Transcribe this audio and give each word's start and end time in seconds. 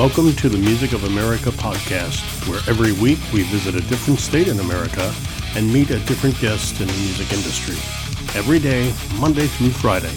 Welcome 0.00 0.32
to 0.36 0.48
the 0.48 0.56
Music 0.56 0.94
of 0.94 1.04
America 1.04 1.50
podcast, 1.50 2.48
where 2.48 2.60
every 2.66 2.92
week 2.92 3.18
we 3.34 3.42
visit 3.42 3.74
a 3.74 3.86
different 3.86 4.18
state 4.18 4.48
in 4.48 4.58
America 4.58 5.14
and 5.54 5.70
meet 5.70 5.90
a 5.90 5.98
different 6.06 6.40
guest 6.40 6.80
in 6.80 6.86
the 6.86 6.92
music 6.94 7.30
industry. 7.34 7.76
Every 8.34 8.58
day, 8.58 8.94
Monday 9.18 9.46
through 9.46 9.72
Friday. 9.72 10.10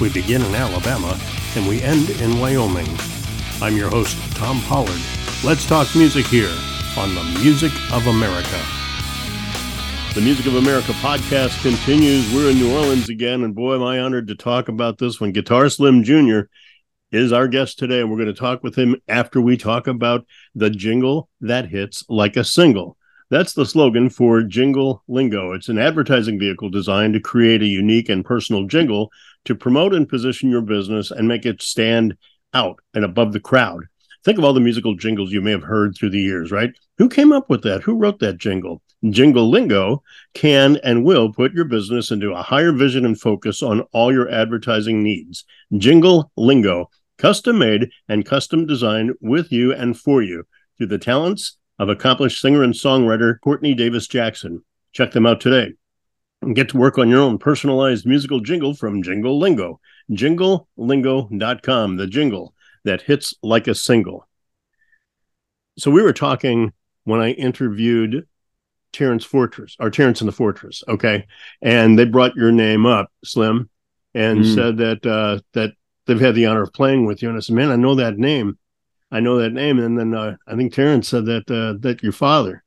We 0.00 0.10
begin 0.12 0.42
in 0.42 0.54
Alabama 0.54 1.18
and 1.56 1.66
we 1.66 1.82
end 1.82 2.08
in 2.08 2.38
Wyoming. 2.38 2.86
I'm 3.60 3.76
your 3.76 3.90
host, 3.90 4.16
Tom 4.36 4.60
Pollard. 4.60 5.02
Let's 5.42 5.66
talk 5.66 5.88
music 5.96 6.26
here 6.26 6.56
on 6.96 7.16
the 7.16 7.24
Music 7.42 7.72
of 7.92 8.06
America. 8.06 8.62
The 10.14 10.20
Music 10.20 10.46
of 10.46 10.54
America 10.54 10.92
podcast 11.02 11.60
continues. 11.62 12.32
We're 12.32 12.52
in 12.52 12.58
New 12.58 12.72
Orleans 12.72 13.08
again, 13.08 13.42
and 13.42 13.56
boy, 13.56 13.74
am 13.74 13.82
I 13.82 13.98
honored 13.98 14.28
to 14.28 14.36
talk 14.36 14.68
about 14.68 14.98
this 14.98 15.20
one. 15.20 15.32
Guitar 15.32 15.68
Slim 15.68 16.04
Jr. 16.04 16.42
is 17.12 17.32
our 17.32 17.48
guest 17.48 17.78
today, 17.78 18.00
and 18.00 18.10
we're 18.10 18.16
going 18.16 18.26
to 18.26 18.34
talk 18.34 18.62
with 18.62 18.76
him 18.76 18.96
after 19.08 19.40
we 19.40 19.56
talk 19.56 19.86
about 19.86 20.26
the 20.54 20.70
jingle 20.70 21.28
that 21.40 21.68
hits 21.68 22.04
like 22.08 22.36
a 22.36 22.44
single. 22.44 22.96
That's 23.30 23.54
the 23.54 23.66
slogan 23.66 24.10
for 24.10 24.42
Jingle 24.42 25.02
Lingo. 25.08 25.52
It's 25.52 25.68
an 25.68 25.78
advertising 25.78 26.38
vehicle 26.38 26.70
designed 26.70 27.14
to 27.14 27.20
create 27.20 27.62
a 27.62 27.66
unique 27.66 28.08
and 28.08 28.24
personal 28.24 28.66
jingle 28.66 29.10
to 29.46 29.54
promote 29.54 29.94
and 29.94 30.08
position 30.08 30.50
your 30.50 30.60
business 30.60 31.10
and 31.10 31.26
make 31.26 31.44
it 31.44 31.62
stand 31.62 32.16
out 32.54 32.78
and 32.94 33.04
above 33.04 33.32
the 33.32 33.40
crowd. 33.40 33.84
Think 34.24 34.38
of 34.38 34.44
all 34.44 34.52
the 34.52 34.60
musical 34.60 34.96
jingles 34.96 35.30
you 35.30 35.40
may 35.40 35.52
have 35.52 35.62
heard 35.62 35.96
through 35.96 36.10
the 36.10 36.20
years, 36.20 36.50
right? 36.50 36.70
Who 36.98 37.08
came 37.08 37.32
up 37.32 37.48
with 37.48 37.62
that? 37.62 37.82
Who 37.82 37.96
wrote 37.96 38.18
that 38.20 38.38
jingle? 38.38 38.82
Jingle 39.10 39.48
Lingo 39.48 40.02
can 40.34 40.78
and 40.82 41.04
will 41.04 41.32
put 41.32 41.52
your 41.52 41.64
business 41.64 42.10
into 42.10 42.32
a 42.32 42.42
higher 42.42 42.72
vision 42.72 43.04
and 43.04 43.20
focus 43.20 43.62
on 43.62 43.82
all 43.92 44.12
your 44.12 44.28
advertising 44.28 45.02
needs. 45.02 45.44
Jingle 45.76 46.30
Lingo, 46.36 46.90
custom 47.18 47.58
made 47.58 47.90
and 48.08 48.26
custom 48.26 48.66
designed 48.66 49.12
with 49.20 49.52
you 49.52 49.72
and 49.72 49.98
for 49.98 50.22
you 50.22 50.44
through 50.76 50.88
the 50.88 50.98
talents 50.98 51.56
of 51.78 51.88
accomplished 51.88 52.40
singer 52.40 52.62
and 52.62 52.74
songwriter 52.74 53.40
Courtney 53.40 53.74
Davis 53.74 54.06
Jackson. 54.06 54.64
Check 54.92 55.12
them 55.12 55.26
out 55.26 55.40
today 55.40 55.72
and 56.42 56.54
get 56.54 56.68
to 56.70 56.78
work 56.78 56.98
on 56.98 57.08
your 57.08 57.20
own 57.20 57.38
personalized 57.38 58.06
musical 58.06 58.40
jingle 58.40 58.74
from 58.74 59.02
Jingle 59.02 59.38
Lingo. 59.38 59.80
JingleLingo.com, 60.10 61.96
the 61.96 62.06
jingle 62.06 62.54
that 62.84 63.02
hits 63.02 63.34
like 63.42 63.66
a 63.66 63.74
single. 63.74 64.28
So 65.78 65.90
we 65.90 66.02
were 66.02 66.12
talking 66.12 66.72
when 67.04 67.20
I 67.20 67.32
interviewed 67.32 68.26
Terrence 68.92 69.24
Fortress 69.24 69.76
or 69.78 69.90
Terrence 69.90 70.20
in 70.20 70.26
the 70.26 70.32
Fortress, 70.32 70.82
okay, 70.88 71.26
and 71.60 71.98
they 71.98 72.04
brought 72.04 72.36
your 72.36 72.52
name 72.52 72.86
up, 72.86 73.10
Slim, 73.24 73.68
and 74.14 74.40
mm. 74.40 74.54
said 74.54 74.78
that 74.78 75.04
uh, 75.04 75.40
that 75.52 75.72
they've 76.06 76.20
had 76.20 76.34
the 76.34 76.46
honor 76.46 76.62
of 76.62 76.72
playing 76.72 77.06
with 77.06 77.22
you. 77.22 77.28
And 77.28 77.36
I 77.36 77.40
said, 77.40 77.56
man, 77.56 77.70
I 77.70 77.76
know 77.76 77.94
that 77.96 78.18
name, 78.18 78.58
I 79.10 79.20
know 79.20 79.38
that 79.38 79.52
name. 79.52 79.78
And 79.78 79.98
then 79.98 80.14
uh, 80.14 80.36
I 80.46 80.56
think 80.56 80.72
Terrence 80.72 81.08
said 81.08 81.26
that 81.26 81.50
uh, 81.50 81.78
that 81.80 82.02
your 82.02 82.12
father 82.12 82.64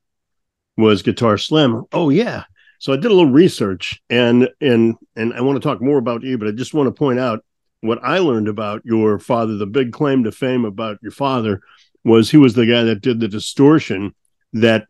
was 0.78 1.02
Guitar 1.02 1.38
Slim. 1.38 1.84
Oh 1.92 2.10
yeah. 2.10 2.44
So 2.80 2.94
I 2.94 2.96
did 2.96 3.12
a 3.12 3.14
little 3.14 3.32
research, 3.32 4.02
and 4.10 4.50
and 4.62 4.96
and 5.16 5.34
I 5.34 5.42
want 5.42 5.62
to 5.62 5.68
talk 5.68 5.82
more 5.82 5.98
about 5.98 6.24
you, 6.24 6.38
but 6.38 6.48
I 6.48 6.52
just 6.52 6.74
want 6.74 6.88
to 6.88 6.98
point 6.98 7.20
out 7.20 7.44
what 7.82 8.00
I 8.02 8.20
learned 8.20 8.48
about 8.48 8.82
your 8.86 9.20
father. 9.20 9.56
The 9.56 9.66
big 9.66 9.92
claim 9.92 10.24
to 10.24 10.32
fame 10.32 10.64
about 10.64 10.98
your 11.02 11.12
father 11.12 11.62
was 12.06 12.32
he 12.32 12.38
was 12.38 12.54
the 12.54 12.66
guy 12.66 12.84
that 12.84 13.02
did 13.02 13.20
the 13.20 13.28
distortion 13.28 14.16
that 14.54 14.88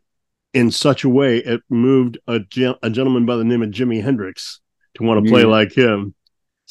in 0.54 0.70
such 0.70 1.04
a 1.04 1.08
way 1.08 1.38
it 1.38 1.62
moved 1.68 2.18
a, 2.28 2.40
a 2.82 2.90
gentleman 2.90 3.26
by 3.26 3.36
the 3.36 3.44
name 3.44 3.62
of 3.62 3.70
Jimi 3.70 4.02
Hendrix 4.02 4.60
to 4.94 5.02
want 5.02 5.24
to 5.24 5.30
play 5.30 5.42
yeah. 5.42 5.48
like 5.48 5.72
him. 5.72 6.14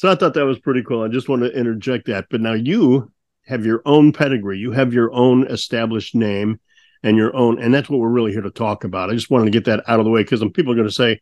So 0.00 0.10
I 0.10 0.14
thought 0.14 0.32
that 0.32 0.46
was 0.46 0.58
pretty 0.58 0.82
cool. 0.82 1.02
I 1.02 1.08
just 1.08 1.28
want 1.28 1.42
to 1.42 1.54
interject 1.54 2.06
that. 2.06 2.28
But 2.30 2.40
now 2.40 2.54
you 2.54 3.12
have 3.44 3.66
your 3.66 3.82
own 3.84 4.14
pedigree, 4.14 4.58
you 4.58 4.72
have 4.72 4.94
your 4.94 5.12
own 5.12 5.46
established 5.48 6.14
name 6.14 6.58
and 7.02 7.18
your 7.18 7.36
own, 7.36 7.60
and 7.60 7.74
that's 7.74 7.90
what 7.90 8.00
we're 8.00 8.08
really 8.08 8.32
here 8.32 8.40
to 8.40 8.50
talk 8.50 8.84
about. 8.84 9.10
I 9.10 9.12
just 9.12 9.30
wanted 9.30 9.44
to 9.44 9.50
get 9.50 9.66
that 9.66 9.84
out 9.86 9.98
of 9.98 10.06
the 10.06 10.10
way 10.10 10.22
because 10.22 10.42
people 10.54 10.72
are 10.72 10.74
going 10.76 10.88
to 10.88 10.94
say, 10.94 11.20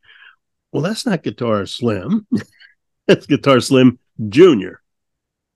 well, 0.70 0.80
that's 0.80 1.04
not 1.04 1.24
Guitar 1.24 1.66
Slim. 1.66 2.24
that's 3.08 3.26
Guitar 3.26 3.58
Slim 3.58 3.98
Jr. 4.28 4.74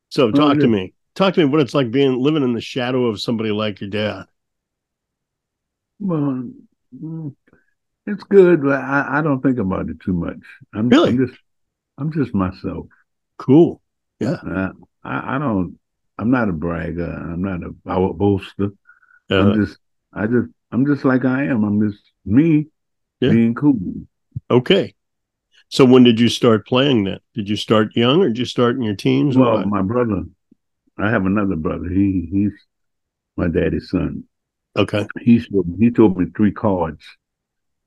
So 0.08 0.26
oh, 0.26 0.32
talk 0.32 0.40
oh, 0.40 0.54
yeah. 0.54 0.60
to 0.62 0.66
me. 0.66 0.92
Talk 1.14 1.34
to 1.34 1.40
me 1.42 1.46
what 1.46 1.60
it's 1.60 1.74
like 1.74 1.92
being 1.92 2.18
living 2.18 2.42
in 2.42 2.54
the 2.54 2.60
shadow 2.60 3.06
of 3.06 3.20
somebody 3.20 3.52
like 3.52 3.80
your 3.80 3.90
dad. 3.90 4.24
Well, 6.00 6.50
it's 8.04 8.24
good, 8.24 8.64
but 8.64 8.80
I, 8.80 9.18
I, 9.18 9.22
don't 9.22 9.42
think 9.42 9.60
about 9.60 9.90
it 9.90 10.00
too 10.00 10.12
much. 10.12 10.40
I'm, 10.74 10.88
really? 10.88 11.10
I'm 11.10 11.24
just, 11.24 11.40
I'm 11.98 12.12
just 12.12 12.34
myself. 12.34 12.86
Cool. 13.38 13.80
Yeah. 14.20 14.36
Uh, 14.46 14.72
I, 15.04 15.36
I 15.36 15.38
don't. 15.38 15.78
I'm 16.18 16.30
not 16.30 16.48
a 16.48 16.52
bragger. 16.52 17.10
I'm 17.10 17.42
not 17.42 17.60
a, 17.62 17.90
a 17.90 18.12
boaster. 18.12 18.70
Uh, 19.30 19.40
I'm 19.40 19.64
just. 19.64 19.78
I 20.12 20.26
just. 20.26 20.48
I'm 20.70 20.86
just 20.86 21.04
like 21.04 21.24
I 21.24 21.44
am. 21.44 21.64
I'm 21.64 21.90
just 21.90 22.02
me, 22.24 22.68
yeah. 23.20 23.30
being 23.30 23.54
cool. 23.54 23.78
Okay. 24.50 24.94
So 25.68 25.84
when 25.84 26.04
did 26.04 26.20
you 26.20 26.28
start 26.28 26.66
playing 26.66 27.04
that? 27.04 27.22
Did 27.34 27.48
you 27.48 27.56
start 27.56 27.96
young 27.96 28.20
or 28.20 28.28
did 28.28 28.38
you 28.38 28.44
start 28.44 28.76
in 28.76 28.82
your 28.82 28.94
teens? 28.94 29.36
Well, 29.36 29.64
my 29.66 29.82
brother. 29.82 30.24
I 30.98 31.10
have 31.10 31.24
another 31.24 31.56
brother. 31.56 31.88
He 31.88 32.28
he's 32.30 32.52
my 33.36 33.48
daddy's 33.48 33.88
son. 33.88 34.24
Okay. 34.76 35.06
He 35.20 35.38
showed, 35.38 35.76
he 35.78 35.90
told 35.90 36.18
me 36.18 36.26
three 36.36 36.52
chords 36.52 37.04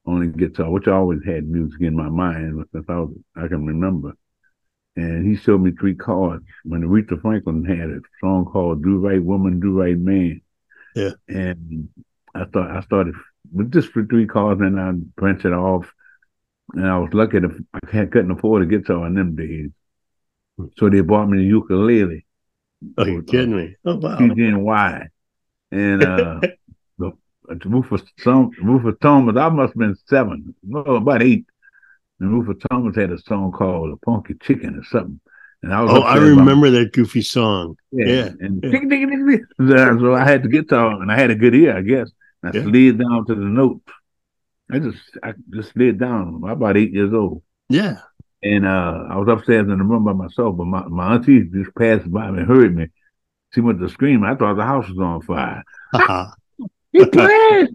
on 0.05 0.21
a 0.21 0.27
guitar, 0.27 0.69
which 0.69 0.87
I 0.87 0.93
always 0.93 1.23
had 1.25 1.47
music 1.47 1.81
in 1.81 1.95
my 1.95 2.09
mind 2.09 2.63
since 2.71 2.85
I, 2.87 2.95
was, 2.97 3.13
I 3.35 3.47
can 3.47 3.65
remember. 3.65 4.13
And 4.95 5.27
he 5.27 5.35
showed 5.35 5.61
me 5.61 5.71
three 5.71 5.95
cards 5.95 6.45
when 6.63 6.81
Aretha 6.81 7.21
Franklin 7.21 7.65
had 7.65 7.89
a 7.89 7.99
song 8.21 8.45
called 8.45 8.83
"Do 8.83 8.99
Right 8.99 9.21
Woman, 9.21 9.59
Do 9.59 9.79
Right 9.79 9.97
Man." 9.97 10.41
Yeah. 10.95 11.11
And 11.27 11.89
I 12.33 12.45
thought 12.45 12.71
I 12.71 12.81
started 12.81 13.15
with 13.53 13.71
just 13.71 13.89
for 13.89 14.05
three 14.05 14.25
cards, 14.25 14.61
and 14.61 14.79
I 14.79 14.91
branched 14.91 15.45
it 15.45 15.53
off. 15.53 15.91
And 16.73 16.87
I 16.87 16.97
was 16.97 17.13
lucky 17.13 17.41
to 17.41 17.49
I 17.73 18.05
couldn't 18.05 18.31
afford 18.31 18.63
a 18.63 18.65
guitar 18.65 19.05
in 19.07 19.15
them 19.15 19.35
days, 19.35 19.71
so 20.77 20.89
they 20.89 21.01
bought 21.01 21.27
me 21.29 21.39
a 21.39 21.41
ukulele. 21.41 22.25
Are 22.97 23.07
you 23.07 23.23
kidding 23.23 23.55
me? 23.55 23.75
Oh 23.83 23.97
wow! 23.97 24.17
PG&Y. 24.17 25.07
And 25.71 26.03
uh, 26.03 26.39
Rufus, 27.65 28.01
song, 28.19 28.51
Rufus 28.61 28.95
Thomas, 29.01 29.35
I 29.37 29.49
must 29.49 29.73
have 29.73 29.79
been 29.79 29.95
seven, 30.07 30.55
no, 30.63 30.81
about 30.81 31.21
eight. 31.21 31.45
And 32.19 32.31
Rufus 32.31 32.63
Thomas 32.69 32.95
had 32.95 33.11
a 33.11 33.19
song 33.19 33.51
called 33.51 33.91
"A 33.91 34.05
Funky 34.05 34.35
Chicken" 34.41 34.79
or 34.79 34.83
something. 34.85 35.19
And 35.61 35.73
I 35.73 35.81
was 35.81 35.91
oh, 35.91 36.01
I 36.01 36.17
remember 36.17 36.69
that 36.69 36.93
goofy 36.93 37.21
song. 37.21 37.77
Yeah, 37.91 38.05
yeah. 38.05 38.29
and 38.39 38.63
yeah. 38.63 39.39
so 39.99 40.13
I 40.13 40.23
had 40.23 40.43
the 40.43 40.49
guitar, 40.49 41.01
and 41.01 41.11
I 41.11 41.17
had 41.17 41.31
a 41.31 41.35
good 41.35 41.55
ear, 41.55 41.75
I 41.75 41.81
guess. 41.81 42.09
I 42.43 42.51
yeah. 42.53 42.63
slid 42.63 42.99
down 42.99 43.25
to 43.25 43.35
the 43.35 43.41
note. 43.41 43.81
I 44.71 44.79
just, 44.79 44.99
I 45.23 45.33
just 45.49 45.73
slid 45.73 45.99
down. 45.99 46.41
I'm 46.43 46.43
about 46.43 46.77
eight 46.77 46.91
years 46.91 47.13
old. 47.13 47.41
Yeah. 47.69 47.97
And 48.43 48.65
uh, 48.65 49.05
I 49.09 49.17
was 49.17 49.27
upstairs 49.27 49.67
in 49.67 49.77
the 49.77 49.83
room 49.83 50.03
by 50.03 50.13
myself, 50.13 50.55
but 50.55 50.65
my, 50.65 50.85
my 50.87 51.15
auntie 51.15 51.43
just 51.43 51.73
passed 51.75 52.11
by 52.11 52.29
me 52.29 52.39
and 52.39 52.47
heard 52.47 52.75
me. 52.75 52.87
She 53.53 53.61
went 53.61 53.79
to 53.79 53.89
scream. 53.89 54.23
I 54.23 54.35
thought 54.35 54.55
the 54.55 54.63
house 54.63 54.87
was 54.87 54.99
on 54.99 55.21
fire. 55.21 55.63
He 56.95 57.05
played. 57.05 57.67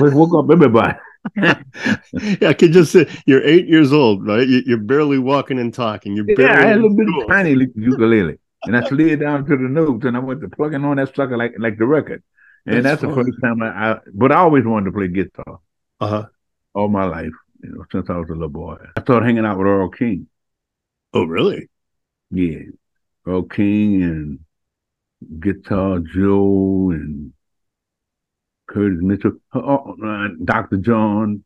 woke 0.00 0.34
up 0.34 0.50
everybody. 0.50 0.98
yeah, 1.36 2.48
I 2.48 2.52
could 2.54 2.72
just 2.72 2.92
say 2.92 3.08
you're 3.26 3.42
eight 3.44 3.66
years 3.66 3.92
old, 3.92 4.26
right? 4.26 4.46
You're 4.46 4.78
barely 4.78 5.18
walking 5.18 5.58
and 5.58 5.72
talking. 5.72 6.14
You're 6.14 6.24
barely 6.24 6.44
yeah, 6.44 6.60
I 6.60 6.66
had 6.66 6.78
a 6.78 6.82
little 6.82 6.96
bit 6.96 7.06
of 7.08 7.28
tiny 7.28 7.66
ukulele, 7.74 8.38
and 8.64 8.76
I 8.76 8.88
slid 8.88 9.20
down 9.20 9.44
to 9.46 9.56
the 9.56 9.68
notes, 9.68 10.04
and 10.04 10.16
I 10.16 10.20
went 10.20 10.40
to 10.42 10.48
plugging 10.48 10.84
on 10.84 10.96
that 10.96 11.14
sucker 11.14 11.36
like 11.36 11.54
like 11.58 11.78
the 11.78 11.86
record, 11.86 12.22
and 12.66 12.84
that's, 12.84 13.00
that's 13.00 13.02
the 13.02 13.14
first 13.14 13.38
time 13.42 13.62
I, 13.62 13.92
I. 13.92 13.98
But 14.12 14.32
I 14.32 14.36
always 14.36 14.64
wanted 14.64 14.86
to 14.86 14.92
play 14.92 15.08
guitar. 15.08 15.60
Uh 16.00 16.08
huh. 16.08 16.26
All 16.74 16.88
my 16.88 17.04
life, 17.04 17.32
you 17.62 17.70
know, 17.70 17.84
since 17.90 18.08
I 18.10 18.16
was 18.16 18.28
a 18.28 18.32
little 18.32 18.48
boy, 18.48 18.76
I 18.96 19.00
started 19.00 19.26
hanging 19.26 19.44
out 19.44 19.58
with 19.58 19.66
Earl 19.66 19.90
King. 19.90 20.28
Oh, 21.12 21.24
really? 21.24 21.68
Yeah, 22.30 22.58
Earl 23.26 23.42
King 23.44 24.02
and 24.02 24.40
Guitar 25.40 25.98
Joe 26.00 26.90
and 26.90 27.32
Curtis 28.68 29.00
Mitchell, 29.00 29.32
uh, 29.54 29.58
uh 29.58 30.28
Dr. 30.44 30.76
John, 30.76 31.42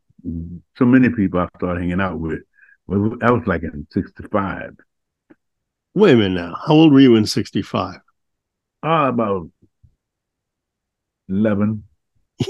so 0.76 0.84
many 0.84 1.08
people 1.08 1.40
I 1.40 1.48
started 1.56 1.80
hanging 1.80 2.00
out 2.00 2.18
with. 2.18 2.40
Well, 2.86 3.16
that 3.20 3.32
was 3.32 3.46
like 3.46 3.62
in 3.62 3.86
65. 3.90 4.76
Wait 5.94 6.12
a 6.12 6.16
minute 6.16 6.40
now. 6.40 6.56
How 6.66 6.74
old 6.74 6.92
were 6.92 7.00
you 7.00 7.16
in 7.16 7.26
65? 7.26 7.96
Uh, 8.84 8.88
about 9.08 9.48
11. 11.28 11.84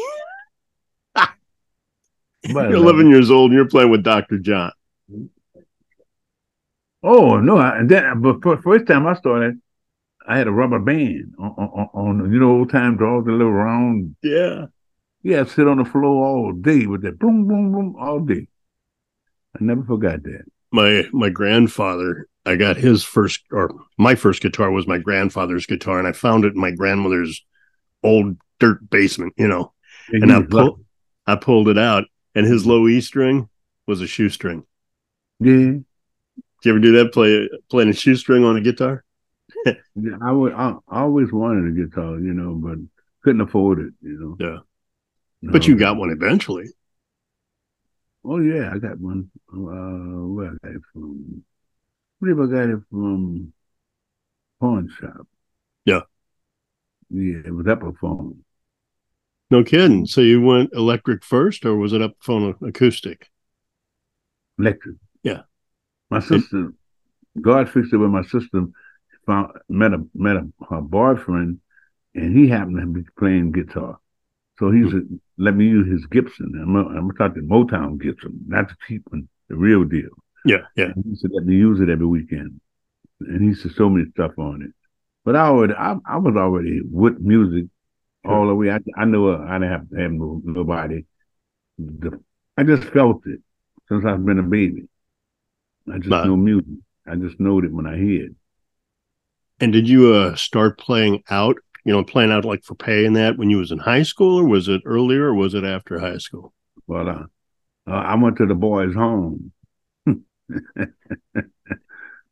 you're 2.44 2.74
11 2.74 3.10
years 3.10 3.30
old 3.30 3.50
and 3.50 3.58
you're 3.58 3.68
playing 3.68 3.90
with 3.90 4.02
Dr. 4.02 4.38
John. 4.38 4.72
Oh, 7.02 7.38
no. 7.38 7.58
I, 7.58 7.80
then, 7.84 8.20
but 8.22 8.42
for, 8.42 8.60
first 8.62 8.86
time 8.86 9.06
I 9.06 9.14
started, 9.14 9.60
I 10.26 10.38
had 10.38 10.46
a 10.46 10.52
rubber 10.52 10.78
band 10.78 11.34
on, 11.38 11.50
on, 11.50 11.88
on 11.94 12.32
you 12.32 12.38
know 12.38 12.50
old 12.50 12.70
time 12.70 12.96
draws, 12.96 13.24
the 13.24 13.32
little 13.32 13.52
round. 13.52 14.16
Yeah. 14.22 14.66
Yeah, 15.22 15.44
sit 15.44 15.68
on 15.68 15.78
the 15.78 15.84
floor 15.84 16.26
all 16.26 16.52
day 16.52 16.86
with 16.86 17.02
that 17.02 17.18
boom, 17.18 17.46
boom, 17.46 17.72
boom 17.72 17.96
all 17.98 18.20
day. 18.20 18.48
I 19.54 19.62
never 19.62 19.84
forgot 19.84 20.22
that. 20.24 20.44
My 20.72 21.04
my 21.12 21.28
grandfather, 21.28 22.26
I 22.44 22.56
got 22.56 22.76
his 22.76 23.04
first 23.04 23.42
or 23.52 23.70
my 23.98 24.14
first 24.14 24.42
guitar 24.42 24.70
was 24.70 24.86
my 24.86 24.98
grandfather's 24.98 25.66
guitar, 25.66 25.98
and 25.98 26.08
I 26.08 26.12
found 26.12 26.44
it 26.44 26.54
in 26.54 26.60
my 26.60 26.70
grandmother's 26.70 27.44
old 28.02 28.36
dirt 28.58 28.88
basement, 28.90 29.34
you 29.36 29.46
know. 29.46 29.72
And, 30.12 30.24
And 30.24 30.32
I 30.32 30.42
pulled, 30.42 30.84
I 31.26 31.36
pulled 31.36 31.68
it 31.68 31.78
out, 31.78 32.04
and 32.34 32.46
his 32.46 32.66
low 32.66 32.88
E 32.88 33.00
string 33.00 33.48
was 33.86 34.00
a 34.00 34.06
shoestring. 34.06 34.64
Yeah. 35.38 35.54
Did 35.54 35.84
you 36.64 36.70
ever 36.70 36.78
do 36.78 36.92
that? 36.92 37.12
Play 37.12 37.48
playing 37.70 37.90
a 37.90 37.94
shoestring 37.94 38.44
on 38.44 38.56
a 38.56 38.60
guitar? 38.60 39.04
Yeah, 39.64 40.16
I 40.22 40.32
would. 40.32 40.52
I, 40.52 40.74
I 40.88 41.00
always 41.02 41.32
wanted 41.32 41.70
a 41.70 41.86
guitar, 41.86 42.18
you 42.18 42.32
know, 42.32 42.54
but 42.54 42.78
couldn't 43.22 43.40
afford 43.40 43.80
it, 43.80 43.92
you 44.02 44.18
know. 44.18 44.36
Yeah. 44.38 44.58
But 45.50 45.66
you 45.66 45.76
got 45.76 45.96
one 45.96 46.10
eventually. 46.10 46.66
Oh 48.24 48.38
yeah, 48.38 48.70
I 48.72 48.78
got 48.78 48.98
one. 49.00 49.30
Uh, 49.52 50.26
where 50.28 50.50
I 50.50 50.66
got 50.66 50.76
it 50.76 50.82
from? 50.92 51.44
I 52.22 52.24
believe 52.24 52.40
I 52.40 52.52
got 52.52 52.70
it 52.70 52.80
from 52.90 53.52
pawn 54.60 54.88
shop. 55.00 55.26
Yeah. 55.84 56.02
Yeah, 57.10 57.42
it 57.44 57.54
was 57.54 57.66
up 57.66 57.82
a 57.82 57.92
phone. 57.92 58.44
No 59.50 59.64
kidding. 59.64 60.06
So 60.06 60.20
you 60.20 60.40
went 60.40 60.72
electric 60.72 61.24
first, 61.24 61.66
or 61.66 61.76
was 61.76 61.92
it 61.92 62.00
up 62.00 62.12
phone 62.20 62.54
acoustic? 62.62 63.28
Electric. 64.58 64.96
Yeah. 65.22 65.42
My 66.08 66.20
sister, 66.20 66.72
God 67.40 67.68
fixed 67.68 67.92
it 67.92 67.96
with 67.96 68.10
my 68.10 68.22
sister 68.22 68.66
found 69.26 69.52
met 69.68 69.92
a 69.94 70.04
met 70.14 70.36
a 70.36 70.48
her 70.70 70.80
boyfriend, 70.80 71.60
and 72.14 72.36
he 72.36 72.48
happened 72.48 72.78
to 72.80 72.86
be 73.02 73.08
playing 73.18 73.52
guitar. 73.52 73.98
So 74.58 74.70
he 74.72 74.90
said, 74.90 75.08
"Let 75.38 75.56
me 75.56 75.66
use 75.66 75.88
his 75.90 76.06
Gibson." 76.06 76.52
I'm 76.62 76.76
I'm 76.76 77.12
talking 77.12 77.48
Motown 77.48 78.00
Gibson, 78.00 78.44
not 78.48 78.68
the 78.68 78.76
cheap 78.86 79.02
one, 79.10 79.28
the 79.48 79.56
real 79.56 79.84
deal. 79.84 80.10
Yeah, 80.44 80.66
yeah. 80.76 80.94
And 80.94 81.04
he 81.04 81.16
said, 81.16 81.30
"Let 81.32 81.46
me 81.46 81.56
use 81.56 81.80
it 81.80 81.88
every 81.88 82.06
weekend," 82.06 82.60
and 83.20 83.42
he 83.42 83.54
said 83.54 83.72
so 83.72 83.90
many 83.90 84.10
stuff 84.10 84.38
on 84.38 84.62
it. 84.62 84.72
But 85.24 85.36
I 85.36 85.48
already, 85.48 85.74
I, 85.74 85.96
I 86.06 86.18
was 86.18 86.36
already 86.36 86.80
with 86.82 87.20
music 87.20 87.66
all 88.24 88.48
the 88.48 88.54
way. 88.54 88.70
I, 88.72 88.80
I 88.96 89.04
knew 89.06 89.28
uh, 89.30 89.44
I 89.48 89.54
didn't 89.58 89.72
have 89.72 89.90
to 89.90 89.96
have 89.96 90.12
no, 90.12 90.42
nobody. 90.44 91.04
The, 91.78 92.20
I 92.58 92.64
just 92.64 92.84
felt 92.84 93.26
it 93.26 93.40
since 93.88 94.04
I've 94.06 94.24
been 94.24 94.38
a 94.40 94.42
baby. 94.44 94.88
I 95.92 95.98
just 95.98 96.22
Right. 96.22 96.24
know 96.24 96.36
music. 96.36 96.80
I 97.06 97.14
just 97.16 97.38
know 97.38 97.58
it 97.60 97.72
when 97.72 97.86
I 97.86 97.96
hear 97.96 98.26
it. 98.26 98.34
And 99.62 99.72
did 99.72 99.88
you 99.88 100.12
uh, 100.12 100.34
start 100.34 100.76
playing 100.76 101.22
out? 101.30 101.56
You 101.84 101.92
know, 101.92 102.02
playing 102.02 102.32
out 102.32 102.44
like 102.44 102.64
for 102.64 102.74
pay 102.74 103.06
and 103.06 103.14
that 103.16 103.38
when 103.38 103.48
you 103.48 103.58
was 103.58 103.70
in 103.70 103.78
high 103.78 104.02
school, 104.02 104.40
or 104.40 104.44
was 104.44 104.68
it 104.68 104.82
earlier, 104.84 105.26
or 105.28 105.34
was 105.34 105.54
it 105.54 105.62
after 105.64 106.00
high 106.00 106.18
school? 106.18 106.52
Well, 106.86 107.08
uh, 107.08 107.24
uh, 107.88 107.94
I 107.94 108.14
went 108.16 108.36
to 108.38 108.46
the 108.46 108.54
boys' 108.54 108.94
home. 108.94 109.52
I 110.06 110.12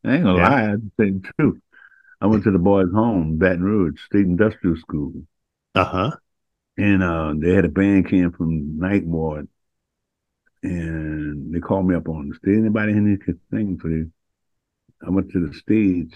ain't 0.05 0.23
gonna 0.23 0.35
Yeah. 0.35 0.49
lie, 0.49 0.71
I 0.71 0.75
just 0.75 0.97
say 0.99 1.11
the 1.11 1.31
truth. 1.39 1.61
I 2.21 2.27
went 2.27 2.43
to 2.45 2.51
the 2.51 2.59
boys' 2.59 2.91
home, 2.93 3.37
Baton 3.37 3.63
Rouge 3.63 3.99
State 4.05 4.25
Industrial 4.25 4.75
School. 4.77 5.13
Uh 5.75 5.83
huh. 5.85 6.11
and 6.77 7.03
uh, 7.03 7.33
they 7.37 7.53
had 7.53 7.65
a 7.65 7.69
band 7.69 8.09
camp 8.09 8.37
from 8.37 8.77
Ninth 8.77 9.05
Ward, 9.05 9.47
and 10.63 11.53
they 11.53 11.59
called 11.59 11.87
me 11.87 11.95
up 11.95 12.07
on 12.07 12.29
the 12.29 12.35
stage. 12.35 12.57
Anybody 12.57 12.91
in 12.93 13.07
here 13.25 13.37
sing? 13.51 13.79
So 13.81 13.89
they, 13.89 14.05
I 15.05 15.09
went 15.09 15.31
to 15.31 15.47
the 15.47 15.53
stage, 15.53 16.13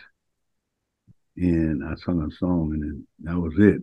and 1.37 1.83
I 1.83 1.95
sung 1.95 2.21
a 2.21 2.33
song, 2.35 2.71
and 2.73 2.81
then 2.83 3.07
that 3.23 3.37
was 3.39 3.53
it. 3.57 3.81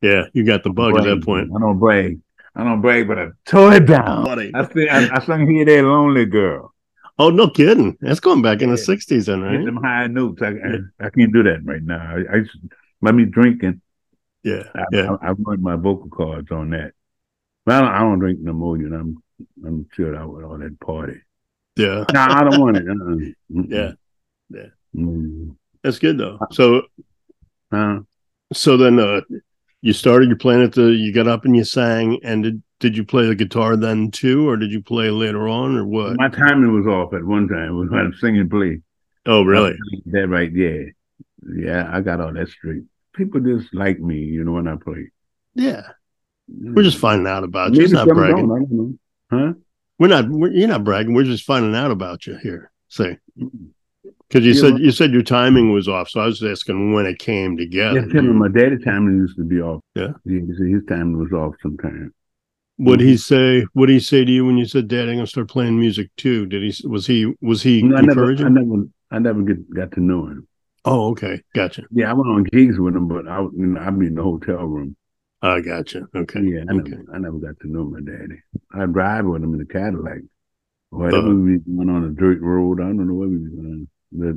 Yeah, 0.00 0.24
you 0.32 0.44
got 0.44 0.62
the 0.64 0.70
bug 0.70 0.96
at 0.96 1.04
that 1.04 1.22
point. 1.24 1.50
I 1.54 1.60
don't 1.60 1.78
brag. 1.78 2.20
I 2.54 2.62
don't 2.64 2.80
brag, 2.80 3.08
but 3.08 3.18
I 3.18 3.28
tore 3.46 3.74
it 3.74 3.86
down. 3.86 4.28
I 4.54 4.68
sing, 4.72 4.88
I, 4.88 5.08
I 5.16 5.24
sung 5.24 5.46
"Hey 5.50 5.64
There, 5.64 5.82
Lonely 5.82 6.26
Girl." 6.26 6.72
Oh, 7.18 7.30
no 7.30 7.48
kidding. 7.48 7.96
That's 8.00 8.20
going 8.20 8.42
back 8.42 8.60
in 8.60 8.70
the 8.70 8.76
Yeah. 8.76 8.94
'60s, 8.94 9.26
then, 9.26 9.40
right? 9.42 9.64
them 9.64 9.76
high 9.76 10.06
notes. 10.08 10.42
I, 10.42 10.48
I, 10.48 11.06
I 11.06 11.10
can't 11.10 11.32
do 11.32 11.42
that 11.44 11.64
right 11.64 11.82
now. 11.82 12.16
I, 12.16 12.36
I 12.36 12.40
just, 12.40 12.56
by 13.00 13.12
me 13.12 13.24
drinking, 13.24 13.80
Yeah, 14.42 14.64
I, 14.74 14.84
yeah. 14.90 15.16
I, 15.22 15.28
I 15.28 15.30
wrote 15.38 15.60
my 15.60 15.76
vocal 15.76 16.08
cords 16.08 16.50
on 16.50 16.70
that. 16.70 16.92
But 17.64 17.76
I 17.76 17.80
don't, 17.80 17.90
I 17.92 17.98
don't 18.00 18.18
drink 18.18 18.40
no 18.40 18.52
more. 18.52 18.76
You 18.76 18.88
know, 18.88 18.98
I'm 18.98 19.22
I'm 19.64 19.86
chilled 19.94 20.16
out 20.16 20.32
with 20.32 20.44
all 20.44 20.58
that 20.58 20.78
party. 20.80 21.20
Yeah, 21.76 22.04
No, 22.12 22.20
I 22.20 22.44
don't 22.44 22.60
want 22.60 22.76
it. 22.76 22.88
Uh-uh. 22.88 23.32
Yeah. 23.68 23.92
Yeah. 24.50 24.70
Mm. 24.94 25.56
That's 25.84 26.00
good 26.00 26.18
though. 26.18 26.38
Uh, 26.40 26.46
so, 26.50 26.82
Huh? 27.70 28.00
so 28.52 28.76
then 28.76 28.98
uh, 28.98 29.20
you 29.82 29.92
started. 29.92 30.28
You 30.30 30.36
playing 30.36 30.62
at 30.62 30.72
the. 30.72 30.86
You 30.92 31.12
got 31.12 31.28
up 31.28 31.44
and 31.44 31.54
you 31.56 31.62
sang. 31.64 32.18
And 32.24 32.42
did 32.42 32.62
did 32.80 32.96
you 32.96 33.04
play 33.04 33.26
the 33.26 33.34
guitar 33.34 33.76
then 33.76 34.10
too, 34.10 34.48
or 34.48 34.56
did 34.56 34.72
you 34.72 34.82
play 34.82 35.10
later 35.10 35.46
on, 35.46 35.76
or 35.76 35.84
what? 35.86 36.16
My 36.16 36.28
timing 36.28 36.74
was 36.74 36.86
off 36.86 37.14
at 37.14 37.22
one 37.24 37.46
time 37.48 37.78
when 37.78 37.94
I 37.94 38.02
was 38.04 38.20
singing 38.20 38.48
play. 38.48 38.80
Oh, 39.26 39.42
really? 39.44 39.72
Uh, 39.72 40.00
that 40.06 40.28
right, 40.28 40.52
yeah. 40.52 40.82
Yeah, 41.56 41.88
I 41.92 42.00
got 42.00 42.20
all 42.20 42.32
that 42.32 42.48
straight. 42.48 42.82
People 43.14 43.40
just 43.40 43.72
like 43.74 44.00
me, 44.00 44.18
you 44.18 44.44
know, 44.44 44.52
when 44.52 44.66
I 44.68 44.76
play. 44.76 45.10
Yeah. 45.54 45.82
Mm. 46.52 46.74
We're 46.74 46.82
just 46.82 46.98
finding 46.98 47.26
out 47.26 47.44
about 47.44 47.72
you. 47.72 47.78
Maybe 47.78 47.84
It's 47.84 47.92
not 47.92 48.08
bragging. 48.08 48.48
don't, 48.48 48.52
I 48.52 48.58
don't 48.64 48.70
know. 48.72 48.98
Huh? 49.30 49.52
We're 49.98 50.08
not. 50.08 50.28
We're, 50.28 50.50
you're 50.52 50.68
not 50.68 50.84
bragging. 50.84 51.14
We're 51.14 51.24
just 51.24 51.44
finding 51.44 51.74
out 51.74 51.90
about 51.90 52.26
you 52.26 52.36
here. 52.36 52.70
Say, 52.88 53.18
because 54.28 54.44
you 54.44 54.52
Yeah, 54.52 54.60
said 54.60 54.72
well- 54.74 54.80
you 54.82 54.90
said 54.90 55.12
your 55.12 55.22
timing 55.22 55.72
was 55.72 55.88
off. 55.88 56.08
So 56.10 56.20
I 56.20 56.26
was 56.26 56.42
asking 56.42 56.92
when 56.92 57.06
it 57.06 57.18
came 57.18 57.56
together. 57.56 58.06
Yeah, 58.12 58.20
my 58.22 58.48
daddy's 58.48 58.84
timing 58.84 59.16
used 59.16 59.36
to 59.36 59.44
be 59.44 59.60
off. 59.60 59.80
Yeah. 59.94 60.12
He 60.24 60.40
his 60.40 60.84
timing 60.88 61.18
was 61.18 61.32
off 61.32 61.54
sometimes. 61.62 62.12
What 62.76 62.98
he 63.00 63.16
say? 63.16 63.64
What 63.74 63.86
did 63.86 63.92
he 63.94 64.00
say 64.00 64.24
to 64.24 64.32
you 64.32 64.44
when 64.44 64.58
you 64.58 64.64
said, 64.64 64.88
"Dad, 64.88 65.08
I'm 65.08 65.14
gonna 65.16 65.26
start 65.28 65.48
playing 65.48 65.78
music 65.78 66.10
too"? 66.16 66.46
Did 66.46 66.62
he? 66.64 66.88
Was 66.88 67.06
he? 67.06 67.32
Was 67.40 67.62
he 67.62 67.82
No, 67.82 67.96
I 67.96 68.00
never. 68.00 68.32
I 68.32 68.48
never, 68.48 68.84
I 69.12 69.18
never 69.20 69.42
get, 69.42 69.70
got 69.72 69.92
to 69.92 70.00
know 70.00 70.26
him. 70.26 70.48
oh, 70.84 71.10
okay, 71.12 71.40
gotcha. 71.54 71.84
Yeah, 71.92 72.10
I 72.10 72.14
went 72.14 72.28
on 72.28 72.42
gigs 72.44 72.78
with 72.80 72.96
him, 72.96 73.06
but 73.06 73.28
I, 73.28 73.40
you 73.42 73.50
know, 73.66 73.80
I'd 73.80 73.96
be 73.98 74.06
in 74.08 74.16
the 74.16 74.22
hotel 74.24 74.64
room. 74.64 74.96
I 75.40 75.60
gotcha. 75.60 76.08
Okay. 76.16 76.40
Yeah, 76.42 76.64
I 76.68 76.74
okay. 76.74 76.90
never, 76.90 77.04
I 77.14 77.18
never 77.18 77.38
got 77.38 77.60
to 77.60 77.68
know 77.70 77.84
my 77.84 78.00
daddy. 78.00 78.40
I 78.74 78.86
drive 78.86 79.26
with 79.26 79.42
him 79.44 79.52
in 79.52 79.58
the 79.60 79.66
Cadillac. 79.66 80.22
Whatever 80.90 81.28
Uh-huh. 81.28 81.34
we 81.36 81.58
went 81.66 81.90
on 81.90 82.04
a 82.04 82.10
dirt 82.10 82.40
road, 82.40 82.80
I 82.80 82.84
don't 82.84 83.06
know 83.06 83.14
where 83.14 83.28
we 83.28 83.38
was 83.38 83.52
doing. 83.52 83.88
But 84.14 84.36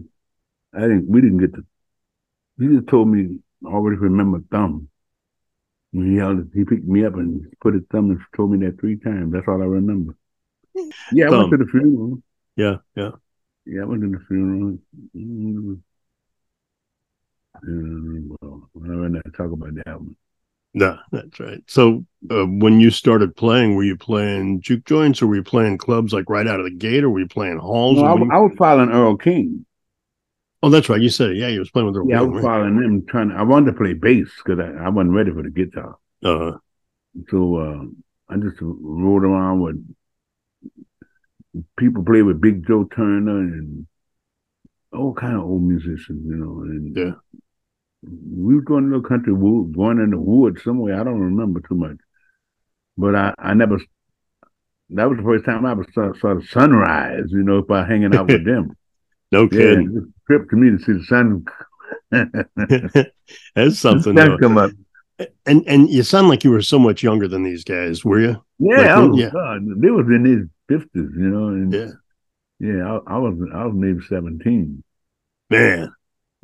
I 0.74 0.82
didn't. 0.82 1.08
We 1.08 1.22
didn't 1.22 1.38
get 1.38 1.54
to. 1.56 1.66
He 2.60 2.68
just 2.68 2.88
told 2.88 3.08
me. 3.08 3.40
I 3.66 3.72
always 3.72 3.98
remember 4.00 4.42
thumb. 4.52 4.90
He 5.92 6.18
held, 6.18 6.50
he 6.54 6.64
picked 6.64 6.86
me 6.86 7.06
up 7.06 7.16
and 7.16 7.48
put 7.62 7.74
his 7.74 7.84
thumb 7.92 8.12
and 8.12 8.20
told 8.36 8.52
me 8.52 8.66
that 8.66 8.80
three 8.80 8.98
times. 8.98 9.34
That's 9.34 9.48
all 9.48 9.62
I 9.62 9.66
remember. 9.66 10.16
Yeah, 11.12 11.28
I 11.28 11.30
Thumb. 11.30 11.40
went 11.50 11.52
to 11.52 11.58
the 11.58 11.72
funeral. 11.72 12.22
Yeah, 12.56 12.78
yeah. 12.96 13.12
Yeah, 13.66 13.82
I 13.82 13.86
went 13.86 14.02
to 14.04 14.10
the 14.12 14.24
funeral. 14.28 14.78
Mm. 15.16 15.80
Uh, 17.56 18.36
well, 18.42 18.70
I'm 18.76 19.14
not 19.14 19.34
talk 19.36 19.52
about 19.52 19.74
that 19.86 20.00
one. 20.00 20.16
No, 20.74 21.00
that's 21.12 21.40
right. 21.40 21.64
So 21.68 22.06
uh, 22.30 22.46
when 22.46 22.80
you 22.80 22.92
started 22.92 23.36
playing, 23.36 23.76
were 23.76 23.84
you 23.84 23.98
playing 23.98 24.62
juke 24.62 24.86
joints, 24.86 25.22
or 25.22 25.28
were 25.28 25.38
you 25.38 25.44
playing 25.44 25.80
clubs 25.80 26.14
like 26.14 26.30
right 26.30 26.48
out 26.48 26.60
of 26.60 26.66
the 26.66 26.76
gate, 26.76 27.04
or 27.04 27.10
were 27.10 27.22
you 27.22 27.28
playing 27.28 27.58
halls? 27.58 27.98
No, 27.98 28.06
I, 28.06 28.16
you- 28.16 28.32
I 28.32 28.38
was 28.38 28.52
following 28.58 28.92
Earl 28.92 29.18
King. 29.18 29.66
Oh, 30.64 30.70
that's 30.70 30.90
right. 30.90 31.02
You 31.02 31.10
said 31.10 31.32
it. 31.32 31.38
Yeah, 31.38 31.48
you 31.48 31.60
was 31.60 31.70
playing 31.72 31.88
with 31.88 31.96
the 31.96 32.06
Yeah, 32.10 32.20
I 32.20 32.24
was 32.24 32.44
following 32.44 32.80
them. 32.80 33.06
Trying. 33.06 33.32
I 33.32 33.44
wanted 33.44 33.72
to 33.72 33.78
play 33.78 33.94
bass 33.94 34.30
because 34.44 34.60
I, 34.60 34.86
I 34.86 34.90
wasn't 34.90 35.14
ready 35.16 35.32
for 35.32 35.44
the 35.44 35.50
guitar. 35.50 35.98
uh, 36.24 36.58
So 37.30 37.56
uh, 37.58 38.34
I 38.34 38.38
just 38.38 38.58
rode 38.62 39.24
around 39.24 39.62
with 39.62 39.84
people 41.78 42.04
play 42.04 42.22
with 42.22 42.42
Big 42.42 42.66
Joe 42.68 42.84
Turner 42.86 43.40
and 43.40 43.88
all 44.94 45.14
kind 45.14 45.36
of 45.36 45.42
old 45.44 45.64
musicians, 45.64 46.26
you 46.26 46.36
know. 46.36 46.62
And 46.62 46.96
Yeah. 46.96 47.14
we 48.04 48.56
was 48.56 48.64
going 48.66 48.84
to 48.84 48.90
a 48.90 48.92
little 48.98 49.10
country 49.10 49.34
wood, 49.34 49.76
going 49.76 50.00
in 50.00 50.12
the 50.12 50.20
woods 50.20 50.64
somewhere. 50.64 51.00
I 51.00 51.04
don't 51.04 51.20
remember 51.20 51.62
too 51.62 51.76
much, 51.76 51.98
but 52.98 53.16
I, 53.16 53.34
I 53.38 53.54
never. 53.54 53.80
That 54.92 55.10
was 55.10 55.18
the 55.18 55.24
first 55.24 55.44
time 55.46 55.66
I 55.66 55.72
ever 55.72 55.86
saw, 55.94 56.14
saw 56.14 56.36
the 56.36 56.46
sunrise, 56.48 57.26
you 57.30 57.44
know, 57.44 57.62
by 57.62 57.86
hanging 57.86 58.14
out 58.16 58.28
with 58.28 58.46
them. 58.46 58.76
no 59.32 59.48
kidding. 59.48 59.88
a 59.98 60.17
trip 60.28 60.50
to 60.50 60.56
me 60.56 60.70
to 60.72 60.80
see 60.84 60.94
the 60.94 61.04
sun. 61.06 61.46
That's 63.56 63.80
something. 63.80 64.16
sun 64.16 64.38
come 64.38 64.58
up. 64.58 64.72
And 65.48 65.64
and 65.68 65.90
you 65.90 66.04
sound 66.04 66.28
like 66.30 66.44
you 66.44 66.52
were 66.52 66.62
so 66.62 66.78
much 66.78 67.02
younger 67.02 67.28
than 67.28 67.44
these 67.44 67.64
guys, 67.64 68.06
were 68.06 68.20
you? 68.20 68.44
Yeah, 68.60 68.78
Like, 68.78 68.90
oh, 68.98 69.18
yeah. 69.18 69.30
God, 69.32 69.62
they 69.78 69.90
was 69.90 70.06
in 70.08 70.26
his 70.26 70.46
fifties, 70.70 71.10
you 71.18 71.30
know, 71.30 71.48
and 71.48 71.74
Yeah. 71.74 71.88
yeah, 72.60 72.86
I, 73.08 73.16
I 73.16 73.18
was 73.18 73.34
I 73.54 73.66
was 73.66 73.74
maybe 73.76 74.02
seventeen. 74.08 74.84
Man, 75.50 75.92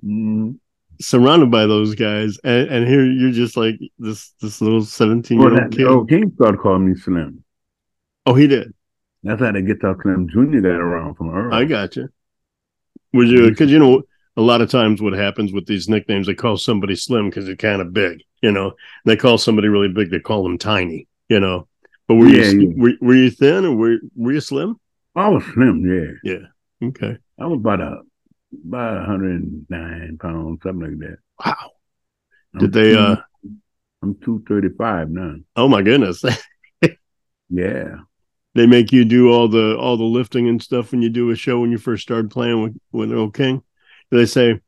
Mm. 0.04 0.58
surrounded 1.00 1.52
by 1.52 1.66
those 1.68 1.94
guys, 1.96 2.40
and, 2.44 2.68
and 2.70 2.88
here 2.88 3.06
you're 3.06 3.32
just 3.32 3.56
like 3.58 3.76
this 4.00 4.34
this 4.42 4.60
little 4.60 4.82
seventeen 4.82 5.40
year 5.40 5.62
old 5.62 5.72
kid. 5.72 5.86
oh, 5.86 6.06
King 6.06 6.32
started 6.36 6.60
calling 6.60 6.90
me 6.90 6.96
Slim. 6.96 7.44
Oh, 8.26 8.34
he 8.34 8.48
did. 8.48 8.74
That's 9.22 9.40
how 9.40 9.52
they 9.52 9.62
get 9.62 9.76
Guitar 9.80 9.98
Slim 10.02 10.28
Junior 10.30 10.62
that 10.62 10.70
around 10.70 11.16
from 11.16 11.30
Earl. 11.30 11.54
I 11.54 11.66
got 11.66 11.96
you. 11.96 12.10
Would 13.14 13.28
you? 13.30 13.50
Because 13.50 13.72
you 13.72 13.80
know, 13.80 14.04
a 14.38 14.42
lot 14.42 14.62
of 14.62 14.70
times 14.70 15.02
what 15.02 15.14
happens 15.14 15.54
with 15.54 15.66
these 15.66 15.88
nicknames, 15.90 16.28
they 16.28 16.34
call 16.36 16.58
somebody 16.58 16.96
slim 16.96 17.30
because 17.30 17.46
they're 17.46 17.56
kind 17.56 17.82
of 17.82 17.94
big. 17.94 18.24
You 18.42 18.52
know, 18.52 18.74
they 19.06 19.16
call 19.16 19.38
somebody 19.38 19.68
really 19.68 19.88
big, 19.90 20.10
they 20.12 20.20
call 20.20 20.44
them 20.44 20.58
tiny. 20.58 21.08
You 21.30 21.40
know, 21.40 21.68
but 22.08 22.16
were 22.16 22.28
Yeah, 22.28 22.46
you 22.52 22.70
yeah. 22.70 22.74
were, 22.76 22.94
were 23.02 23.16
you 23.16 23.30
thin 23.30 23.66
or 23.66 23.76
were 23.76 23.98
were 24.16 24.34
you 24.34 24.42
slim? 24.42 24.80
I 25.16 25.30
was 25.30 25.44
slim, 25.54 25.86
yeah. 25.86 26.34
Yeah. 26.34 26.88
Okay. 26.88 27.18
I 27.40 27.46
was 27.48 27.58
about 27.60 27.82
a 27.82 28.02
about 28.68 29.06
hundred 29.06 29.42
and 29.42 29.66
nine 29.70 30.18
pounds, 30.20 30.62
something 30.64 30.90
like 30.90 31.00
that. 31.00 31.18
Wow. 31.46 31.72
I'm 32.56 32.60
Did 32.60 32.74
they? 32.74 32.96
uh 32.96 33.18
I'm 34.02 34.16
235 34.16 35.10
now. 35.10 35.36
Oh 35.56 35.68
my 35.68 35.82
goodness. 35.82 36.24
Yeah. 37.50 37.98
They 38.56 38.66
make 38.68 38.92
you 38.92 39.06
do 39.06 39.32
all 39.32 39.48
the 39.48 39.78
all 39.78 39.98
the 39.98 40.04
lifting 40.04 40.48
and 40.48 40.62
stuff 40.62 40.92
when 40.92 41.02
you 41.02 41.10
do 41.10 41.32
a 41.32 41.36
show 41.36 41.60
when 41.60 41.72
you 41.72 41.78
first 41.78 42.04
started 42.04 42.32
playing 42.32 42.62
with 42.62 42.78
with 42.92 43.12
Earl 43.12 43.32
King. 43.32 43.64
They 44.12 44.26
say, 44.26 44.60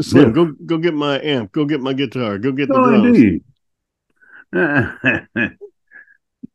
Slim, 0.00 0.28
Yeah. 0.28 0.32
go 0.34 0.52
go 0.66 0.78
get 0.78 0.94
my 0.94 1.20
amp, 1.20 1.52
go 1.52 1.64
get 1.64 1.80
my 1.80 1.92
guitar, 1.92 2.38
go 2.38 2.52
get 2.52 2.68
the 2.68 2.74
No, 2.74 2.84
drums. 2.84 3.18
indeed. 3.18 3.44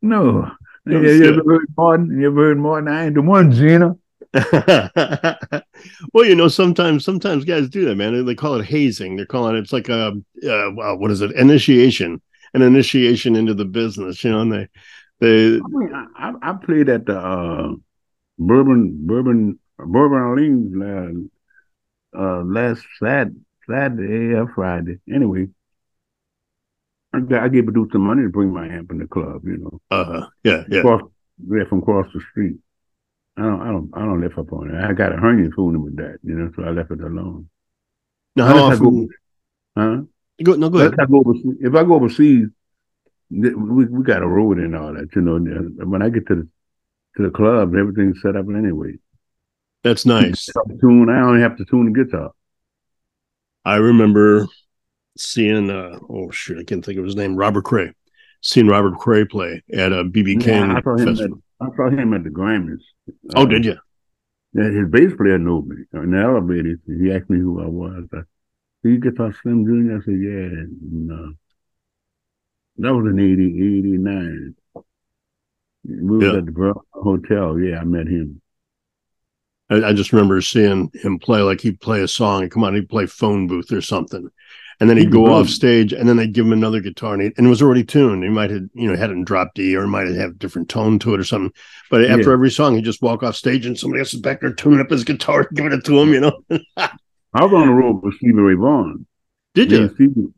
no. 0.02 0.50
No, 0.86 1.00
you, 1.02 1.24
ever 1.26 1.42
heard 1.46 1.66
Martin? 1.76 2.20
You 2.20 2.28
ever 2.28 2.48
heard 2.48 2.58
Martin? 2.58 2.88
I 2.88 3.06
ain't 3.06 3.14
the 3.14 3.22
one, 3.22 3.52
Gina. 3.52 3.96
well, 6.14 6.24
you 6.24 6.34
know, 6.34 6.48
sometimes 6.48 7.04
sometimes 7.04 7.44
guys 7.44 7.68
do 7.68 7.84
that, 7.84 7.96
man. 7.96 8.14
They, 8.14 8.22
they 8.22 8.34
call 8.34 8.54
it 8.54 8.64
hazing. 8.64 9.16
They're 9.16 9.26
calling 9.26 9.56
it 9.56 9.60
it's 9.60 9.72
like 9.72 9.88
a 9.88 10.08
uh, 10.08 10.70
wow, 10.72 10.96
what 10.96 11.10
is 11.10 11.20
it? 11.20 11.32
Initiation, 11.32 12.20
an 12.54 12.62
initiation 12.62 13.36
into 13.36 13.54
the 13.54 13.64
business. 13.64 14.22
You 14.24 14.30
know, 14.30 14.40
and 14.40 14.52
they 14.52 14.68
they 15.20 15.56
I 15.56 15.68
mean, 15.68 15.92
I, 16.16 16.32
I, 16.42 16.52
played 16.54 16.88
at 16.88 17.06
the 17.06 17.18
uh, 17.18 17.72
Bourbon 18.38 19.06
Bourbon 19.06 19.58
Bourbon 19.78 20.18
Orleans 20.18 21.30
uh, 22.14 22.18
uh, 22.18 22.42
last 22.44 22.84
Saturday, 22.98 23.36
Saturday 23.68 24.34
or 24.34 24.50
Friday. 24.54 24.98
Anyway, 25.12 25.48
I, 27.12 27.20
got- 27.20 27.42
I 27.44 27.48
gave 27.48 27.68
a 27.68 27.72
dude 27.72 27.92
some 27.92 28.02
money 28.02 28.22
to 28.22 28.28
bring 28.28 28.52
my 28.52 28.66
amp 28.66 28.90
in 28.90 28.98
the 28.98 29.06
club. 29.06 29.42
You 29.44 29.58
know, 29.58 29.80
uh 29.90 30.26
yeah 30.44 30.64
yeah 30.68 30.80
Across, 30.80 31.02
yeah, 31.48 31.64
from 31.68 31.78
across 31.80 32.06
the 32.12 32.20
street. 32.30 32.56
I 33.36 33.42
don't, 33.42 33.60
I 33.62 33.66
don't, 33.66 33.90
I 33.94 34.00
don't 34.00 34.20
lift 34.20 34.38
up 34.38 34.52
on 34.52 34.70
it. 34.70 34.84
I 34.84 34.92
got 34.92 35.12
a 35.12 35.16
hernia 35.16 35.50
fooling 35.54 35.82
with 35.82 35.96
that, 35.96 36.18
you 36.22 36.34
know, 36.34 36.50
so 36.54 36.62
I 36.62 36.70
left 36.70 36.90
it 36.90 37.00
alone. 37.00 37.48
Now, 38.36 38.46
how 38.46 38.64
often? 38.64 39.08
Huh? 39.76 40.02
Go, 40.42 40.54
no, 40.56 40.68
go 40.68 40.78
ahead. 40.78 40.94
I 41.00 41.06
go 41.06 41.18
overseas, 41.20 41.56
if 41.60 41.74
I 41.74 41.84
go 41.84 41.94
overseas, 41.94 42.48
we 43.30 43.84
we 43.86 44.02
got 44.04 44.22
a 44.22 44.26
road 44.28 44.58
and 44.58 44.74
all 44.76 44.92
that, 44.94 45.14
you 45.14 45.22
know. 45.22 45.38
When 45.84 46.02
I 46.02 46.08
get 46.10 46.26
to 46.28 46.34
the 46.34 46.48
to 47.16 47.22
the 47.22 47.30
club, 47.30 47.74
everything's 47.74 48.20
set 48.22 48.36
up 48.36 48.46
anyway. 48.48 48.94
That's 49.82 50.04
nice. 50.04 50.48
Tune, 50.80 51.08
I 51.08 51.20
only 51.22 51.40
have 51.40 51.56
to 51.56 51.64
tune 51.64 51.92
the 51.92 52.04
guitar. 52.04 52.32
I 53.64 53.76
remember 53.76 54.46
seeing 55.16 55.70
uh 55.70 55.98
oh 56.08 56.30
shoot, 56.30 56.58
I 56.58 56.64
can't 56.64 56.84
think 56.84 56.98
of 56.98 57.04
his 57.04 57.16
name, 57.16 57.36
Robert 57.36 57.64
Cray. 57.64 57.92
Seeing 58.42 58.68
Robert 58.68 58.98
Cray 58.98 59.24
play 59.24 59.62
at 59.72 59.92
a 59.92 60.02
BB 60.04 60.42
King 60.42 60.70
Yeah, 60.70 60.76
I 60.76 60.82
saw 60.82 60.96
him 60.96 61.08
at. 61.08 61.30
I 61.60 61.76
saw 61.76 61.90
him 61.90 62.14
at 62.14 62.24
the 62.24 62.30
Grammys. 62.30 62.80
oh, 63.34 63.42
Uh, 63.42 63.44
did 63.44 63.64
you? 63.66 63.76
Yeah, 64.54 64.70
his 64.70 64.88
bass 64.88 65.12
player 65.16 65.38
knew 65.38 65.62
me. 65.62 65.76
In 65.92 66.10
the 66.12 66.18
elevator, 66.18 66.76
he 66.86 67.12
asked 67.12 67.28
me 67.30 67.38
who 67.38 67.62
I 67.62 67.66
was. 67.66 68.04
I, 68.14 68.22
Do 68.82 68.90
you 68.90 68.98
guitar 68.98 69.32
Slim 69.42 69.64
Jr.? 69.64 69.96
I 69.96 70.00
said, 70.04 70.20
yeah. 70.20 70.62
And, 70.64 71.12
uh, 71.12 71.32
that 72.80 72.94
was 72.94 73.06
in 73.06 73.18
80, 73.18 73.78
89. 73.78 74.54
We 75.84 76.18
was 76.18 76.22
Yeah. 76.24 76.38
at 76.38 76.46
the 76.46 76.52
Bro- 76.52 76.84
hotel. 76.92 77.58
Yeah, 77.58 77.80
I 77.80 77.84
met 77.84 78.06
him. 78.06 78.40
I, 79.70 79.84
I 79.88 79.92
just 79.92 80.12
remember 80.12 80.40
seeing 80.40 80.90
him 80.94 81.18
play 81.18 81.40
like 81.42 81.60
he'd 81.60 81.80
play 81.80 82.02
a 82.02 82.08
song 82.08 82.42
and 82.42 82.50
come 82.50 82.64
on, 82.64 82.74
he'd 82.74 82.88
play 82.88 83.06
phone 83.06 83.46
booth 83.46 83.72
or 83.72 83.80
something. 83.80 84.28
And 84.80 84.88
then 84.88 84.96
he'd 84.96 85.12
go 85.12 85.26
off 85.26 85.48
stage 85.48 85.92
and 85.92 86.08
then 86.08 86.16
they'd 86.16 86.32
give 86.32 86.46
him 86.46 86.54
another 86.54 86.80
guitar 86.80 87.12
and, 87.12 87.22
he, 87.22 87.30
and 87.36 87.46
it 87.46 87.50
was 87.50 87.60
already 87.60 87.84
tuned. 87.84 88.22
He 88.24 88.30
might 88.30 88.50
have, 88.50 88.62
you 88.72 88.88
know, 88.90 88.96
had 88.96 89.10
it 89.10 89.12
in 89.12 89.24
drop 89.24 89.52
D 89.54 89.76
or 89.76 89.86
might 89.86 90.06
have 90.08 90.30
a 90.30 90.34
different 90.34 90.70
tone 90.70 90.98
to 91.00 91.12
it 91.12 91.20
or 91.20 91.24
something. 91.24 91.52
But 91.90 92.06
after 92.06 92.28
Yeah. 92.28 92.32
every 92.32 92.50
song, 92.50 92.74
he'd 92.76 92.84
just 92.86 93.02
walk 93.02 93.22
off 93.22 93.36
stage 93.36 93.66
and 93.66 93.78
somebody 93.78 94.00
else 94.00 94.14
is 94.14 94.20
back 94.22 94.40
there 94.40 94.54
tuning 94.54 94.80
up 94.80 94.88
his 94.88 95.04
guitar, 95.04 95.46
giving 95.54 95.72
it 95.72 95.84
to 95.84 96.00
him, 96.00 96.14
you 96.14 96.20
know? 96.20 96.32
I 96.78 97.44
was 97.44 97.52
on 97.52 97.66
the 97.66 97.72
road 97.74 98.02
with 98.02 98.14
Stevie 98.14 98.32
Ray 98.40 98.54
Vaughan. 98.54 99.06
Did 99.54 99.70
you? 99.70 99.88
Stevie- 99.94 100.32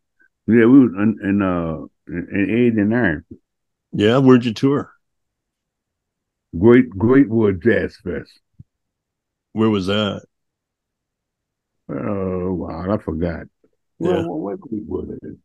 yeah, 0.49 0.67
we 0.67 0.81
was 0.81 0.91
in, 0.99 1.19
in, 1.23 1.41
uh, 1.43 1.87
in 2.09 2.73
89. 2.77 3.25
Yeah. 3.93 4.19
Where'd 4.19 4.45
you 4.45 4.55
tour? 4.55 4.93
Great, 6.59 6.91
Greatwood 6.91 7.63
Jazz 7.63 7.97
Fest. 7.97 8.41
Where 9.53 9.71
was 9.71 9.87
that? 9.87 10.23
Oh, 11.89 12.55
wow, 12.55 12.95
I 12.95 12.99
forgot. 12.99 13.47
Yeah. 13.99 14.27
Well, 14.27 14.39
what 14.39 14.61
Great 14.61 14.85
Woods 14.87 15.19
is? 15.23 15.37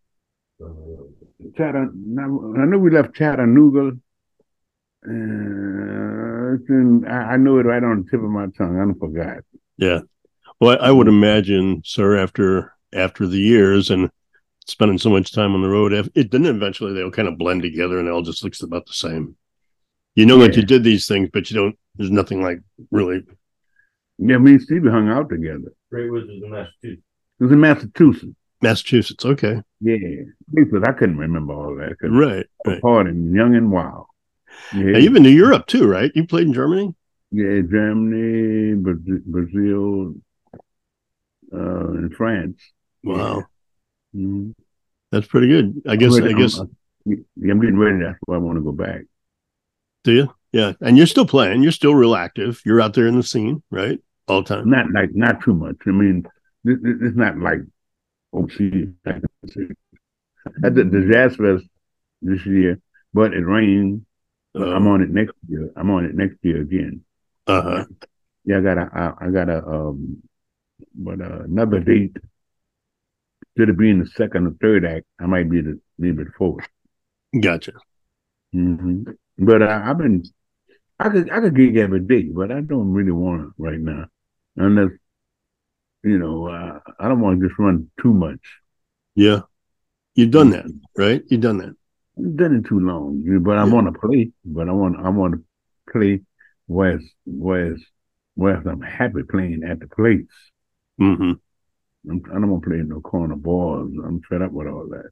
Uh, 0.63 1.47
Chatta, 1.55 1.79
I 1.79 2.65
know 2.65 2.77
we 2.79 2.89
left 2.89 3.15
Chattanooga. 3.15 3.97
Uh, 5.07 5.11
in, 6.69 7.05
I, 7.07 7.33
I 7.33 7.37
know 7.37 7.59
it 7.59 7.65
right 7.65 7.83
on 7.83 8.03
the 8.03 8.09
tip 8.09 8.21
of 8.21 8.29
my 8.29 8.47
tongue. 8.57 8.79
I 8.79 8.99
forgot. 8.99 9.43
Yeah. 9.77 9.99
Well, 10.59 10.77
I, 10.81 10.87
I 10.87 10.91
would 10.91 11.07
imagine, 11.07 11.81
sir, 11.85 12.17
after 12.17 12.73
after 12.93 13.27
the 13.27 13.39
years 13.39 13.89
and 13.89 14.09
spending 14.67 14.97
so 14.97 15.09
much 15.09 15.31
time 15.31 15.53
on 15.55 15.61
the 15.61 15.69
road, 15.69 15.93
if- 15.93 16.09
it 16.15 16.31
then 16.31 16.45
eventually 16.45 16.93
they'll 16.93 17.11
kind 17.11 17.27
of 17.27 17.37
blend 17.37 17.61
together 17.61 17.99
and 17.99 18.07
it 18.07 18.11
all 18.11 18.21
just 18.21 18.43
looks 18.43 18.61
about 18.61 18.85
the 18.85 18.93
same. 18.93 19.35
You 20.15 20.25
know 20.25 20.37
that 20.39 20.55
you 20.55 20.63
did 20.63 20.83
these 20.83 21.07
things, 21.07 21.29
but 21.31 21.49
you 21.51 21.55
don't. 21.57 21.77
There's 21.95 22.11
nothing 22.11 22.41
like 22.41 22.59
really. 22.91 23.23
Yeah, 24.17 24.37
me 24.39 24.51
and 24.53 24.61
Stevie 24.61 24.89
hung 24.89 25.09
out 25.09 25.29
together. 25.29 25.73
Great 25.91 26.11
Wizards 26.11 26.41
in 26.43 26.49
Massachusetts. 26.49 27.03
It 27.39 27.43
was 27.43 27.51
in 27.51 27.59
Massachusetts. 27.59 28.33
Massachusetts. 28.63 29.25
Okay. 29.25 29.61
Yeah, 29.79 29.97
but 30.71 30.89
I 30.89 30.93
couldn't 30.93 31.17
remember 31.19 31.53
all 31.53 31.75
that. 31.75 31.95
Right. 32.01 32.45
I 32.65 32.69
was 32.69 32.73
Right. 32.73 32.81
hard 32.81 33.07
and 33.07 33.33
young 33.35 33.55
and 33.55 33.71
wild. 33.71 34.07
Yeah, 34.73 34.83
Now, 34.83 34.97
you've 34.97 35.13
been 35.13 35.23
to 35.23 35.29
Europe 35.29 35.67
too, 35.67 35.85
right? 35.87 36.11
You 36.15 36.25
played 36.25 36.47
in 36.47 36.53
Germany. 36.53 36.95
yeah, 37.31 37.61
Germany, 37.61 38.73
Brazil, 39.27 40.15
uh, 41.53 41.87
and 41.91 42.13
France. 42.15 42.59
Wow, 43.03 43.43
Mhm. 44.15 44.53
that's 45.11 45.27
pretty 45.27 45.47
good. 45.47 45.81
I 45.87 45.95
guess. 45.95 46.15
I'm 46.15 46.23
I 46.23 46.33
guess. 46.33 46.59
I'm, 46.59 46.75
I'm 47.07 47.59
getting 47.59 47.77
ready. 47.77 48.03
That's 48.03 48.17
why 48.25 48.35
I 48.35 48.39
want 48.39 48.57
to 48.57 48.63
go 48.63 48.71
back. 48.71 49.01
Do 50.03 50.13
you? 50.13 50.33
Yeah. 50.51 50.73
And 50.81 50.97
you're 50.97 51.07
still 51.07 51.25
playing. 51.25 51.63
You're 51.63 51.71
still 51.71 51.95
real 51.95 52.15
active. 52.15 52.61
You're 52.65 52.81
out 52.81 52.93
there 52.93 53.07
in 53.07 53.15
the 53.15 53.23
scene, 53.23 53.61
right? 53.69 53.99
All 54.27 54.41
the 54.41 54.55
time. 54.55 54.69
Not 54.69 54.91
like 54.91 55.13
not 55.13 55.41
too 55.41 55.53
much. 55.53 55.75
I 55.85 55.91
mean, 55.91 56.25
this, 56.63 56.77
this, 56.81 56.95
it's 57.01 57.17
not 57.17 57.37
like 57.37 57.59
see, 58.57 58.87
I 59.05 59.11
can 59.11 59.23
see. 59.49 59.67
I 60.63 60.69
did 60.69 60.91
the 60.91 61.09
Jazz 61.11 61.35
Fest 61.35 61.65
this 62.21 62.45
year, 62.45 62.79
but 63.13 63.33
it 63.33 63.45
rained. 63.45 64.05
But 64.53 64.69
I'm 64.69 64.87
on 64.87 65.01
it 65.01 65.09
next 65.09 65.33
year. 65.47 65.71
I'm 65.75 65.91
on 65.91 66.05
it 66.05 66.15
next 66.15 66.37
year 66.41 66.61
again. 66.61 67.03
Uh 67.45 67.61
huh. 67.61 67.85
Yeah, 68.45 68.59
I 68.59 68.61
got 68.61 68.77
a, 68.77 68.89
I, 68.93 69.27
I 69.27 69.29
got 69.29 69.49
a, 69.49 69.65
um, 69.65 70.23
but 70.95 71.21
uh, 71.21 71.43
another 71.43 71.79
date. 71.79 72.17
Instead 73.57 73.69
of 73.69 73.77
being 73.77 73.97
the 73.97 74.05
second 74.05 74.45
or 74.45 74.51
third 74.61 74.85
act, 74.85 75.05
I 75.19 75.25
might 75.25 75.49
be 75.49 75.61
the 75.61 75.79
maybe 75.97 76.23
the 76.23 76.29
fourth. 76.37 76.67
Gotcha. 77.41 77.71
hmm 78.53 79.01
But 79.39 79.63
uh, 79.63 79.81
I've 79.83 79.97
been, 79.97 80.23
I 80.99 81.09
could, 81.09 81.31
I 81.31 81.39
could 81.39 81.55
gig 81.55 81.75
every 81.75 82.01
day, 82.01 82.23
but 82.23 82.51
I 82.51 82.61
don't 82.61 82.91
really 82.93 83.11
want 83.11 83.41
to 83.41 83.53
right 83.57 83.79
now, 83.79 84.05
unless, 84.57 84.91
you 86.03 86.19
know, 86.19 86.47
uh, 86.47 86.79
I 86.99 87.07
don't 87.07 87.19
want 87.19 87.39
to 87.41 87.47
just 87.47 87.57
run 87.57 87.89
too 87.99 88.13
much. 88.13 88.39
Yeah. 89.15 89.41
You've 90.13 90.29
done 90.29 90.51
that, 90.51 90.65
right? 90.95 91.23
You've 91.27 91.41
done 91.41 91.57
that. 91.57 91.75
I've 92.19 92.35
done 92.37 92.57
it 92.57 92.67
too 92.69 92.79
long, 92.79 93.23
but 93.41 93.57
I 93.57 93.65
Yeah. 93.65 93.73
want 93.73 93.91
to 93.91 93.99
play. 93.99 94.33
But 94.45 94.69
I 94.69 94.71
want, 94.71 94.97
I 95.03 95.09
want 95.09 95.33
to 95.33 95.43
play 95.91 96.21
where, 96.67 96.97
it's- 96.97 97.09
where, 98.35 98.55
I'm 98.69 98.81
happy 98.81 99.23
playing 99.23 99.63
at 99.63 99.79
the 99.79 99.87
place. 99.87 100.27
hmm 100.99 101.33
I'm, 102.09 102.21
I 102.29 102.33
don't 102.33 102.49
want 102.49 102.63
to 102.63 102.69
play 102.69 102.79
no 102.79 103.01
corner 103.01 103.35
balls. 103.35 103.91
I'm 104.03 104.21
fed 104.21 104.41
up 104.41 104.51
with 104.51 104.67
all 104.67 104.87
that. 104.89 105.11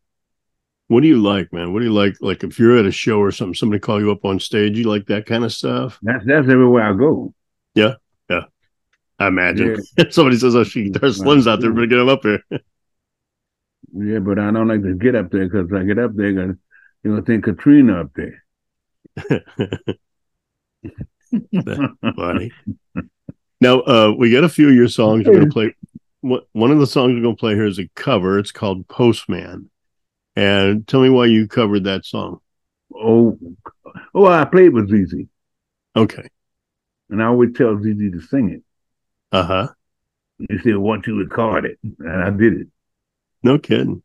What 0.87 1.01
do 1.01 1.07
you 1.07 1.21
like, 1.21 1.51
man? 1.51 1.73
What 1.73 1.79
do 1.79 1.85
you 1.85 1.93
like? 1.93 2.15
Like 2.21 2.43
if 2.43 2.59
you're 2.59 2.77
at 2.77 2.85
a 2.85 2.91
show 2.91 3.19
or 3.19 3.31
something, 3.31 3.55
somebody 3.55 3.79
call 3.79 3.99
you 3.99 4.11
up 4.11 4.23
on 4.23 4.39
stage, 4.39 4.77
you 4.77 4.83
like 4.83 5.07
that 5.07 5.25
kind 5.25 5.43
of 5.43 5.51
stuff? 5.51 5.97
That's 6.03 6.23
that's 6.25 6.47
everywhere 6.47 6.83
I 6.83 6.93
go. 6.93 7.33
Yeah, 7.73 7.95
yeah. 8.29 8.43
I 9.17 9.27
imagine. 9.27 9.83
somebody 10.11 10.37
says, 10.37 10.55
"Oh, 10.55 10.63
she 10.63 10.89
guitar 10.89 11.09
slims 11.09 11.51
out 11.51 11.59
there, 11.59 11.73
better 11.73 11.87
get 11.87 11.99
him 11.99 12.09
up 12.09 12.23
here." 12.23 12.43
Yeah, 13.97 14.19
but 14.19 14.39
I 14.39 14.51
don't 14.51 14.67
like 14.67 14.81
to 14.81 14.95
get 14.95 15.15
up 15.15 15.31
there 15.31 15.47
because 15.47 15.71
I 15.71 15.83
get 15.83 15.99
up 15.99 16.15
there, 16.15 16.33
gonna 16.33 16.57
you 17.03 17.15
know 17.15 17.21
think 17.21 17.45
Katrina 17.45 18.01
up 18.01 18.11
there. 18.13 18.43
Funny. 22.15 22.51
Now, 23.61 23.79
uh, 23.81 24.13
we 24.17 24.31
got 24.31 24.43
a 24.43 24.49
few 24.49 24.67
of 24.67 24.75
your 24.75 24.89
songs. 24.89 25.25
We're 25.25 25.39
gonna 25.39 25.49
play. 25.49 25.73
One 26.25 26.71
of 26.71 26.79
the 26.79 26.87
songs 26.87 27.13
we're 27.13 27.21
gonna 27.21 27.35
play 27.35 27.53
here 27.53 27.65
is 27.67 27.77
a 27.77 27.87
cover. 27.95 28.39
It's 28.39 28.51
called 28.51 28.87
Postman. 28.87 29.69
And 30.35 30.87
tell 30.87 31.01
me 31.01 31.09
why 31.09 31.27
you 31.27 31.47
covered 31.47 31.83
that 31.83 32.03
song. 32.03 32.39
oh, 32.93 33.37
oh, 34.13 34.25
I 34.25 34.43
played 34.45 34.73
with 34.73 34.89
ZZ, 34.89 35.25
Okay. 35.95 36.27
and 37.09 37.21
I 37.21 37.27
always 37.27 37.53
tell 37.53 37.77
ZZ 37.77 38.11
to 38.11 38.21
sing 38.21 38.49
it. 38.49 38.63
Uh 39.31 39.43
huh. 39.43 39.67
He 40.39 40.57
said, 40.59 40.77
"Want 40.77 41.05
you 41.07 41.13
to 41.13 41.23
record 41.23 41.65
it," 41.65 41.77
and 41.83 42.23
I 42.23 42.29
did 42.31 42.53
it. 42.61 42.67
No 43.43 43.59
kidding. 43.59 44.01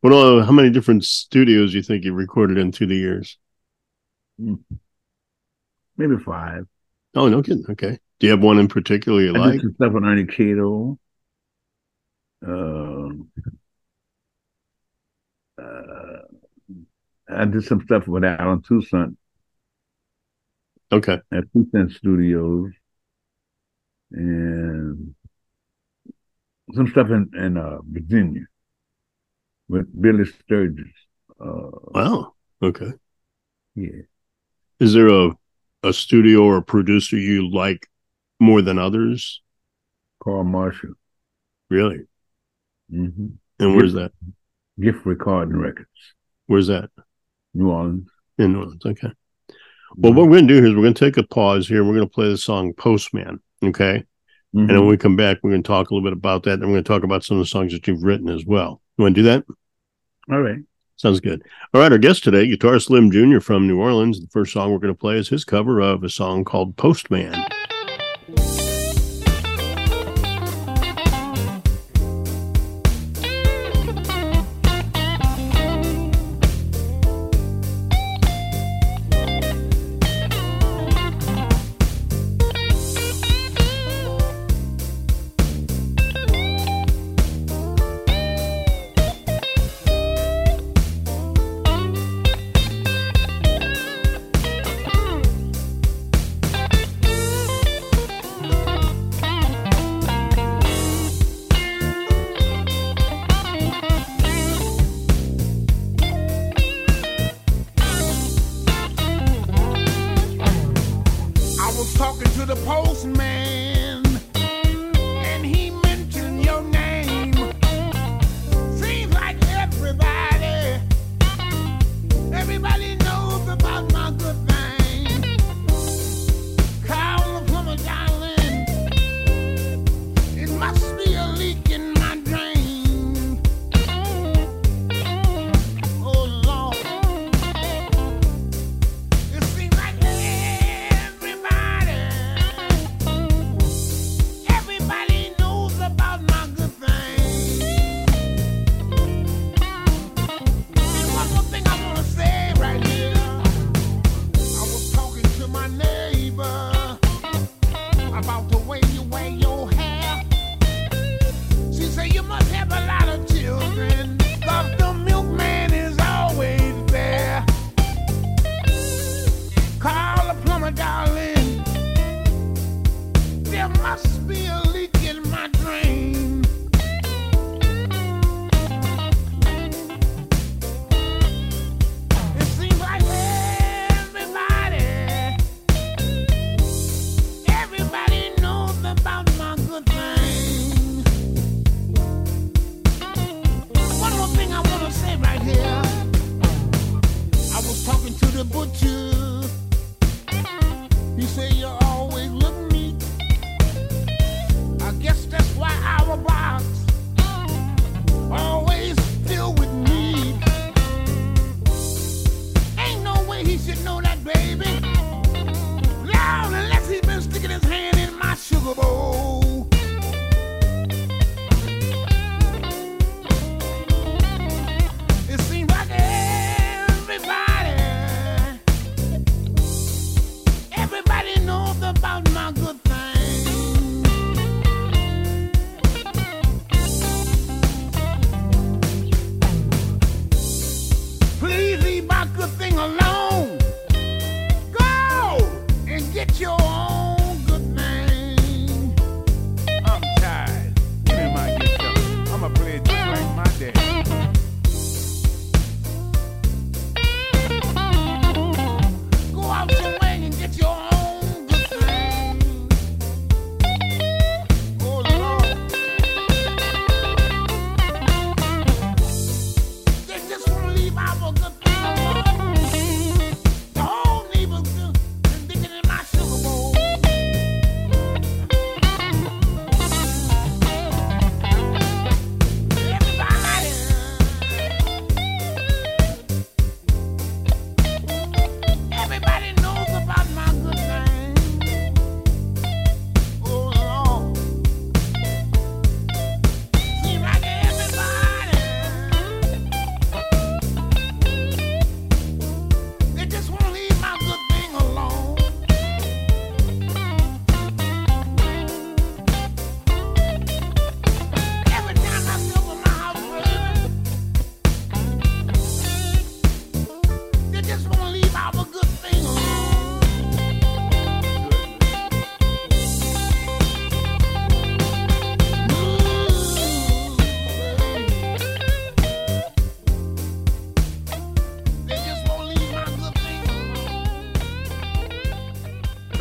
What? 0.00 0.12
all 0.12 0.42
how 0.42 0.52
many 0.52 0.70
different 0.70 1.04
studios 1.04 1.70
do 1.72 1.78
you 1.78 1.82
think 1.82 2.04
you 2.04 2.12
recorded 2.12 2.58
in 2.58 2.70
through 2.72 2.88
the 2.88 2.96
years? 2.96 3.38
Maybe 5.96 6.16
five. 6.24 6.66
Oh, 7.14 7.28
no 7.28 7.42
kidding. 7.42 7.64
Okay. 7.70 7.98
Do 8.20 8.26
you 8.26 8.30
have 8.32 8.42
one 8.42 8.58
in 8.58 8.68
particular 8.68 9.20
you 9.22 9.34
I 9.34 9.38
like? 9.38 9.60
stuff 9.60 9.92
with 9.92 10.04
Ernie 10.04 10.26
Cato. 10.26 10.98
Um, 12.46 13.30
uh, 15.60 16.22
I 17.30 17.46
did 17.46 17.64
some 17.64 17.80
stuff 17.82 18.06
with 18.06 18.22
Allen 18.24 18.60
Toussaint 18.60 19.16
Okay. 20.92 21.20
at 21.32 21.44
Toussaint 21.52 21.90
Studios, 21.92 22.72
and 24.12 25.14
some 26.74 26.86
stuff 26.88 27.08
in 27.10 27.30
in 27.34 27.56
uh, 27.58 27.78
Virginia 27.84 28.46
with 29.68 29.86
Billy 30.00 30.24
Sturgis. 30.24 30.92
Uh, 31.40 31.70
Wow. 31.94 32.34
Okay. 32.62 32.92
yeah, 33.74 34.02
Is 34.80 34.92
there 34.92 35.06
a 35.08 35.36
a 35.84 35.92
studio 35.92 36.42
or 36.42 36.60
producer 36.60 37.16
you 37.16 37.48
like 37.48 37.88
more 38.40 38.60
than 38.60 38.76
others? 38.78 39.40
Carl 40.20 40.44
Marshall. 40.44 40.94
Really? 41.70 42.06
Hmm 42.90 43.26
And 43.58 43.76
where's 43.76 43.94
that? 43.94 44.12
Gift 44.80 45.04
Recording 45.04 45.56
Records, 45.56 45.88
Where's 46.46 46.68
that? 46.68 46.90
New 47.54 47.70
Orleans. 47.70 48.08
In 48.38 48.52
New 48.52 48.60
Orleans. 48.60 48.86
Okay. 48.86 49.10
Well, 49.96 50.12
what 50.12 50.26
we're 50.26 50.36
going 50.36 50.48
to 50.48 50.54
do 50.54 50.60
here 50.60 50.66
is 50.70 50.74
we're 50.76 50.82
going 50.82 50.94
to 50.94 51.04
take 51.04 51.16
a 51.16 51.26
pause 51.26 51.66
here. 51.66 51.78
and 51.78 51.88
We're 51.88 51.96
going 51.96 52.08
to 52.08 52.14
play 52.14 52.28
the 52.28 52.38
song 52.38 52.72
Postman. 52.74 53.40
Okay. 53.64 54.04
Mhm. 54.54 54.60
And 54.60 54.68
then 54.70 54.78
when 54.80 54.88
we 54.88 54.96
come 54.96 55.16
back, 55.16 55.38
we're 55.42 55.50
going 55.50 55.62
to 55.62 55.66
talk 55.66 55.90
a 55.90 55.94
little 55.94 56.08
bit 56.08 56.16
about 56.16 56.44
that. 56.44 56.54
And 56.54 56.62
we're 56.62 56.74
going 56.74 56.84
to 56.84 56.88
talk 56.88 57.02
about 57.02 57.24
some 57.24 57.36
of 57.38 57.42
the 57.42 57.48
songs 57.48 57.72
that 57.72 57.86
you've 57.88 58.02
written 58.02 58.28
as 58.28 58.44
well. 58.46 58.80
You 58.96 59.02
want 59.02 59.14
to 59.16 59.22
do 59.22 59.28
that? 59.28 59.44
All 60.30 60.40
right. 60.40 60.60
Sounds 60.96 61.20
good. 61.20 61.42
All 61.74 61.80
right. 61.80 61.90
Our 61.92 61.98
guest 61.98 62.22
today, 62.24 62.46
guitarist 62.48 62.84
Slim 62.86 63.10
Jr. 63.10 63.40
from 63.40 63.66
New 63.66 63.80
Orleans. 63.80 64.20
The 64.20 64.28
first 64.28 64.52
song 64.52 64.70
we're 64.72 64.78
going 64.78 64.94
to 64.94 64.98
play 64.98 65.16
is 65.16 65.28
his 65.28 65.44
cover 65.44 65.80
of 65.80 66.04
a 66.04 66.08
song 66.10 66.44
called 66.44 66.76
Postman. 66.76 67.34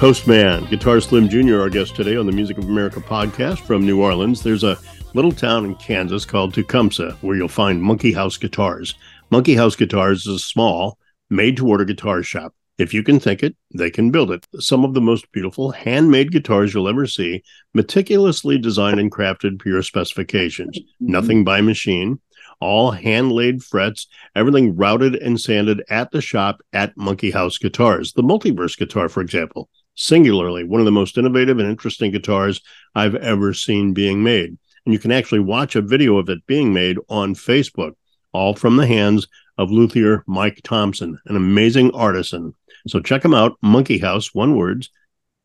Postman, 0.08 0.64
Guitar 0.68 1.02
Slim 1.02 1.28
Jr., 1.28 1.60
our 1.60 1.70
guest 1.70 1.94
today 1.94 2.16
on 2.16 2.26
the 2.26 2.32
Music 2.32 2.58
of 2.58 2.64
America 2.64 3.02
podcast 3.02 3.60
from 3.60 3.86
New 3.86 4.02
Orleans. 4.02 4.42
There's 4.42 4.64
a 4.64 4.78
little 5.14 5.34
town 5.34 5.66
in 5.66 5.76
Kansas 5.76 6.24
called 6.24 6.54
Tecumseh 6.54 7.18
where 7.20 7.36
you'll 7.36 7.50
find 7.50 7.84
Monkey 7.84 8.14
House 8.14 8.38
Guitars. 8.38 8.96
Monkey 9.32 9.56
House 9.56 9.76
Guitars 9.76 10.26
is 10.26 10.36
a 10.36 10.40
small, 10.40 10.98
made 11.30 11.58
to 11.58 11.68
order 11.68 11.84
guitar 11.84 12.24
shop. 12.24 12.56
If 12.78 12.94
you 12.94 13.04
can 13.04 13.20
think 13.20 13.44
it, 13.44 13.58
they 13.76 13.92
can 13.92 14.10
build 14.10 14.32
it. 14.32 14.48
Some 14.62 14.86
of 14.86 14.94
the 14.94 15.02
most 15.02 15.30
beautiful 15.34 15.72
handmade 15.72 16.32
guitars 16.32 16.74
you'll 16.74 16.88
ever 16.88 17.06
see, 17.06 17.44
meticulously 17.74 18.58
designed 18.58 19.02
and 19.02 19.12
crafted 19.12 19.60
per 19.60 19.72
your 19.72 19.84
specifications. 19.84 20.80
Nothing 21.02 21.44
by 21.44 21.60
machine, 21.60 22.22
all 22.62 22.92
hand 22.92 23.34
laid 23.34 23.62
frets, 23.62 24.08
everything 24.36 24.78
routed 24.78 25.16
and 25.16 25.38
sanded 25.38 25.84
at 25.90 26.12
the 26.12 26.22
shop 26.22 26.62
at 26.72 26.96
Monkey 26.96 27.32
House 27.32 27.58
Guitars. 27.58 28.14
The 28.14 28.24
Multiverse 28.24 28.78
guitar, 28.78 29.10
for 29.10 29.20
example, 29.20 29.70
singularly 29.98 30.64
one 30.64 30.80
of 30.80 30.86
the 30.86 30.92
most 30.92 31.18
innovative 31.18 31.60
and 31.60 31.70
interesting 31.70 32.12
guitars 32.12 32.62
I've 32.96 33.16
ever 33.16 33.54
seen 33.54 33.94
being 33.94 34.24
made. 34.24 34.58
And 34.86 34.94
you 34.94 35.00
can 35.00 35.12
actually 35.12 35.42
watch 35.42 35.76
a 35.76 35.82
video 35.82 36.18
of 36.18 36.30
it 36.30 36.46
being 36.46 36.72
made 36.72 36.98
on 37.10 37.36
Facebook, 37.36 37.94
all 38.32 38.56
from 38.56 38.78
the 38.78 38.88
hands 38.88 39.28
of 39.58 39.72
luthier 39.72 40.24
Mike 40.28 40.62
Thompson, 40.64 41.20
an 41.26 41.36
amazing 41.36 41.92
artisan. 41.92 42.54
So 42.88 43.02
check 43.02 43.26
him 43.26 43.34
out, 43.34 43.58
Monkey 43.62 43.98
House, 43.98 44.34
one 44.34 44.56
word, 44.56 44.88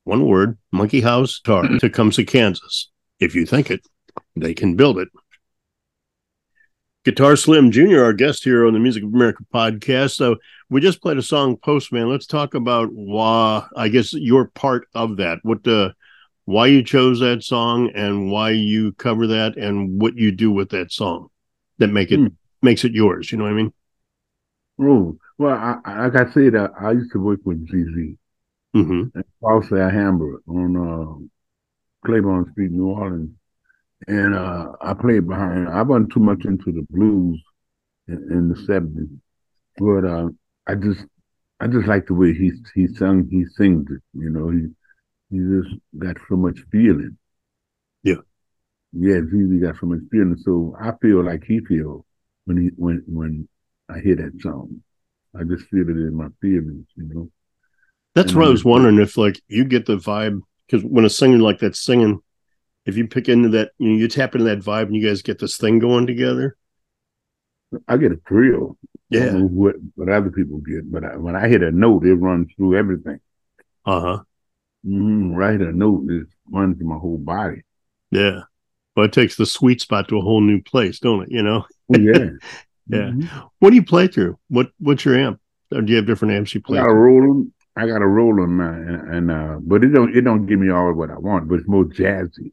one 0.04 0.26
word, 0.26 0.58
Monkey 0.70 1.00
House 1.00 1.40
Guitar, 1.40 1.66
Tecumseh, 1.80 2.24
Kansas. 2.24 2.90
If 3.18 3.34
you 3.34 3.46
think 3.46 3.70
it, 3.70 3.80
they 4.36 4.54
can 4.54 4.76
build 4.76 4.98
it. 4.98 5.08
Guitar 7.04 7.34
Slim 7.36 7.70
Jr., 7.72 8.00
our 8.02 8.12
guest 8.12 8.44
here 8.44 8.64
on 8.66 8.72
the 8.74 8.78
Music 8.78 9.02
of 9.02 9.12
America 9.12 9.42
podcast. 9.52 10.12
So 10.14 10.36
we 10.70 10.80
just 10.80 11.02
played 11.02 11.18
a 11.18 11.22
song, 11.22 11.56
Postman. 11.56 12.08
Let's 12.08 12.26
talk 12.26 12.54
about 12.54 12.90
why, 12.92 13.66
I 13.76 13.88
guess, 13.88 14.12
your 14.12 14.46
part 14.48 14.86
of 14.94 15.16
that. 15.16 15.38
What, 15.42 15.66
uh, 15.66 15.90
why 16.44 16.68
you 16.68 16.82
chose 16.84 17.18
that 17.20 17.42
song 17.42 17.90
and 17.94 18.30
why 18.30 18.50
you 18.50 18.92
cover 18.92 19.26
that 19.28 19.56
and 19.56 20.00
what 20.00 20.16
you 20.16 20.30
do 20.30 20.52
with 20.52 20.70
that 20.70 20.92
song 20.92 21.28
that 21.78 21.88
make 21.88 22.12
it 22.12 22.18
Hmm. 22.20 22.26
makes 22.62 22.84
it 22.84 22.92
yours. 22.92 23.32
You 23.32 23.38
know 23.38 23.44
what 23.44 23.52
I 23.52 23.56
mean? 23.56 23.72
Oh, 24.80 25.16
well, 25.38 25.56
I, 25.56 25.78
I, 25.84 26.06
like 26.06 26.28
I 26.28 26.32
said, 26.32 26.54
I, 26.54 26.66
I 26.80 26.92
used 26.92 27.12
to 27.12 27.18
work 27.20 27.40
with 27.44 27.66
ZZ 27.68 28.16
Mm-hmm. 28.74 29.18
at 29.18 29.26
False 29.40 29.70
Alhambra 29.70 30.38
on 30.48 30.76
uh, 30.76 32.06
Claiborne 32.06 32.50
Street, 32.52 32.70
New 32.70 32.86
Orleans. 32.86 33.30
And 34.08 34.34
uh, 34.34 34.72
I 34.80 34.94
played 34.94 35.26
behind. 35.28 35.68
I 35.68 35.82
wasn't 35.82 36.12
too 36.12 36.20
much 36.20 36.44
into 36.44 36.72
the 36.72 36.86
blues 36.90 37.42
in, 38.08 38.16
in 38.32 38.48
the 38.48 38.56
seventies, 38.66 39.10
but 39.78 40.04
uh, 40.04 40.28
I 40.66 40.76
just 40.76 41.04
I 41.60 41.68
just 41.68 41.88
like 41.88 42.06
the 42.06 42.14
way 42.14 42.34
he 42.34 42.52
he 42.74 42.88
sung 42.88 43.28
he 43.30 43.46
sings 43.46 43.90
it. 43.90 44.02
You 44.14 44.30
know, 44.30 44.50
he 44.50 44.68
he 45.30 45.38
just 45.38 45.76
got 45.98 46.16
so 46.28 46.36
much 46.36 46.60
feeling. 46.72 47.18
Yeah. 48.02 48.22
Yeah, 48.92 49.20
he 49.30 49.58
got 49.58 49.76
so 49.78 49.86
much 49.86 50.00
feeling. 50.10 50.36
So 50.38 50.76
I 50.80 50.92
feel 51.00 51.24
like 51.24 51.44
he 51.44 51.60
feels 51.60 52.04
when 52.44 52.56
he 52.58 52.70
when 52.76 53.02
when 53.06 53.48
I 53.88 54.00
hear 54.00 54.16
that 54.16 54.40
song. 54.40 54.82
I 55.38 55.44
just 55.44 55.64
feel 55.66 55.88
it 55.88 55.92
in 55.96 56.14
my 56.16 56.28
feelings, 56.42 56.86
you 56.96 57.04
know. 57.04 57.30
That's 58.14 58.34
And 58.34 58.34
what 58.34 58.46
I 58.46 58.50
was 58.50 58.64
wondering 58.64 58.98
if 58.98 59.16
like 59.16 59.40
you 59.48 59.64
get 59.64 59.86
the 59.86 59.96
vibe 59.96 60.40
because 60.66 60.84
when 60.84 61.04
a 61.04 61.10
singer 61.10 61.38
like 61.38 61.58
that's 61.58 61.82
singing, 61.82 62.20
if 62.86 62.96
you 62.96 63.06
pick 63.06 63.28
into 63.28 63.48
that, 63.50 63.72
you 63.78 63.90
know, 63.90 63.96
you 63.98 64.08
tap 64.08 64.34
into 64.34 64.44
that 64.46 64.60
vibe 64.60 64.86
and 64.86 64.96
you 64.96 65.06
guys 65.06 65.22
get 65.22 65.38
this 65.38 65.56
thing 65.56 65.78
going 65.78 66.06
together. 66.06 66.56
I 67.88 67.96
get 67.96 68.12
a 68.12 68.20
thrill. 68.28 68.76
Yeah. 69.08 69.32
what 69.34 69.76
what 69.94 70.08
other 70.08 70.30
people 70.30 70.58
get, 70.58 70.90
but 70.90 71.04
I, 71.04 71.16
when 71.16 71.36
I 71.36 71.48
hit 71.48 71.62
a 71.62 71.70
note, 71.70 72.04
it 72.06 72.14
runs 72.14 72.50
through 72.56 72.78
everything. 72.78 73.20
Uh 73.84 74.00
huh. 74.00 74.18
Mm-hmm. 74.86 75.34
Right, 75.34 75.60
a 75.60 75.70
note 75.70 76.06
it 76.08 76.26
runs 76.50 76.78
through 76.78 76.88
my 76.88 76.96
whole 76.96 77.18
body. 77.18 77.62
Yeah. 78.10 78.42
Well, 78.96 79.06
it 79.06 79.12
takes 79.12 79.36
the 79.36 79.46
sweet 79.46 79.80
spot 79.80 80.08
to 80.08 80.18
a 80.18 80.22
whole 80.22 80.40
new 80.40 80.60
place, 80.62 80.98
don't 80.98 81.22
it? 81.24 81.30
You 81.30 81.42
know. 81.42 81.66
Oh, 81.94 81.98
yeah, 81.98 82.30
Yeah. 82.88 83.10
Mhm. 83.10 83.50
What 83.58 83.70
do 83.70 83.76
you 83.76 83.84
play 83.84 84.08
through? 84.08 84.38
What 84.48 84.70
What's 84.78 85.04
your 85.04 85.16
amp? 85.16 85.40
Or 85.72 85.82
do 85.82 85.90
you 85.90 85.96
have 85.96 86.06
different 86.06 86.34
amps 86.34 86.54
you 86.54 86.60
play? 86.60 86.78
I 86.78 86.82
got 86.82 86.90
a? 86.90 86.94
Roland. 86.94 87.52
I 87.74 87.86
got 87.86 88.02
a 88.02 88.06
Roland 88.06 88.58
now, 88.58 88.72
and, 88.72 89.14
and 89.14 89.30
uh, 89.30 89.56
but 89.60 89.84
it 89.84 89.88
don't 89.88 90.14
it 90.14 90.22
don't 90.22 90.46
give 90.46 90.58
me 90.58 90.70
all 90.70 90.92
what 90.92 91.10
I 91.10 91.18
want, 91.18 91.48
but 91.48 91.56
it's 91.60 91.68
more 91.68 91.84
jazzy. 91.84 92.52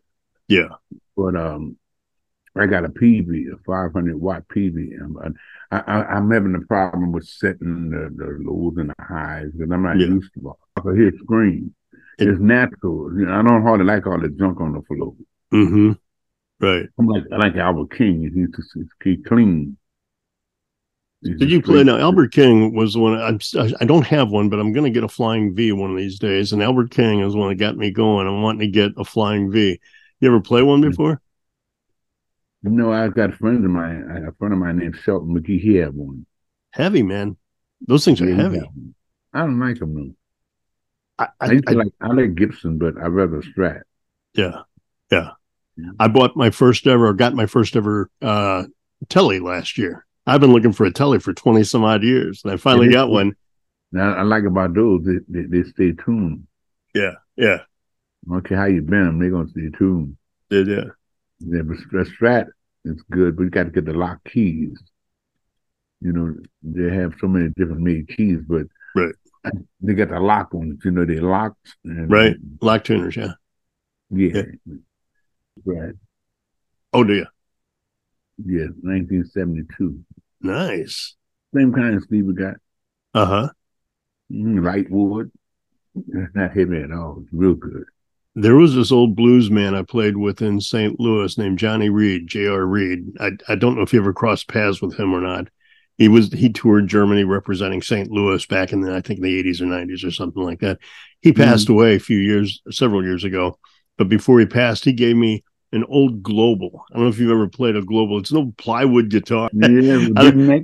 Yeah. 0.49 0.67
But 1.15 1.35
um, 1.37 1.77
I 2.57 2.65
got 2.65 2.83
a 2.83 2.89
PV, 2.89 3.53
a 3.53 3.57
500 3.65 4.19
watt 4.19 4.43
PV. 4.49 4.75
and 4.99 5.37
I, 5.71 5.79
I'm 6.03 6.29
having 6.31 6.55
a 6.55 6.61
problem 6.67 7.11
with 7.13 7.25
setting 7.27 7.89
the, 7.91 8.09
the 8.15 8.37
lows 8.41 8.75
and 8.77 8.89
the 8.89 8.95
highs 9.03 9.51
because 9.53 9.71
I'm 9.71 9.83
not 9.83 9.97
Yeah. 9.99 10.07
used 10.07 10.33
to 10.33 10.49
it. 10.49 10.55
I 10.75 10.81
can 10.81 10.95
hear 10.97 11.11
scream. 11.23 11.73
It- 12.17 12.27
It's 12.27 12.39
natural. 12.39 13.17
You 13.17 13.27
know, 13.27 13.33
I 13.39 13.41
don't 13.43 13.61
hardly 13.61 13.85
like 13.85 14.05
all 14.07 14.19
the 14.19 14.29
junk 14.29 14.59
on 14.59 14.73
the 14.73 14.81
floor. 14.81 15.13
Mm-hmm. 15.53 15.91
Right. 16.59 16.85
I'm 16.99 17.07
like 17.07 17.23
I 17.31 17.37
like 17.37 17.55
Albert 17.55 17.91
King. 17.95 18.21
He 18.33 18.39
used 18.41 18.55
to 18.55 18.85
keep 19.01 19.25
clean. 19.25 19.77
He's 21.21 21.37
Did 21.37 21.51
you 21.51 21.61
play 21.61 21.83
now? 21.83 21.97
Albert 21.97 22.31
King 22.31 22.73
was 22.73 22.93
the 22.93 22.99
one. 22.99 23.19
I'm, 23.19 23.39
I 23.81 23.85
don't 23.85 24.05
have 24.05 24.29
one, 24.29 24.49
but 24.49 24.59
I'm 24.59 24.71
going 24.71 24.85
to 24.85 24.89
get 24.89 25.03
a 25.03 25.09
Flying 25.09 25.53
V 25.53 25.73
one 25.73 25.91
of 25.91 25.97
these 25.97 26.17
days. 26.17 26.53
And 26.53 26.63
Albert 26.63 26.91
King 26.91 27.19
is 27.21 27.35
one 27.35 27.49
that 27.49 27.55
got 27.55 27.75
me 27.77 27.91
going. 27.91 28.25
I'm 28.27 28.41
wanting 28.41 28.61
to 28.61 28.67
get 28.67 28.91
a 28.97 29.03
Flying 29.03 29.51
V. 29.51 29.79
You 30.19 30.29
ever 30.29 30.41
play 30.41 30.61
one 30.61 30.81
before? 30.81 31.21
No, 32.61 32.91
I've 32.91 33.13
got 33.13 33.29
a 33.29 33.37
friend 33.37 33.63
of 33.63 33.71
mine. 33.71 34.25
A 34.27 34.33
friend 34.33 34.53
of 34.53 34.59
mine 34.59 34.77
named 34.77 34.97
Shelton 35.03 35.33
McGee. 35.33 35.61
He 35.61 35.75
had 35.75 35.93
one. 35.93 36.25
Heavy, 36.71 37.03
man. 37.03 37.37
Those 37.87 38.03
things 38.03 38.21
are 38.21 38.29
Yeah, 38.29 38.35
heavy. 38.35 38.61
I 39.33 39.41
don't 39.41 39.59
like 39.59 39.79
them 39.79 39.95
though. 39.95 40.13
I, 41.17 41.27
I, 41.41 41.61
I, 41.67 41.71
like 41.71 41.93
I 42.01 42.07
like 42.07 42.35
Gibson, 42.35 42.77
but 42.77 42.97
I 42.97 43.07
rather 43.07 43.41
Strat. 43.41 43.81
yeah, 44.33 44.61
yeah. 45.11 45.31
Yeah. 45.77 45.91
I 45.99 46.09
bought 46.09 46.35
my 46.35 46.49
first 46.49 46.87
ever, 46.87 47.07
or 47.07 47.13
got 47.13 47.33
my 47.33 47.45
first 47.45 47.75
ever 47.77 48.09
uh, 48.21 48.65
telly 49.07 49.39
last 49.39 49.77
year. 49.77 50.05
I've 50.27 50.41
been 50.41 50.51
looking 50.51 50.73
for 50.73 50.85
a 50.85 50.91
telly 50.91 51.19
for 51.19 51.33
twenty 51.33 51.63
some 51.63 51.85
odd 51.85 52.03
years, 52.03 52.41
and 52.43 52.53
I 52.53 52.57
finally 52.57 52.89
got 52.89 53.09
one. 53.09 53.35
Now 53.91 54.13
I 54.13 54.23
like 54.23 54.43
about 54.43 54.73
those. 54.73 55.05
They, 55.05 55.19
they, 55.29 55.47
they 55.47 55.69
stay 55.69 55.93
tuned. 55.93 56.47
Yeah, 56.93 57.13
yeah, 57.37 57.59
I 58.29 58.33
don't 58.33 58.47
care 58.47 58.57
how 58.57 58.65
you 58.65 58.81
bend 58.81 59.07
them, 59.07 59.19
they're 59.19 59.31
gonna 59.31 59.49
stay 59.49 59.69
tuned. 59.77 60.15
yeah, 60.49 60.61
yeah. 60.61 60.83
Yeah, 61.39 61.61
but 61.61 61.77
Strat, 61.77 62.07
Strat 62.19 62.45
is 62.85 63.01
good, 63.09 63.35
but 63.37 63.43
you 63.43 63.49
got 63.49 63.63
to 63.63 63.69
get 63.71 63.85
the 63.85 63.93
lock 63.93 64.19
keys. 64.25 64.77
You 66.01 66.11
know, 66.13 66.35
they 66.61 66.93
have 66.93 67.13
so 67.19 67.27
many 67.27 67.49
different 67.55 67.81
made 67.81 68.09
keys, 68.09 68.39
but 68.47 68.63
Right. 68.95 69.15
they 69.81 69.93
got 69.93 70.09
the 70.09 70.19
lock 70.19 70.53
ones. 70.53 70.81
You 70.83 70.91
know, 70.91 71.05
they 71.05 71.19
locked. 71.19 71.75
And, 71.85 72.11
Right. 72.11 72.35
Lock 72.61 72.83
tuners, 72.83 73.15
yeah. 73.15 73.33
Yeah. 74.09 74.43
Right. 75.65 75.93
Oh, 76.93 77.03
dear. 77.05 77.27
you? 78.45 78.59
Yeah, 78.59 78.67
1972. 78.81 80.03
Nice. 80.41 81.15
Same 81.55 81.73
kind 81.73 81.95
of 81.95 82.03
sleeve 82.03 82.25
we 82.25 82.33
got. 82.33 82.55
Uh 83.13 83.25
huh. 83.25 83.49
Mm, 84.31 84.63
light 84.63 84.89
wood. 84.89 85.31
It's 85.95 86.35
not 86.35 86.51
heavy 86.55 86.81
at 86.81 86.91
all. 86.91 87.19
It's 87.23 87.33
real 87.33 87.55
good. 87.55 87.85
There 88.41 88.55
was 88.55 88.75
this 88.75 88.91
old 88.91 89.15
blues 89.15 89.49
man 89.51 89.75
I 89.75 89.81
played 89.83 90.17
with 90.17 90.41
in 90.41 90.61
St. 90.61 90.99
Louis 90.99 91.37
named 91.37 91.59
Johnny 91.59 91.89
Reed, 91.89 92.27
J.R. 92.27 92.65
Reed. 92.65 93.05
I, 93.19 93.31
I 93.47 93.55
don't 93.55 93.75
know 93.75 93.81
if 93.81 93.91
you 93.93 93.99
ever 93.99 94.13
crossed 94.13 94.47
paths 94.47 94.81
with 94.81 94.97
him 94.97 95.13
or 95.13 95.21
not. 95.21 95.47
He 95.97 96.07
was 96.07 96.31
he 96.31 96.49
toured 96.49 96.87
Germany 96.87 97.25
representing 97.25 97.81
St. 97.81 98.09
Louis 98.09 98.45
back 98.45 98.71
in 98.71 98.79
the 98.81 98.95
I 98.95 99.01
think 99.01 99.19
the 99.21 99.43
80s 99.43 99.59
or 99.59 99.65
90s 99.65 100.05
or 100.05 100.11
something 100.11 100.41
like 100.41 100.59
that. 100.61 100.79
He 101.21 101.33
passed 101.33 101.67
away 101.67 101.95
a 101.95 101.99
few 101.99 102.17
years, 102.17 102.61
several 102.71 103.03
years 103.03 103.25
ago. 103.25 103.59
But 103.97 104.07
before 104.07 104.39
he 104.39 104.45
passed, 104.45 104.85
he 104.85 104.93
gave 104.93 105.17
me 105.17 105.43
an 105.73 105.83
old 105.89 106.23
global. 106.23 106.85
I 106.89 106.93
don't 106.93 107.03
know 107.03 107.09
if 107.09 107.19
you've 107.19 107.31
ever 107.31 107.49
played 107.49 107.75
a 107.75 107.81
global. 107.81 108.17
It's 108.19 108.31
an 108.31 108.37
old 108.37 108.55
plywood 108.57 109.09
guitar, 109.09 109.49
Yeah, 109.51 110.07
big 110.15 110.35
neck. 110.37 110.61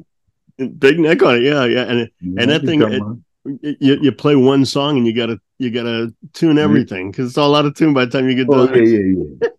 big 0.79 0.99
neck 0.99 1.21
on 1.21 1.35
it. 1.35 1.41
Yeah, 1.41 1.65
yeah. 1.65 1.81
And 1.83 1.99
Yeah, 2.21 2.41
and 2.41 2.51
that 2.51 2.61
thing- 2.63 2.81
it- 2.81 3.77
you, 3.79 3.97
you 4.01 4.11
play 4.11 4.35
one 4.35 4.65
song 4.65 4.97
and 4.97 5.05
you 5.05 5.13
gotta 5.13 5.39
you 5.57 5.71
gotta 5.71 6.13
tune 6.33 6.51
mm-hmm. 6.51 6.59
everything 6.59 7.11
because 7.11 7.29
it's 7.29 7.37
all 7.37 7.55
out 7.55 7.65
of 7.65 7.75
tune 7.75 7.93
by 7.93 8.05
the 8.05 8.11
time 8.11 8.29
you 8.29 8.35
get 8.35 8.47
Oh, 8.49 8.67
done. 8.67 8.75
yeah, 8.75 8.99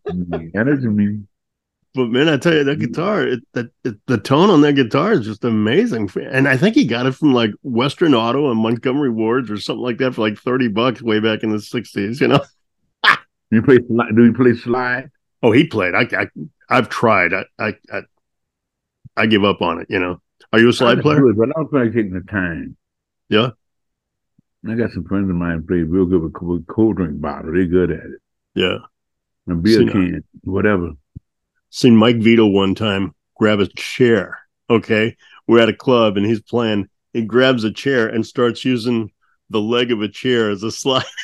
yeah, 0.06 0.38
yeah. 0.52 0.60
I 0.60 0.64
know 0.64 0.72
what 0.72 0.82
you 0.82 0.90
mean. 0.90 1.28
But 1.94 2.10
man, 2.10 2.28
I 2.28 2.36
tell 2.36 2.52
you, 2.52 2.64
that 2.64 2.78
mm-hmm. 2.78 2.92
guitar, 2.92 3.26
it, 3.26 3.40
that 3.54 3.70
it, 3.82 3.94
the 4.06 4.18
tone 4.18 4.50
on 4.50 4.60
that 4.60 4.74
guitar 4.74 5.12
is 5.12 5.24
just 5.24 5.44
amazing. 5.44 6.10
And 6.30 6.46
I 6.46 6.56
think 6.58 6.74
he 6.74 6.84
got 6.84 7.06
it 7.06 7.12
from 7.12 7.32
like 7.32 7.50
Western 7.62 8.14
Auto 8.14 8.50
and 8.50 8.60
Montgomery 8.60 9.10
Wards 9.10 9.50
or 9.50 9.58
something 9.58 9.82
like 9.82 9.96
that 9.98 10.14
for 10.14 10.20
like 10.20 10.38
thirty 10.38 10.68
bucks 10.68 11.00
way 11.00 11.20
back 11.20 11.42
in 11.42 11.50
the 11.50 11.60
sixties. 11.60 12.20
You 12.20 12.28
know? 12.28 12.40
You 13.52 13.62
play, 13.62 13.78
do 13.78 14.24
you 14.24 14.32
play 14.32 14.54
slide? 14.54 15.08
Oh, 15.40 15.52
he 15.52 15.68
played. 15.68 15.94
I, 15.94 16.00
I 16.18 16.26
I've 16.68 16.88
tried. 16.88 17.32
I, 17.32 17.44
I 17.60 17.74
I 17.92 18.00
I 19.16 19.26
give 19.26 19.44
up 19.44 19.62
on 19.62 19.80
it. 19.80 19.86
You 19.88 20.00
know? 20.00 20.20
Are 20.52 20.58
you 20.58 20.68
a 20.68 20.72
slide 20.72 21.00
player? 21.00 21.28
it, 21.28 21.36
But 21.36 21.50
I 21.50 21.52
don't 21.52 21.70
feel 21.70 21.84
taking 21.86 22.10
the 22.10 22.22
time. 22.22 22.76
Yeah. 23.28 23.50
I 24.70 24.74
got 24.74 24.92
some 24.92 25.04
friends 25.04 25.30
of 25.30 25.36
mine 25.36 25.66
play 25.66 25.78
real 25.78 26.06
good 26.06 26.22
with, 26.22 26.42
with 26.42 26.66
cold 26.66 26.96
drink 26.96 27.20
bottle. 27.20 27.52
They're 27.52 27.66
good 27.66 27.90
at 27.90 28.04
it. 28.04 28.20
Yeah. 28.54 28.78
A 29.48 29.54
beer 29.54 29.80
See, 29.80 29.86
can, 29.86 30.24
whatever. 30.42 30.92
Seen 31.70 31.96
Mike 31.96 32.16
Zito 32.16 32.50
one 32.50 32.74
time 32.74 33.14
grab 33.36 33.60
a 33.60 33.66
chair. 33.68 34.38
Okay, 34.68 35.16
we're 35.46 35.60
at 35.60 35.68
a 35.68 35.76
club 35.76 36.16
and 36.16 36.26
he's 36.26 36.40
playing. 36.40 36.88
He 37.12 37.22
grabs 37.22 37.64
a 37.64 37.72
chair 37.72 38.08
and 38.08 38.26
starts 38.26 38.64
using 38.64 39.12
the 39.50 39.60
leg 39.60 39.92
of 39.92 40.02
a 40.02 40.08
chair 40.08 40.50
as 40.50 40.62
a 40.62 40.70
slide. 40.70 41.04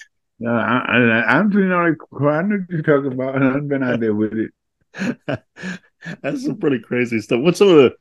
Uh, 0.44 0.50
I, 0.50 0.96
I, 0.96 1.38
I'm 1.38 1.52
you 1.52 1.68
know, 1.68 1.84
like, 1.84 1.98
I 2.20 2.42
know 2.42 2.58
you're 2.68 2.82
talking 2.82 3.12
about. 3.12 3.40
I've 3.42 3.68
been 3.68 3.84
out 3.84 4.00
there 4.00 4.12
with 4.12 4.32
it. 4.32 4.50
That's 6.20 6.44
some 6.44 6.58
pretty 6.58 6.80
crazy 6.80 7.20
stuff. 7.20 7.42
What's 7.42 7.58
some 7.58 7.68
of 7.68 7.76
the 7.76 7.94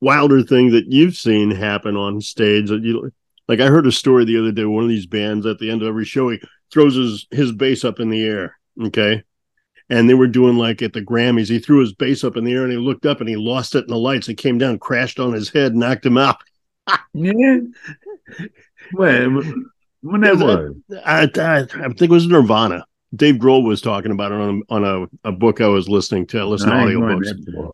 wilder 0.00 0.44
things 0.44 0.72
that 0.72 0.92
you've 0.92 1.16
seen 1.16 1.50
happen 1.50 1.96
on 1.96 2.20
stage? 2.20 2.68
That 2.68 2.82
you 2.82 3.10
like? 3.48 3.60
I 3.60 3.66
heard 3.66 3.86
a 3.86 3.92
story 3.92 4.24
the 4.24 4.38
other 4.38 4.52
day. 4.52 4.64
One 4.64 4.84
of 4.84 4.90
these 4.90 5.06
bands 5.06 5.46
at 5.46 5.58
the 5.58 5.70
end 5.70 5.82
of 5.82 5.88
every 5.88 6.04
show, 6.04 6.30
he 6.30 6.40
throws 6.72 6.94
his 6.94 7.26
his 7.30 7.52
bass 7.52 7.84
up 7.84 8.00
in 8.00 8.10
the 8.10 8.22
air. 8.22 8.58
Okay, 8.82 9.22
and 9.88 10.08
they 10.08 10.14
were 10.14 10.26
doing 10.26 10.56
like 10.56 10.80
at 10.82 10.92
the 10.92 11.02
Grammys. 11.02 11.48
He 11.48 11.58
threw 11.58 11.80
his 11.80 11.92
bass 11.92 12.24
up 12.24 12.36
in 12.36 12.44
the 12.44 12.52
air 12.52 12.62
and 12.62 12.72
he 12.72 12.78
looked 12.78 13.04
up 13.06 13.20
and 13.20 13.28
he 13.28 13.36
lost 13.36 13.74
it 13.74 13.84
in 13.84 13.88
the 13.88 13.96
lights. 13.96 14.28
It 14.28 14.36
came 14.36 14.56
down, 14.56 14.78
crashed 14.78 15.20
on 15.20 15.32
his 15.32 15.50
head, 15.50 15.76
knocked 15.76 16.06
him 16.06 16.18
out. 16.18 16.36
Yeah. 17.14 17.58
Well, 18.94 19.42
when 20.00 20.20
that 20.22 20.34
uh, 20.34 20.36
was, 20.44 20.74
I, 21.04 21.30
I, 21.36 21.58
I 21.60 21.88
think 21.88 22.02
it 22.02 22.10
was 22.10 22.26
Nirvana. 22.26 22.84
Dave 23.14 23.36
Grohl 23.36 23.64
was 23.64 23.80
talking 23.80 24.10
about 24.10 24.32
it 24.32 24.40
on 24.40 24.62
on 24.68 24.84
a, 24.84 25.28
a 25.28 25.32
book 25.32 25.60
I 25.60 25.68
was 25.68 25.88
listening 25.88 26.26
to. 26.28 26.40
I 26.40 26.42
listen 26.42 26.70
to 26.70 26.74
I 26.74 26.90
ain't 26.90 27.00
audiobooks. 27.00 27.70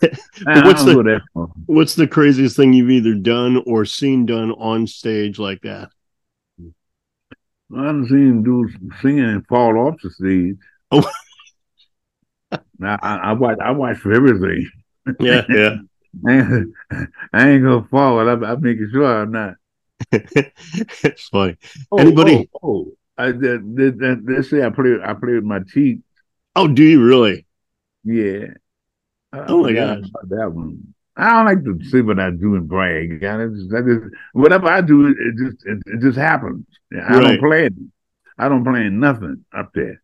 That 0.00 0.16
far. 0.16 0.44
But 0.44 0.58
I 0.58 0.66
what's 0.66 0.84
the- 0.84 0.94
go 0.94 1.02
that 1.02 1.22
far. 1.32 1.48
What's 1.66 1.94
the 1.94 2.06
craziest 2.06 2.56
thing 2.56 2.72
you've 2.72 2.90
either 2.90 3.14
done 3.14 3.62
or 3.66 3.84
seen 3.84 4.26
done 4.26 4.52
on 4.52 4.86
stage 4.86 5.38
like 5.38 5.60
that? 5.62 5.90
I've 7.76 8.06
seen 8.08 8.42
dudes 8.42 8.74
singing 9.00 9.24
and 9.24 9.46
fall 9.46 9.76
off 9.78 9.96
the 10.02 10.10
stage. 10.10 10.56
Oh. 10.90 11.10
I, 12.52 12.98
I, 13.02 13.16
I 13.16 13.32
watch. 13.32 13.58
I 13.60 13.70
watch 13.72 13.96
for 13.98 14.12
everything. 14.12 14.68
Yeah, 15.18 15.42
yeah. 15.48 15.76
I 16.26 16.32
ain't, 16.32 16.74
I 17.32 17.48
ain't 17.50 17.64
gonna 17.64 17.86
fall. 17.90 18.28
I'm, 18.28 18.44
I'm 18.44 18.60
making 18.60 18.90
sure 18.92 19.22
I'm 19.22 19.32
not. 19.32 19.54
it's 20.12 21.28
funny. 21.28 21.56
Oh, 21.90 21.98
Anybody- 21.98 22.48
Oh, 22.54 22.68
oh. 22.68 22.92
I, 23.16 23.30
that, 23.30 23.40
that, 23.98 24.22
let's 24.26 24.50
say 24.50 24.64
I 24.64 24.70
play. 24.70 24.96
I 25.02 25.14
play 25.14 25.34
with 25.34 25.44
my 25.44 25.60
cheek. 25.60 26.00
Oh, 26.56 26.68
do 26.68 26.82
you 26.82 27.02
really? 27.04 27.46
Yeah. 28.04 28.46
I 29.40 29.44
Oh, 29.48 29.62
my 29.62 29.72
gosh. 29.72 30.04
that 30.28 30.52
one. 30.52 30.94
I 31.16 31.30
don't 31.30 31.44
like 31.46 31.64
to 31.64 31.84
say 31.90 32.00
what 32.00 32.18
I 32.18 32.30
do 32.30 32.56
and 32.56 32.68
brag. 32.68 33.22
I 33.24 33.46
just, 33.46 33.72
I 33.72 33.80
just, 33.82 34.04
whatever 34.32 34.66
I 34.68 34.80
do, 34.80 35.06
it, 35.08 35.16
it 35.18 35.34
just 35.38 35.66
it, 35.66 35.78
it 35.86 36.00
just 36.00 36.18
happens. 36.18 36.66
I 36.92 36.96
Right. 36.96 37.20
don't 37.20 37.38
play 37.38 37.66
it. 37.66 37.74
I 38.36 38.48
don't 38.48 38.64
plan 38.64 38.98
nothing 38.98 39.44
up 39.56 39.70
there. 39.74 40.02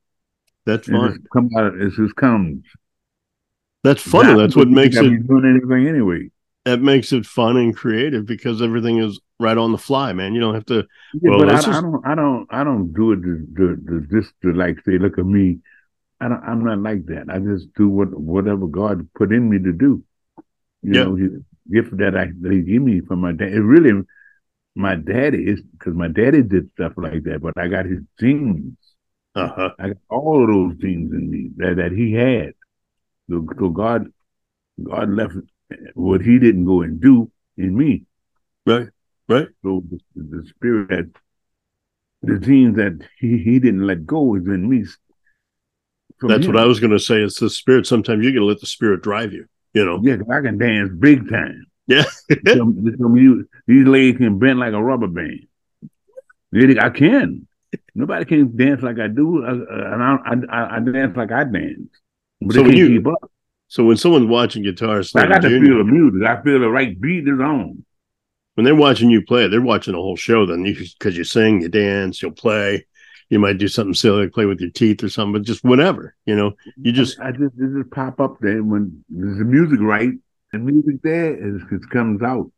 That's 0.66 0.88
It 0.88 0.92
fun. 0.92 1.10
just 1.14 1.30
come 1.32 1.50
out. 1.56 1.74
It 1.74 1.92
just 1.94 2.14
comes. 2.16 2.64
That's 3.82 4.02
funny. 4.02 4.38
That's 4.40 4.56
what 4.56 4.68
makes 4.68 4.96
it 4.96 5.26
doing 5.26 5.46
anything 5.46 5.88
anyway. 5.88 6.30
that 6.66 6.80
makes 6.80 7.12
it 7.12 7.24
fun 7.26 7.56
and 7.56 7.74
creative 7.74 8.26
because 8.26 8.60
everything 8.62 8.98
is 8.98 9.18
right 9.40 9.56
on 9.56 9.72
the 9.72 9.78
fly, 9.78 10.12
man. 10.12 10.34
You 10.34 10.40
don't 10.40 10.54
have 10.54 10.66
to. 10.66 10.86
Yeah, 11.14 11.30
Well, 11.30 11.38
but 11.40 11.48
I, 11.48 11.52
let's 11.54 11.66
I 11.66 11.80
don't, 11.80 12.06
I 12.06 12.14
don't, 12.14 12.46
I 12.50 12.64
don't 12.64 12.92
do 12.92 13.12
it 13.12 13.22
to, 13.22 13.46
to, 13.56 13.76
to 13.86 14.06
just 14.20 14.34
to 14.42 14.52
like 14.52 14.78
say, 14.84 14.98
look 14.98 15.18
at 15.18 15.24
me. 15.26 15.60
I 16.20 16.28
don't, 16.28 16.42
I'm 16.44 16.64
not 16.64 16.78
like 16.80 17.06
that. 17.06 17.26
I 17.30 17.38
just 17.38 17.72
do 17.74 17.88
what 17.88 18.18
whatever 18.18 18.66
God 18.66 19.08
put 19.14 19.32
in 19.32 19.48
me 19.48 19.58
to 19.58 19.72
do. 19.72 20.02
You 20.82 20.94
Yeah. 20.94 21.04
know, 21.04 21.14
His 21.16 21.32
gift 21.72 21.96
that 21.98 22.16
I 22.16 22.26
that 22.40 22.52
He 22.52 22.62
gave 22.62 22.82
me 22.82 23.00
from 23.00 23.20
my 23.20 23.32
dad. 23.32 23.52
It 23.52 23.60
really, 23.62 24.02
my 24.74 24.96
daddy 24.96 25.44
is 25.44 25.62
because 25.62 25.94
my 25.94 26.08
daddy 26.08 26.42
did 26.42 26.70
stuff 26.72 26.92
like 26.96 27.24
that, 27.24 27.40
but 27.42 27.56
I 27.58 27.68
got 27.68 27.86
his 27.86 28.00
genes. 28.18 28.76
Uh 29.34 29.48
huh. 29.48 29.70
I 29.78 29.88
got 29.88 29.96
all 30.10 30.42
of 30.42 30.48
those 30.48 30.76
genes 30.78 31.12
in 31.12 31.30
me 31.30 31.50
that, 31.56 31.76
that 31.76 31.92
he 31.92 32.12
had. 32.12 32.52
So, 33.30 33.46
so 33.58 33.68
God, 33.70 34.06
God 34.82 35.10
left 35.10 35.34
what 35.94 36.22
He 36.22 36.38
didn't 36.38 36.64
go 36.66 36.82
and 36.82 37.00
do 37.00 37.30
in 37.56 37.76
me. 37.76 38.04
Right. 38.66 38.88
Right. 39.28 39.48
So 39.62 39.82
the, 39.90 39.98
the 40.16 40.44
spirit 40.48 40.88
that 40.88 41.10
the 42.22 42.38
genes 42.38 42.76
that 42.76 43.06
he, 43.18 43.38
he 43.38 43.58
didn't 43.58 43.86
let 43.86 44.06
go 44.06 44.34
is 44.36 44.46
in 44.46 44.68
me. 44.68 44.84
That's 46.22 46.46
what 46.46 46.56
I 46.56 46.64
was 46.66 46.80
going 46.80 46.92
to 46.92 46.98
say. 46.98 47.22
It's 47.22 47.40
the 47.40 47.50
spirit. 47.50 47.86
Sometimes 47.86 48.24
you 48.24 48.32
got 48.32 48.40
to 48.40 48.44
let 48.44 48.60
the 48.60 48.66
spirit 48.66 49.02
drive 49.02 49.32
you. 49.32 49.46
You 49.74 49.84
know. 49.84 50.00
Yeah, 50.02 50.16
I 50.32 50.40
can 50.40 50.58
dance 50.58 50.90
big 50.98 51.28
time. 51.30 51.66
Yeah. 51.86 52.04
some, 52.48 52.94
some 53.00 53.16
you, 53.16 53.48
these 53.66 53.86
legs 53.86 54.18
can 54.18 54.38
bend 54.38 54.58
like 54.60 54.72
a 54.72 54.82
rubber 54.82 55.08
band. 55.08 55.46
Really, 56.52 56.78
I 56.78 56.90
can. 56.90 57.46
Nobody 57.94 58.24
can 58.24 58.56
dance 58.56 58.82
like 58.82 58.98
I 58.98 59.06
do, 59.08 59.44
and 59.44 60.02
I, 60.02 60.16
I, 60.50 60.76
I 60.76 60.80
dance 60.80 61.16
like 61.16 61.30
I 61.32 61.44
dance. 61.44 61.88
But 62.40 62.54
So 62.54 62.58
they 62.58 62.62
when 62.62 62.72
can't 62.76 62.90
you- 62.90 62.98
keep 62.98 63.06
up. 63.06 63.30
So 63.68 63.84
when 63.84 63.96
someone's 63.96 64.26
watching 64.26 64.64
Guitar 64.64 65.00
I 65.14 65.26
got 65.28 65.42
to 65.42 65.48
Jr., 65.48 65.64
feel 65.64 65.78
the 65.78 65.84
music. 65.84 66.26
I 66.26 66.42
feel 66.42 66.58
the 66.58 66.68
right 66.68 67.00
beat 67.00 67.28
is 67.28 67.38
on. 67.38 67.84
when 68.54 68.64
they're 68.64 68.74
watching 68.74 69.10
you 69.10 69.24
play, 69.24 69.46
they're 69.46 69.60
watching 69.60 69.92
the 69.94 70.00
whole 70.00 70.16
show. 70.16 70.44
Then 70.44 70.64
you 70.64 70.74
because 70.74 71.16
you 71.16 71.22
sing, 71.22 71.62
you 71.62 71.68
dance, 71.68 72.20
you'll 72.20 72.32
play. 72.32 72.84
You 73.30 73.38
might 73.38 73.58
do 73.58 73.68
something 73.68 73.94
silly, 73.94 74.24
like 74.24 74.32
play 74.32 74.44
with 74.44 74.60
your 74.60 74.70
teeth 74.70 75.02
or 75.04 75.08
something, 75.08 75.32
but 75.34 75.42
just 75.46 75.64
whatever. 75.64 76.14
You 76.26 76.34
know, 76.36 76.52
you 76.76 76.92
just 76.92 77.18
I 77.20 77.30
just 77.30 77.54
it 77.58 77.74
just 77.78 77.90
pop 77.90 78.20
up 78.20 78.38
there 78.40 78.62
when 78.62 79.04
there's 79.08 79.38
the 79.38 79.44
music 79.44 79.78
right. 79.80 80.10
The 80.52 80.58
music 80.58 81.00
there 81.02 81.34
is 81.36 81.62
it 81.70 81.88
comes 81.90 82.22
out. 82.22 82.50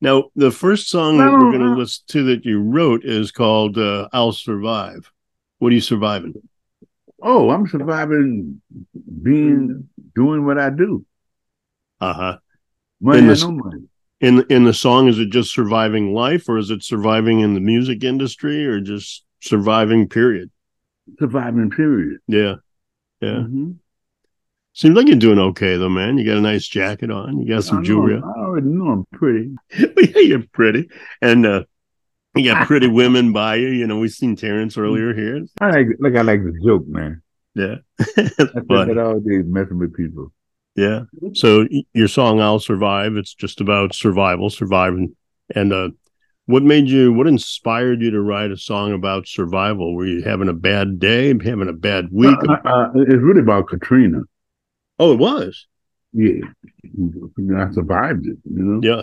now 0.00 0.24
the 0.34 0.50
first 0.50 0.90
song 0.90 1.18
that 1.18 1.30
we're 1.32 1.52
going 1.52 1.60
to 1.60 1.74
listen 1.76 2.04
to 2.08 2.24
that 2.24 2.44
you 2.44 2.60
wrote 2.60 3.04
is 3.04 3.30
called 3.30 3.78
uh, 3.78 4.08
"I'll 4.12 4.32
Survive." 4.32 5.10
What 5.58 5.70
are 5.70 5.74
you 5.74 5.80
surviving? 5.80 6.34
Oh, 7.22 7.50
I'm 7.50 7.66
surviving 7.66 8.60
being 9.22 9.88
doing 10.14 10.44
what 10.44 10.58
I 10.58 10.68
do. 10.70 11.06
Uh 12.00 12.12
huh. 12.12 12.38
Money 13.00 13.18
In 13.20 13.26
the- 13.28 13.36
no 13.36 13.52
money. 13.52 13.84
In 14.20 14.44
in 14.48 14.64
the 14.64 14.72
song, 14.72 15.08
is 15.08 15.18
it 15.18 15.30
just 15.30 15.52
surviving 15.52 16.14
life, 16.14 16.48
or 16.48 16.56
is 16.56 16.70
it 16.70 16.82
surviving 16.82 17.40
in 17.40 17.52
the 17.54 17.60
music 17.60 18.02
industry, 18.02 18.66
or 18.66 18.80
just 18.80 19.24
surviving? 19.40 20.08
Period. 20.08 20.50
Surviving 21.18 21.70
period. 21.70 22.18
Yeah, 22.26 22.54
yeah. 23.20 23.44
Mhm. 23.46 23.76
Seems 24.72 24.94
like 24.96 25.06
you're 25.06 25.16
doing 25.16 25.38
okay 25.38 25.76
though, 25.76 25.88
man. 25.90 26.16
You 26.18 26.24
got 26.24 26.38
a 26.38 26.40
nice 26.40 26.66
jacket 26.66 27.10
on. 27.10 27.40
You 27.40 27.48
got 27.48 27.58
I 27.58 27.60
some 27.60 27.76
know- 27.78 27.82
jewelry. 27.84 28.16
I 28.16 28.38
already 28.40 28.66
know 28.68 28.86
I'm 28.90 29.04
pretty. 29.12 29.54
yeah, 29.78 30.20
you're 30.20 30.44
pretty, 30.52 30.88
and 31.20 31.44
uh, 31.44 31.64
you 32.34 32.44
got 32.50 32.66
pretty 32.66 32.86
women 33.02 33.32
by 33.34 33.56
you. 33.56 33.68
You 33.68 33.86
know, 33.86 33.98
we 33.98 34.08
seen 34.08 34.34
Terrence 34.34 34.78
earlier 34.78 35.12
here. 35.14 35.44
I 35.60 35.70
like 35.70 35.86
like 36.00 36.14
I 36.16 36.22
like 36.22 36.42
the 36.42 36.58
joke, 36.64 36.86
man. 36.88 37.22
Yeah, 37.54 37.76
I 38.00 38.04
said 38.04 38.48
Funny. 38.68 38.94
that 38.94 38.98
all 38.98 39.20
day 39.20 39.38
messing 39.44 39.78
with 39.78 39.94
people. 39.94 40.32
Yeah. 40.76 41.02
So 41.34 41.66
your 41.92 42.08
song 42.08 42.40
"I'll 42.40 42.60
Survive" 42.60 43.16
it's 43.16 43.34
just 43.34 43.60
about 43.60 43.94
survival, 43.94 44.50
surviving, 44.50 45.16
and 45.54 45.72
uh, 45.72 45.90
what 46.46 46.62
made 46.62 46.88
you? 46.88 47.12
What 47.12 47.26
inspired 47.26 48.02
you 48.02 48.10
to 48.12 48.20
write 48.20 48.50
a 48.50 48.56
song 48.56 48.92
about 48.92 49.26
survival? 49.26 49.94
Were 49.94 50.06
you 50.06 50.22
having 50.22 50.48
a 50.48 50.52
bad 50.52 50.98
day, 50.98 51.28
having 51.28 51.68
a 51.68 51.72
bad 51.72 52.08
week? 52.12 52.38
Uh, 52.48 52.52
uh, 52.64 52.90
it's 52.94 53.22
really 53.22 53.40
about 53.40 53.68
Katrina. 53.68 54.20
oh, 54.98 55.12
it 55.12 55.18
was. 55.18 55.66
Yeah, 56.12 56.40
I 57.58 57.70
survived 57.72 58.26
it. 58.26 58.38
You 58.44 58.62
know, 58.62 58.80
Yeah, 58.82 59.02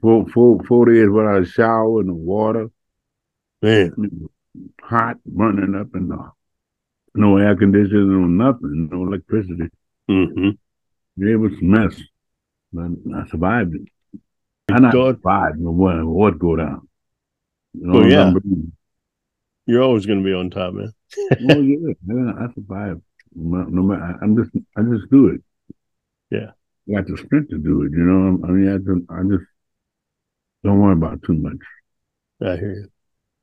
four 0.00 0.26
four 0.28 0.62
four 0.64 0.86
days 0.86 1.08
without 1.10 1.42
a 1.42 1.44
shower 1.44 2.00
in 2.00 2.06
the 2.06 2.14
water, 2.14 2.70
man. 3.60 3.92
hot, 4.80 5.16
burning 5.26 5.74
up 5.74 5.88
in 5.94 6.08
the 6.08 6.30
no 7.14 7.36
air 7.36 7.56
conditioning, 7.56 8.08
no 8.10 8.26
nothing, 8.46 8.88
no 8.90 9.02
electricity. 9.02 9.68
Hmm 10.08 10.50
It 11.18 11.36
was 11.36 11.52
a 11.60 11.64
mess, 11.64 12.00
but 12.72 12.90
I 13.14 13.26
survived 13.28 13.74
it. 13.74 13.82
And 14.68 14.78
I 14.78 14.80
not 14.80 14.92
God. 14.92 15.16
survived, 15.16 15.64
but 15.64 15.72
what 15.72 16.04
what 16.04 16.38
go 16.38 16.56
down? 16.56 16.88
You 17.74 17.86
know, 17.86 17.94
Well, 17.98 18.08
yeah. 18.10 18.22
I'm 18.22 18.32
breathing. 18.32 18.72
You're 19.66 19.82
always 19.82 20.06
going 20.06 20.20
to 20.20 20.24
be 20.24 20.32
on 20.32 20.50
top, 20.50 20.74
man. 20.74 20.92
oh 21.20 21.60
yeah, 21.60 21.92
yeah, 22.06 22.32
I 22.38 22.52
survived. 22.54 23.02
No, 23.34 23.62
no 23.64 23.82
matter, 23.82 24.18
I'm 24.22 24.36
just, 24.36 24.50
I 24.76 24.82
just 24.82 25.10
do 25.10 25.28
it. 25.28 25.40
Yeah. 26.30 26.52
I 26.88 26.92
got 26.92 27.06
the 27.06 27.16
strength 27.16 27.50
to 27.50 27.58
do 27.58 27.82
it. 27.82 27.92
You 27.92 27.98
know, 27.98 28.40
I 28.46 28.50
mean, 28.50 28.68
I 28.72 28.78
just, 28.78 29.10
I 29.10 29.22
just 29.22 29.48
don't 30.64 30.80
worry 30.80 30.94
about 30.94 31.22
too 31.22 31.34
much. 31.34 31.58
I 32.40 32.56
hear 32.56 32.72
you. 32.74 32.88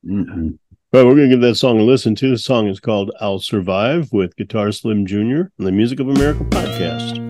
Mm-mm. 0.06 0.58
Well, 0.94 1.06
we're 1.06 1.16
going 1.16 1.30
to 1.30 1.36
give 1.36 1.42
that 1.42 1.56
song 1.56 1.80
a 1.80 1.84
listen 1.84 2.16
to. 2.16 2.30
The 2.30 2.38
song 2.38 2.68
is 2.68 2.80
called 2.80 3.12
I'll 3.20 3.40
Survive 3.40 4.14
with 4.14 4.36
Guitar 4.38 4.72
Slim 4.72 5.06
Jr. 5.06 5.50
on 5.60 5.66
the 5.66 5.72
Music 5.72 6.00
of 6.00 6.08
America 6.08 6.44
podcast. 6.46 7.25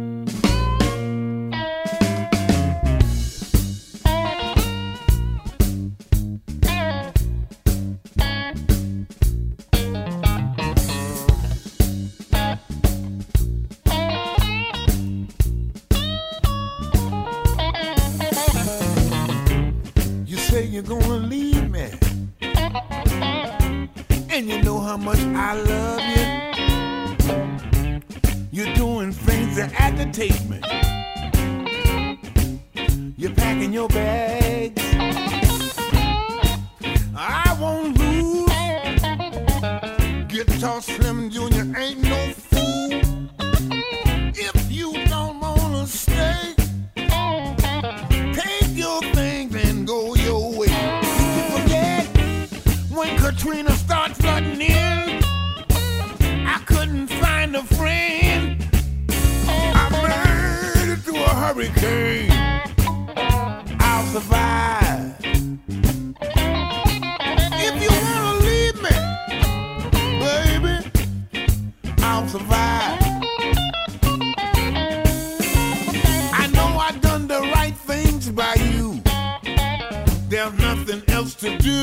To 81.46 81.58
do. 81.60 81.75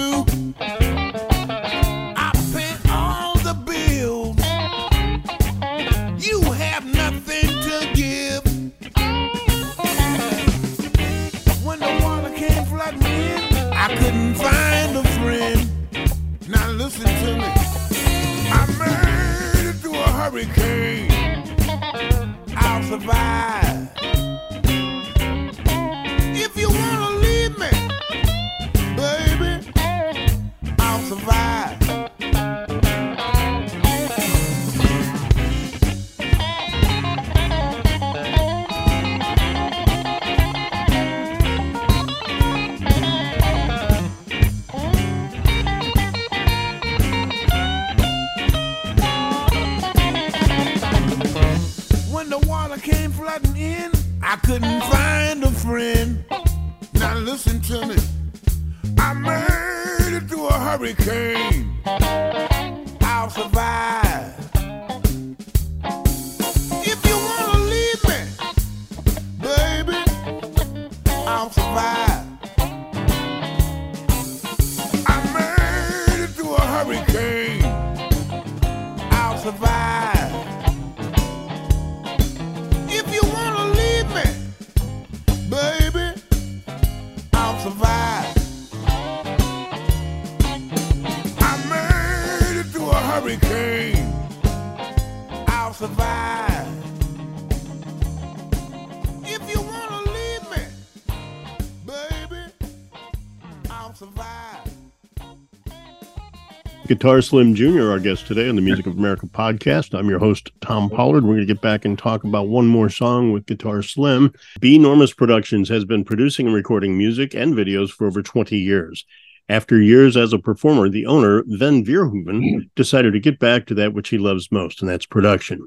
Guitar 107.03 107.21
Slim 107.21 107.57
Jr., 107.57 107.91
our 107.91 107.99
guest 107.99 108.29
today 108.29 108.49
on 108.49 108.55
the 108.55 108.63
Music 108.63 108.87
of 108.87 108.97
America 108.97 109.27
podcast. 109.27 109.93
I'm 109.93 110.09
your 110.09 110.21
host, 110.21 110.53
Tom 110.61 110.89
Pollard. 110.89 111.25
We're 111.25 111.35
going 111.35 111.49
to 111.49 111.53
get 111.53 111.61
back 111.61 111.85
and 111.85 111.99
talk 111.99 112.23
about 112.23 112.47
one 112.47 112.69
more 112.69 112.89
song 112.89 113.33
with 113.33 113.45
Guitar 113.47 113.83
Slim. 113.83 114.33
B. 114.61 114.79
Normus 114.79 115.17
Productions 115.17 115.69
has 115.69 115.85
been 115.85 116.05
producing 116.05 116.47
and 116.47 116.55
recording 116.55 116.97
music 116.97 117.35
and 117.35 117.55
videos 117.55 117.91
for 117.91 118.07
over 118.07 118.23
20 118.23 118.57
years. 118.57 119.05
After 119.49 119.83
years 119.83 120.17
as 120.17 120.33
a 120.33 120.39
performer, 120.39 120.89
the 120.89 121.07
owner, 121.07 121.43
Ven 121.49 121.85
Vierhoeven, 121.85 122.71
decided 122.77 123.15
to 123.15 123.19
get 123.19 123.41
back 123.41 123.67
to 123.67 123.75
that 123.75 123.95
which 123.95 124.11
he 124.11 124.19
loves 124.19 124.53
most, 124.53 124.81
and 124.81 124.89
that's 124.89 125.05
production. 125.05 125.67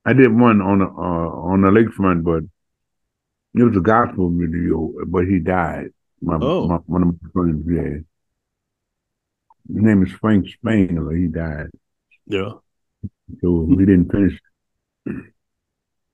I 0.04 0.12
did 0.12 0.38
one 0.38 0.62
on 0.62 0.80
the 0.80 0.88
uh, 0.88 0.89
on 0.89 1.62
the 1.62 1.69
lakefront, 1.69 2.26
but 2.26 2.43
it 3.55 3.63
was 3.63 3.75
a 3.77 3.81
gospel 3.81 4.29
video. 4.31 4.91
But 5.07 5.25
he 5.25 5.39
died. 5.39 5.87
My, 6.21 6.37
Oh. 6.41 6.67
my 6.67 6.75
one 6.85 7.03
of 7.03 7.07
my 7.21 7.29
friends, 7.33 7.65
yeah. 7.67 7.97
His 9.73 9.83
name 9.83 10.03
is 10.03 10.11
Frank 10.13 10.47
Spangler. 10.47 11.11
He 11.15 11.27
died, 11.27 11.69
Yeah. 12.27 12.51
so 13.41 13.51
we 13.51 13.77
didn't 13.85 14.11
finish. 14.11 14.39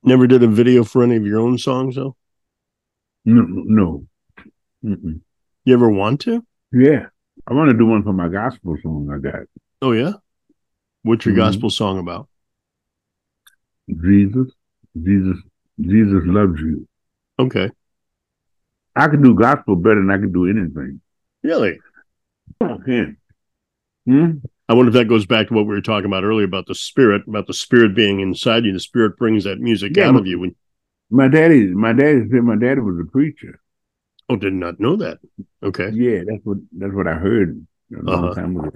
Never 0.04 0.26
did 0.26 0.42
a 0.44 0.48
video 0.48 0.84
for 0.84 1.04
any 1.04 1.16
of 1.18 1.26
your 1.26 1.40
own 1.42 1.58
songs, 1.58 1.96
though? 1.96 2.16
No, 3.26 3.44
no. 3.48 4.08
Mm-mm. 4.84 5.20
You 5.66 5.74
ever 5.74 5.90
want 5.90 6.22
to? 6.22 6.44
Yeah, 6.72 7.08
I 7.46 7.54
want 7.54 7.70
to 7.72 7.78
do 7.78 7.86
one 7.86 8.04
for 8.04 8.14
my 8.14 8.28
gospel 8.30 8.78
song. 8.82 9.10
I 9.14 9.20
got 9.20 9.42
Oh, 9.82 9.92
yeah. 9.92 10.14
What's 11.04 11.26
your 11.26 11.34
Mhm. 11.36 11.38
gospel 11.38 11.70
song 11.70 12.00
about? 12.00 12.30
Jesus, 13.90 14.48
Jesus, 14.96 15.38
Jesus 15.80 16.24
loves 16.26 16.60
you. 16.62 16.88
Okay. 17.42 17.70
I 18.96 19.08
can 19.08 19.22
do 19.22 19.34
gospel 19.36 19.76
better 19.76 19.96
than 19.96 20.12
I 20.12 20.18
can 20.18 20.32
do 20.32 20.46
anything. 20.50 21.02
Really? 21.44 21.80
Okay. 22.62 23.14
Hmm? 24.06 24.32
I 24.68 24.74
wonder 24.74 24.90
if 24.90 24.94
that 24.94 25.08
goes 25.08 25.26
back 25.26 25.48
to 25.48 25.54
what 25.54 25.62
we 25.66 25.74
were 25.74 25.82
talking 25.82 26.06
about 26.06 26.24
earlier 26.24 26.46
about 26.46 26.66
the 26.68 26.76
spirit, 26.76 27.24
about 27.28 27.48
the 27.48 27.54
spirit 27.54 27.96
being 27.96 28.20
inside 28.20 28.66
you. 28.66 28.74
The 28.74 28.80
spirit 28.80 29.18
brings 29.18 29.44
that 29.46 29.60
music 29.60 29.96
Yeah, 29.96 30.08
out 30.10 30.14
but- 30.14 30.22
of 30.22 30.28
you. 30.28 30.40
When, 30.40 30.56
My 31.10 31.28
daddy, 31.28 31.68
my 31.68 31.92
daddy 31.94 32.22
said 32.30 32.44
my 32.44 32.56
daddy 32.56 32.80
was 32.82 33.00
a 33.00 33.10
preacher. 33.12 33.60
oh, 34.30 34.36
did 34.38 34.54
not 34.54 34.80
know 34.80 34.96
that. 34.98 35.20
Okay. 35.62 35.90
Yeah, 35.92 36.24
that's 36.26 36.44
what 36.46 36.58
that's 36.78 36.94
what 36.94 37.08
I 37.08 37.16
heard 37.16 37.66
a 37.98 38.02
long 38.02 38.26
Uh-huh. 38.26 38.34
time 38.36 38.56
ago. 38.58 38.72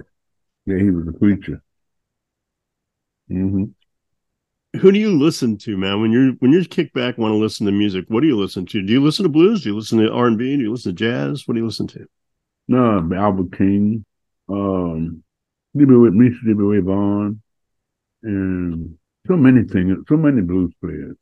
Yeah, 0.66 0.78
he 0.78 0.90
was 0.90 1.08
a 1.08 1.12
preacher. 1.12 1.62
hmm 3.28 3.64
Who 4.80 4.92
do 4.92 4.98
you 4.98 5.16
listen 5.16 5.56
to, 5.58 5.76
man? 5.76 6.00
When 6.00 6.12
you're 6.12 6.32
when 6.38 6.52
you 6.52 6.64
kick 6.64 6.92
back, 6.92 7.18
want 7.18 7.32
to 7.32 7.36
listen 7.36 7.66
to 7.66 7.72
music, 7.72 8.04
what 8.08 8.20
do 8.20 8.26
you 8.26 8.38
listen 8.38 8.66
to? 8.66 8.82
Do 8.82 8.92
you 8.92 9.02
listen 9.02 9.22
to 9.24 9.28
blues? 9.28 9.62
Do 9.62 9.70
you 9.70 9.76
listen 9.76 9.98
to 9.98 10.12
R 10.12 10.26
and 10.26 10.38
B? 10.38 10.56
Do 10.56 10.62
you 10.62 10.72
listen 10.72 10.94
to 10.94 11.04
jazz? 11.04 11.46
What 11.46 11.54
do 11.54 11.60
you 11.60 11.66
listen 11.66 11.86
to? 11.88 12.06
No, 12.68 13.08
Albert 13.14 13.56
King, 13.56 14.04
um, 14.48 15.22
Stevie 15.74 15.94
with 15.94 16.14
me, 16.14 16.30
Stevie 16.40 16.54
Ray 16.54 16.80
Vaughan, 16.80 17.40
and 18.22 18.98
so 19.26 19.36
many 19.36 19.64
things, 19.64 19.98
so 20.08 20.16
many 20.16 20.40
blues 20.40 20.72
players. 20.80 21.16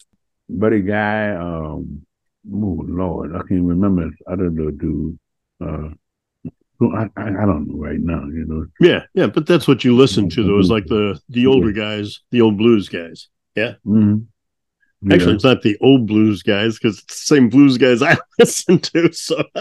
Buddy 0.48 0.80
Guy, 0.80 1.34
um, 1.34 2.06
oh 2.52 2.84
Lord, 2.86 3.34
I 3.34 3.40
can't 3.48 3.64
remember 3.64 4.04
his 4.04 4.14
other 4.26 4.50
little 4.50 4.70
dude. 4.70 5.18
Uh, 5.60 5.90
so 6.78 6.94
I, 6.96 7.04
I, 7.16 7.28
I 7.28 7.46
don't 7.46 7.68
know 7.68 7.76
right 7.76 8.00
now, 8.00 8.24
you 8.24 8.44
know. 8.46 8.66
Yeah, 8.80 9.02
yeah, 9.14 9.26
but 9.26 9.46
that's 9.46 9.68
what 9.68 9.84
you 9.84 9.94
listen 9.94 10.28
to. 10.30 10.42
Those 10.42 10.70
like 10.70 10.86
the 10.86 11.20
the 11.28 11.46
older 11.46 11.72
guys, 11.72 12.20
the 12.30 12.40
old 12.40 12.58
blues 12.58 12.88
guys. 12.88 13.28
Mhm. 13.56 14.26
Actually, 15.10 15.26
Yeah. 15.28 15.34
it's 15.34 15.44
not 15.44 15.62
the 15.62 15.76
old 15.80 16.06
blues 16.06 16.42
guys 16.42 16.78
because 16.78 17.00
it's 17.00 17.20
the 17.28 17.34
same 17.34 17.48
blues 17.50 17.76
guys 17.78 18.00
I 18.02 18.16
listen 18.38 18.78
to. 18.78 19.12
So 19.12 19.42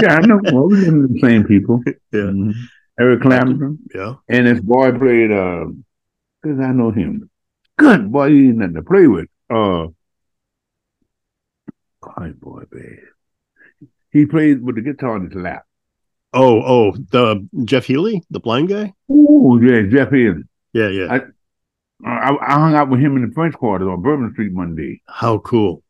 yeah, 0.00 0.16
I 0.16 0.20
know. 0.26 0.40
Well, 0.52 0.68
we 0.68 0.80
the 0.80 1.18
same 1.22 1.44
people. 1.44 1.82
Yeah. 2.12 2.20
Mhm. 2.22 2.54
Eric 2.98 3.22
Clapton. 3.22 3.78
yeah, 3.94 4.14
And 4.28 4.46
this 4.46 4.60
boy 4.60 4.92
played, 4.92 5.30
uh, 5.32 5.66
because 6.42 6.60
I 6.60 6.72
know 6.72 6.90
him. 6.90 7.30
Good 7.78 8.12
boy, 8.12 8.28
he 8.30 8.48
ain't 8.48 8.58
nothing 8.58 8.74
to 8.74 8.82
play 8.82 9.06
with. 9.06 9.26
Uh, 9.48 9.86
God, 12.02 12.38
boy, 12.40 12.64
man. 12.72 12.98
He 14.12 14.26
played 14.26 14.62
with 14.62 14.74
the 14.76 14.82
guitar 14.82 15.14
on 15.14 15.24
his 15.30 15.34
lap. 15.34 15.64
Oh, 16.34 16.60
oh, 16.62 16.92
the 17.10 17.48
Jeff 17.64 17.86
Healey, 17.86 18.22
the 18.30 18.40
blind 18.40 18.68
guy. 18.68 18.92
Oh 19.08 19.58
yeah, 19.60 19.82
Jeff 19.90 20.10
Haley. 20.10 20.42
Yeah, 20.72 20.88
yeah. 20.88 21.06
I, 21.14 21.20
I, 22.04 22.36
I 22.40 22.52
hung 22.54 22.74
out 22.74 22.88
with 22.88 23.00
him 23.00 23.16
in 23.16 23.28
the 23.28 23.34
French 23.34 23.54
Quarter 23.54 23.90
on 23.90 24.02
Bourbon 24.02 24.32
Street 24.32 24.52
one 24.54 24.74
day. 24.74 25.00
How 25.06 25.38
cool. 25.38 25.82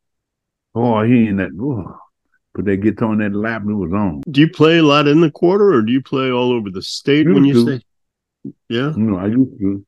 Oh, 0.74 1.02
he 1.02 1.26
in 1.28 1.36
that. 1.36 1.50
Oh, 1.60 1.96
put 2.54 2.64
that 2.64 2.78
guitar 2.78 3.10
on 3.10 3.18
that 3.18 3.34
lap. 3.34 3.62
It 3.62 3.72
was 3.72 3.92
on. 3.92 4.22
Do 4.30 4.40
you 4.40 4.48
play 4.48 4.78
a 4.78 4.82
lot 4.82 5.06
in 5.08 5.20
the 5.20 5.30
quarter, 5.30 5.72
or 5.72 5.82
do 5.82 5.92
you 5.92 6.02
play 6.02 6.30
all 6.30 6.52
over 6.52 6.70
the 6.70 6.82
state 6.82 7.28
when 7.28 7.44
you 7.44 7.54
to. 7.54 7.66
say? 7.66 8.52
Yeah. 8.68 8.92
Know, 8.96 9.18
I 9.18 9.26
used 9.26 9.58
to. 9.60 9.84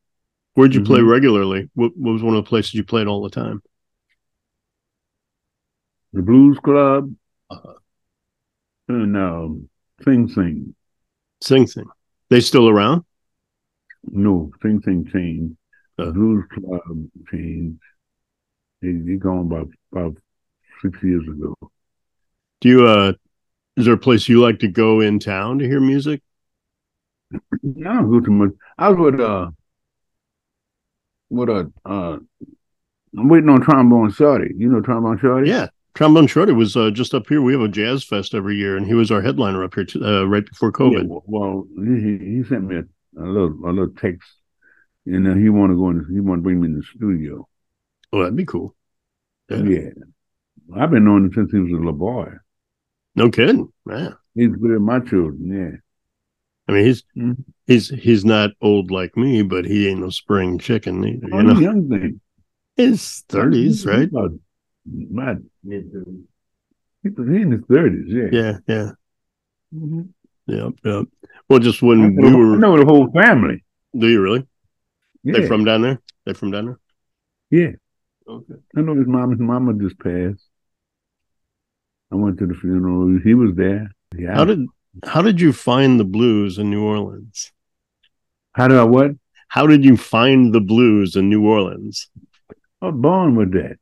Where'd 0.55 0.75
you 0.75 0.83
play 0.83 0.99
Mhm. 0.99 1.09
regularly? 1.09 1.69
What, 1.73 1.91
what 1.97 2.13
was 2.13 2.21
one 2.23 2.35
of 2.35 2.43
the 2.43 2.47
places 2.49 2.73
you 2.75 2.83
played 2.83 3.07
all 3.07 3.23
the 3.23 3.29
time? 3.29 3.61
The 6.13 6.21
Blues 6.21 6.59
Club 6.63 7.13
Uh-huh. 7.49 7.73
and 8.87 9.17
um, 9.17 9.69
Sing 10.03 10.27
Sing. 10.29 10.75
Sing 11.41 11.65
Sing. 11.65 11.85
They 12.29 12.39
still 12.39 12.69
around? 12.69 13.03
No, 14.03 14.51
Sing 14.61 14.81
Sing 14.83 15.05
changed. 15.11 15.55
The 15.97 16.03
Uh. 16.07 16.11
Blues 16.11 16.43
Club 16.53 17.07
changed. 17.31 17.79
He, 18.81 18.87
he 19.05 19.15
gone 19.17 19.39
about 19.51 19.69
about 19.91 20.17
six 20.81 21.01
years 21.03 21.23
ago. 21.27 21.55
Do 22.61 22.69
you 22.69 22.87
uh 22.87 23.13
is 23.77 23.85
there 23.85 23.93
a 23.93 23.97
place 23.97 24.27
you 24.29 24.41
like 24.41 24.59
to 24.59 24.67
go 24.67 24.99
in 25.01 25.19
town 25.19 25.59
to 25.59 25.67
hear 25.67 25.79
music? 25.79 26.21
I 27.33 27.37
don't 27.63 28.09
go 28.11 28.19
too 28.19 28.31
much. 28.31 28.51
I 28.77 28.89
was 28.89 29.11
with 29.11 29.19
uh 29.21 29.51
with 31.29 31.49
a 31.49 31.71
uh 31.85 32.17
I'm 33.17 33.29
waiting 33.29 33.49
on 33.49 33.61
trombone 33.61 34.11
shorty. 34.11 34.53
You 34.57 34.69
know 34.69 34.81
trombone 34.81 35.19
shorty? 35.19 35.49
Yeah. 35.49 35.67
Trombone 35.95 36.25
Shorty 36.25 36.53
was 36.53 36.75
uh, 36.75 36.89
just 36.89 37.13
up 37.13 37.27
here. 37.27 37.39
We 37.39 37.53
have 37.53 37.61
a 37.61 37.67
jazz 37.67 38.03
fest 38.03 38.33
every 38.33 38.55
year, 38.55 38.75
and 38.77 38.87
he 38.87 38.95
was 38.95 39.11
our 39.11 39.21
headliner 39.21 39.63
up 39.63 39.75
here 39.75 39.85
t- 39.85 40.03
uh, 40.03 40.23
right 40.23 40.43
before 40.43 40.71
COVID. 40.71 41.05
well, 41.07 41.23
well, 41.27 41.67
he 41.77 42.17
he 42.17 42.43
sent 42.49 42.63
me 42.63 42.77
a, 42.77 43.21
a 43.21 43.21
little 43.23 43.53
a 43.63 43.69
little 43.69 43.89
text, 43.91 44.27
and 45.05 45.27
uh, 45.27 45.33
he 45.35 45.49
want 45.49 45.71
to 45.71 45.75
go 45.77 45.89
in. 45.89 46.05
He 46.11 46.19
want 46.19 46.39
to 46.39 46.43
bring 46.43 46.59
me 46.61 46.67
in 46.67 46.77
the 46.77 46.83
studio. 46.83 47.47
Oh, 48.11 48.19
that'd 48.19 48.35
be 48.35 48.45
cool. 48.45 48.75
Yeah. 49.49 49.63
Yeah. 49.63 49.89
I've 50.75 50.91
been 50.91 51.05
knowing 51.05 51.25
him 51.25 51.33
since 51.33 51.51
he 51.51 51.59
was 51.59 51.71
a 51.71 51.75
little 51.75 51.91
boy. 51.93 52.27
No 53.15 53.29
kidding. 53.29 53.71
Man. 53.85 54.15
He's 54.33 54.49
with 54.57 54.71
my 54.81 54.99
children. 54.99 55.51
Yeah. 55.51 55.77
I 56.67 56.71
mean, 56.77 56.85
he's 56.85 57.03
Mhm. 57.17 57.43
he's 57.67 57.89
he's 57.89 58.23
not 58.23 58.51
old 58.61 58.89
like 58.89 59.17
me, 59.17 59.41
but 59.41 59.65
he 59.65 59.87
ain't 59.89 59.99
no 59.99 60.09
spring 60.09 60.57
chicken 60.59 61.05
either. 61.05 61.27
Oh, 61.31 61.37
You 61.37 61.43
know, 61.43 61.53
he's 61.53 61.61
young 61.61 61.89
thing. 61.89 62.21
his 62.77 63.23
thirties, 63.27 63.85
right? 63.85 64.07
about 64.07 64.31
My 64.85 65.35
mid 65.63 65.91
thirties. 65.91 66.23
He's 67.03 67.13
in 67.17 67.51
his 67.51 67.61
thirties. 67.69 68.05
Yeah. 68.07 68.29
Yeah, 68.31 68.57
yeah, 68.67 68.91
Mhm. 69.75 70.07
yeah, 70.47 70.69
yeah. 70.85 71.01
Well, 71.49 71.59
just 71.59 71.81
when 71.81 72.15
we 72.15 72.29
I 72.29 72.35
were, 72.35 72.57
know 72.57 72.77
the 72.77 72.85
whole 72.85 73.11
family. 73.11 73.63
do 73.97 74.07
you 74.07 74.21
really? 74.21 74.47
Yeah. 75.23 75.39
They 75.39 75.47
from 75.47 75.63
down 75.65 75.81
there? 75.81 76.01
They 76.25 76.33
from 76.33 76.51
down 76.51 76.65
there? 76.65 76.79
yeah. 77.49 77.71
Okay. 78.27 78.53
I 78.77 78.81
know 78.81 78.95
his 78.95 79.07
mom. 79.07 79.31
His 79.31 79.39
mama 79.39 79.73
just 79.73 79.99
passed. 79.99 80.47
I 82.11 82.15
went 82.15 82.37
to 82.39 82.45
the 82.47 82.53
funeral. 82.53 83.19
He 83.23 83.33
was 83.33 83.55
there. 83.55 83.91
Yeah. 84.17 84.35
How 84.35 84.45
did 84.45 84.65
how 85.03 85.21
did 85.21 85.41
you 85.41 85.51
find 85.51 85.99
the 85.99 86.03
blues 86.05 86.57
in 86.57 86.69
New 86.69 86.83
Orleans? 86.85 87.51
How 88.53 88.67
did 88.67 88.77
I 88.77 88.83
what? 88.83 89.11
How 89.49 89.67
did 89.67 89.83
you 89.83 89.97
find 89.97 90.53
the 90.53 90.61
blues 90.61 91.15
in 91.15 91.29
New 91.29 91.45
Orleans? 91.45 92.09
I 92.81 92.87
was 92.87 92.95
born 92.95 93.35
with 93.35 93.51
that. 93.53 93.77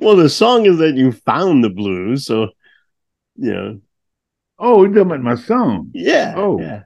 Well, 0.00 0.16
the 0.16 0.28
song 0.28 0.66
is 0.66 0.78
that 0.78 0.94
you 0.96 1.12
found 1.12 1.62
the 1.64 1.70
blues, 1.70 2.24
so 2.26 2.48
yeah, 3.36 3.72
Oh, 4.58 4.82
you 4.84 4.88
talking 4.90 5.02
about 5.02 5.22
my 5.22 5.34
song? 5.34 5.90
yeah. 5.94 6.34
Oh. 6.36 6.60
yeah. 6.60 6.82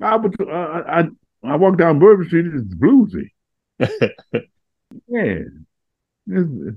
I 0.00 0.16
was, 0.16 0.32
uh, 0.40 0.46
I 0.52 1.08
I 1.44 1.56
walked 1.56 1.78
down 1.78 1.98
Bourbon 1.98 2.26
Street. 2.26 2.46
It's 2.46 2.74
bluesy. 2.74 3.30
Yeah, 5.06 5.22
it's, 5.22 5.50
it's, 6.26 6.76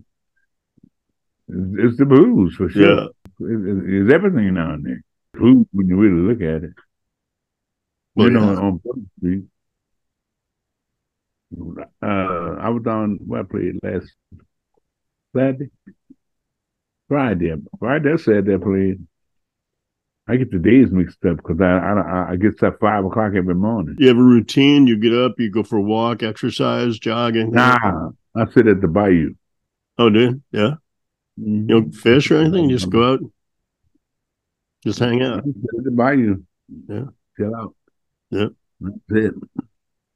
it's 1.47 1.97
the 1.97 2.05
blues 2.05 2.55
for 2.55 2.69
sure. 2.69 2.81
yeah. 2.95 3.05
It- 3.39 3.67
it- 3.67 4.01
it's 4.03 4.13
everything 4.13 4.53
down 4.53 4.83
there. 4.83 5.01
Blues 5.33 5.65
when 5.71 5.87
you 5.87 5.95
really 5.97 6.21
look 6.33 6.41
at 6.41 6.63
it. 6.65 6.73
Well, 8.15 8.27
you 8.27 8.33
know, 8.33 8.51
yeah. 8.51 8.59
on 8.59 8.77
Bourbon 8.83 9.09
Street. 9.17 9.43
Uh, 12.01 12.55
I 12.59 12.69
was 12.69 12.83
down 12.83 13.17
where 13.25 13.41
I 13.41 13.43
played 13.43 13.79
last 13.83 14.13
Saturday, 15.35 15.69
Friday. 17.07 17.53
Friday, 17.79 18.13
I 18.13 18.15
said 18.17 18.49
I 18.49 18.57
played. 18.57 19.05
I 20.27 20.35
get 20.37 20.51
the 20.51 20.59
days 20.59 20.91
mixed 20.91 21.25
up 21.25 21.37
because 21.37 21.59
I, 21.59 21.65
I 21.65 22.31
I 22.31 22.35
get 22.35 22.61
up 22.63 22.79
five 22.79 23.03
o'clock 23.03 23.33
every 23.35 23.55
morning. 23.55 23.95
You 23.97 24.07
have 24.07 24.17
a 24.17 24.23
routine. 24.23 24.87
You 24.87 24.97
get 24.97 25.13
up, 25.13 25.39
you 25.39 25.49
go 25.49 25.63
for 25.63 25.77
a 25.77 25.81
walk, 25.81 26.23
exercise, 26.23 26.99
jogging. 26.99 27.51
Nah, 27.51 28.11
I 28.35 28.49
sit 28.51 28.67
at 28.67 28.81
the 28.81 28.87
bayou. 28.87 29.33
Oh, 29.97 30.09
dude. 30.09 30.41
Yeah. 30.51 30.75
Mm-hmm. 31.39 31.55
You 31.61 31.67
don't 31.67 31.91
fish 31.91 32.29
or 32.31 32.37
anything. 32.37 32.69
You 32.69 32.77
just 32.77 32.89
go 32.89 33.13
out, 33.13 33.19
just 34.83 34.99
hang 34.99 35.21
out. 35.23 35.39
at 35.39 35.83
the 35.83 35.91
bayou. 35.91 36.43
Yeah. 36.87 37.05
chill 37.37 37.55
out. 37.55 37.75
Yeah. 38.29 38.47
that's 38.79 38.95
it. 39.09 39.33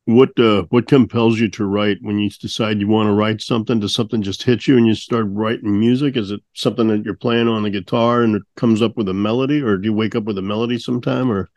What 0.06 0.40
uh, 0.40 0.66
what 0.70 0.88
compels 0.88 1.40
you 1.40 1.50
to 1.50 1.66
write 1.66 1.98
when 2.02 2.20
you 2.20 2.30
decide 2.30 2.80
you 2.80 2.88
want 2.88 3.08
to 3.08 3.14
write 3.14 3.42
something? 3.42 3.80
Does 3.80 3.96
something 3.96 4.22
just 4.22 4.44
hit 4.44 4.68
you 4.68 4.78
and 4.78 4.86
you 4.86 4.94
start 4.94 5.26
writing 5.30 5.80
music? 5.80 6.16
Is 6.16 6.30
it 6.30 6.42
something 6.54 6.88
that 6.90 7.04
you're 7.04 7.16
playing 7.16 7.48
on 7.48 7.64
the 7.64 7.72
guitar 7.72 8.22
and 8.22 8.36
it 8.36 8.44
comes 8.56 8.84
up 8.84 8.98
with 8.98 9.10
a 9.10 9.14
melody, 9.14 9.62
or 9.62 9.78
do 9.78 9.86
you 9.86 9.94
wake 9.94 10.16
up 10.16 10.26
with 10.26 10.38
a 10.38 10.44
melody 10.44 10.78
sometime? 10.78 11.32
Or 11.32 11.50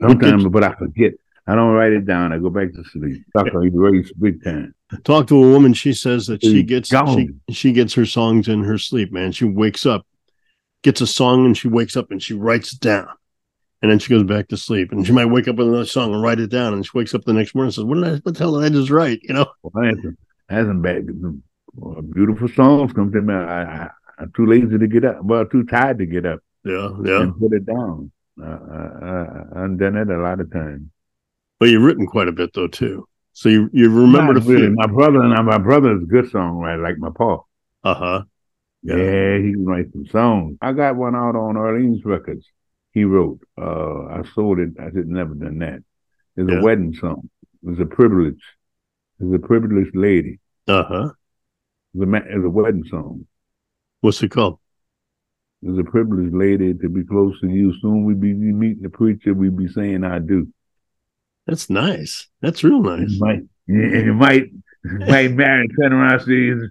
Sometimes, 0.00 0.44
but 0.46 0.64
I 0.64 0.74
forget. 0.74 1.12
I 1.46 1.54
don't 1.54 1.72
write 1.72 1.92
it 1.92 2.06
down. 2.06 2.32
I 2.32 2.38
go 2.38 2.48
back 2.48 2.72
to 2.72 2.84
sleep. 2.84 3.22
Suck 3.36 3.54
on 3.54 3.70
race 3.74 4.10
big 4.12 4.42
time. 4.42 4.74
talk 5.04 5.26
to 5.26 5.36
a 5.36 5.50
woman. 5.50 5.74
She 5.74 5.92
says 5.92 6.26
that 6.28 6.42
she 6.42 6.62
gets 6.62 6.88
she, 6.88 7.28
she 7.50 7.72
gets 7.72 7.92
her 7.94 8.06
songs 8.06 8.48
in 8.48 8.64
her 8.64 8.78
sleep. 8.78 9.12
Man, 9.12 9.30
she 9.32 9.44
wakes 9.44 9.84
up, 9.84 10.06
gets 10.82 11.00
a 11.00 11.06
song, 11.06 11.44
and 11.44 11.56
she 11.56 11.68
wakes 11.68 11.96
up 11.96 12.10
and 12.10 12.22
she 12.22 12.32
writes 12.32 12.72
it 12.72 12.80
down, 12.80 13.08
and 13.84 13.90
then 13.92 13.98
she 13.98 14.08
goes 14.08 14.22
back 14.24 14.48
to 14.48 14.56
sleep. 14.56 14.92
And 14.92 15.06
she 15.06 15.12
might 15.12 15.26
wake 15.26 15.46
up 15.46 15.56
with 15.56 15.68
another 15.68 15.84
song 15.84 16.14
and 16.14 16.22
write 16.22 16.40
it 16.40 16.48
down, 16.48 16.72
and 16.72 16.82
she 16.86 16.90
wakes 16.94 17.14
up 17.14 17.22
the 17.26 17.34
next 17.34 17.54
morning 17.54 17.66
and 17.68 17.74
says, 17.74 17.84
"What 17.84 17.96
did 17.96 18.04
I? 18.04 18.16
What 18.22 18.32
the 18.34 18.38
hell 18.38 18.58
did 18.58 18.64
I 18.64 18.74
just 18.74 18.88
write?" 18.88 19.20
You 19.22 19.34
know? 19.34 19.46
Well, 19.62 19.84
I 19.84 19.88
had 19.88 19.96
some, 20.02 20.16
I 20.48 20.62
bad, 20.88 21.06
uh, 21.84 22.00
beautiful 22.00 22.48
songs 22.48 22.94
come 22.94 23.12
to 23.12 23.20
me. 23.20 23.34
I, 23.34 23.84
I, 23.84 23.90
I'm 24.20 24.32
too 24.34 24.46
lazy 24.46 24.78
to 24.78 24.86
get 24.86 25.04
up. 25.04 25.22
Well, 25.22 25.44
too 25.44 25.64
tired 25.64 25.98
to 25.98 26.06
get 26.06 26.24
up 26.24 26.40
Yeah, 26.64 26.88
yeah. 27.04 27.20
and 27.24 27.38
put 27.38 27.52
it 27.52 27.66
down. 27.66 28.10
Uh, 28.42 28.46
I, 28.46 28.80
I, 29.58 29.64
I've 29.64 29.78
done 29.78 29.94
that 29.96 30.08
a 30.08 30.16
lot 30.18 30.40
of 30.40 30.50
times. 30.50 30.88
But 31.60 31.68
you've 31.68 31.82
written 31.82 32.06
quite 32.06 32.28
a 32.28 32.32
bit 32.32 32.54
though 32.54 32.68
too. 32.68 33.06
So 33.34 33.50
you 33.50 33.68
you 33.74 33.90
remember 33.90 34.32
Not 34.32 34.44
the 34.44 34.48
really. 34.50 34.66
few. 34.68 34.74
My 34.76 34.86
brother 34.86 35.20
and 35.20 35.46
my 35.46 35.58
brother 35.58 35.94
is 35.96 36.02
a 36.04 36.06
good 36.06 36.24
songwriter, 36.32 36.82
like 36.82 36.96
my 36.98 37.10
pa. 37.14 37.40
Uh 37.84 37.94
huh. 37.94 38.22
Yeah. 38.82 38.96
Yeah. 38.96 39.38
he 39.38 39.52
can 39.52 39.64
write 39.66 39.92
some 39.92 40.06
songs. 40.06 40.56
I 40.62 40.72
got 40.72 40.96
one 40.96 41.14
out 41.14 41.36
on 41.36 41.56
Orleans 41.56 42.02
Records. 42.04 42.46
He 42.94 43.04
wrote. 43.04 43.40
Uh, 43.60 44.06
I 44.06 44.22
sold 44.34 44.58
it. 44.60 44.70
I 44.80 44.88
did 44.90 45.08
never 45.08 45.34
done 45.34 45.58
that. 45.58 45.80
It's 46.36 46.50
Yeah. 46.50 46.60
a 46.60 46.62
wedding 46.62 46.94
song. 46.94 47.28
It's 47.66 47.80
a 47.80 47.86
privilege. 47.86 48.40
It's 49.20 49.34
a 49.34 49.38
privileged 49.46 49.94
lady. 49.96 50.40
Uh 50.66 50.84
huh. 50.84 51.10
It's 51.94 52.02
a, 52.02 52.06
ma- 52.06 52.18
it's 52.18 52.44
a 52.44 52.50
wedding 52.50 52.84
song. 52.88 53.26
What's 54.00 54.22
it 54.22 54.30
called? 54.30 54.58
It's 55.62 55.78
a 55.78 55.84
privileged 55.90 56.34
lady 56.34 56.74
to 56.74 56.88
be 56.88 57.04
close 57.04 57.38
to 57.40 57.48
you. 57.48 57.72
Soon 57.80 58.04
we 58.04 58.14
be 58.14 58.32
meeting 58.32 58.82
the 58.82 58.90
preacher. 58.90 59.32
We 59.34 59.48
be 59.50 59.68
saying 59.68 60.04
I 60.04 60.18
do. 60.18 60.48
That's 61.46 61.70
nice. 61.70 62.28
That's 62.42 62.64
real 62.64 62.82
nice. 62.82 63.10
You 63.10 63.20
might, 63.20 63.42
you 63.66 64.14
might, 64.14 64.50
might 64.84 65.32
marry 65.32 65.68
turn 65.68 65.92
around 65.92 66.26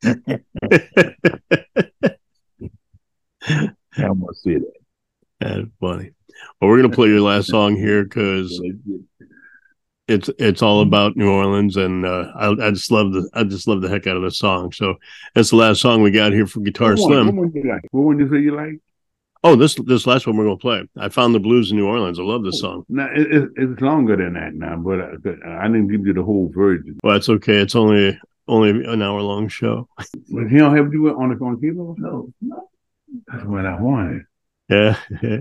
I 3.96 4.08
must 4.14 4.42
say 4.42 4.54
that. 4.54 4.72
That's 5.40 5.66
funny. 5.80 6.10
Well, 6.60 6.70
we're 6.70 6.80
gonna 6.82 6.94
play 6.94 7.08
your 7.08 7.20
last 7.20 7.48
song 7.48 7.76
here 7.76 8.04
because 8.04 8.60
it's 10.06 10.30
it's 10.38 10.62
all 10.62 10.80
about 10.80 11.16
New 11.16 11.30
Orleans, 11.30 11.76
and 11.76 12.04
uh, 12.04 12.32
I, 12.34 12.48
I 12.50 12.70
just 12.70 12.90
love 12.90 13.12
the 13.12 13.28
I 13.34 13.44
just 13.44 13.68
love 13.68 13.82
the 13.82 13.88
heck 13.88 14.06
out 14.06 14.16
of 14.16 14.22
this 14.22 14.38
song. 14.38 14.72
So 14.72 14.94
that's 15.34 15.50
the 15.50 15.56
last 15.56 15.80
song 15.80 16.02
we 16.02 16.10
got 16.10 16.32
here 16.32 16.46
for 16.46 16.60
Guitar 16.60 16.90
What 16.94 17.00
one- 17.00 17.08
Slim. 17.10 17.26
What 17.26 17.34
one 17.34 17.52
you 17.54 17.70
like? 17.70 17.82
What 17.90 18.02
one 18.02 18.18
you 18.18 18.28
say 18.30 18.38
you 18.38 18.54
like? 18.54 18.80
Oh, 19.44 19.54
this 19.54 19.76
this 19.86 20.06
last 20.06 20.26
one 20.26 20.36
we're 20.36 20.44
gonna 20.44 20.56
play. 20.56 20.88
I 20.96 21.08
found 21.08 21.34
the 21.34 21.38
blues 21.40 21.70
in 21.70 21.76
New 21.76 21.86
Orleans. 21.86 22.18
I 22.18 22.22
love 22.22 22.42
this 22.42 22.58
song. 22.60 22.84
No, 22.88 23.06
it, 23.14 23.32
it, 23.32 23.48
it's 23.56 23.80
longer 23.80 24.16
than 24.16 24.34
that 24.34 24.54
now, 24.54 24.76
but 24.76 24.98
uh, 25.00 25.48
I 25.48 25.66
didn't 25.68 25.88
give 25.88 26.06
you 26.06 26.12
the 26.12 26.22
whole 26.24 26.50
version. 26.52 26.98
Well, 27.04 27.16
it's 27.16 27.28
okay. 27.28 27.58
It's 27.58 27.76
only 27.76 28.18
only 28.48 28.70
an 28.70 29.02
hour 29.02 29.20
long 29.20 29.48
show. 29.48 29.88
But 30.30 30.48
he 30.48 30.56
don't 30.58 30.74
have 30.76 30.86
to 30.86 30.90
do 30.90 31.06
it 31.08 31.14
on 31.14 31.28
the 31.28 31.44
on 31.44 31.54
the 31.54 31.60
keyboard. 31.60 31.98
No, 31.98 32.32
no. 32.40 32.68
That's 33.28 33.44
what 33.44 33.64
I 33.64 33.80
wanted. 33.80 34.22
Yeah. 34.68 34.96
he 35.20 35.38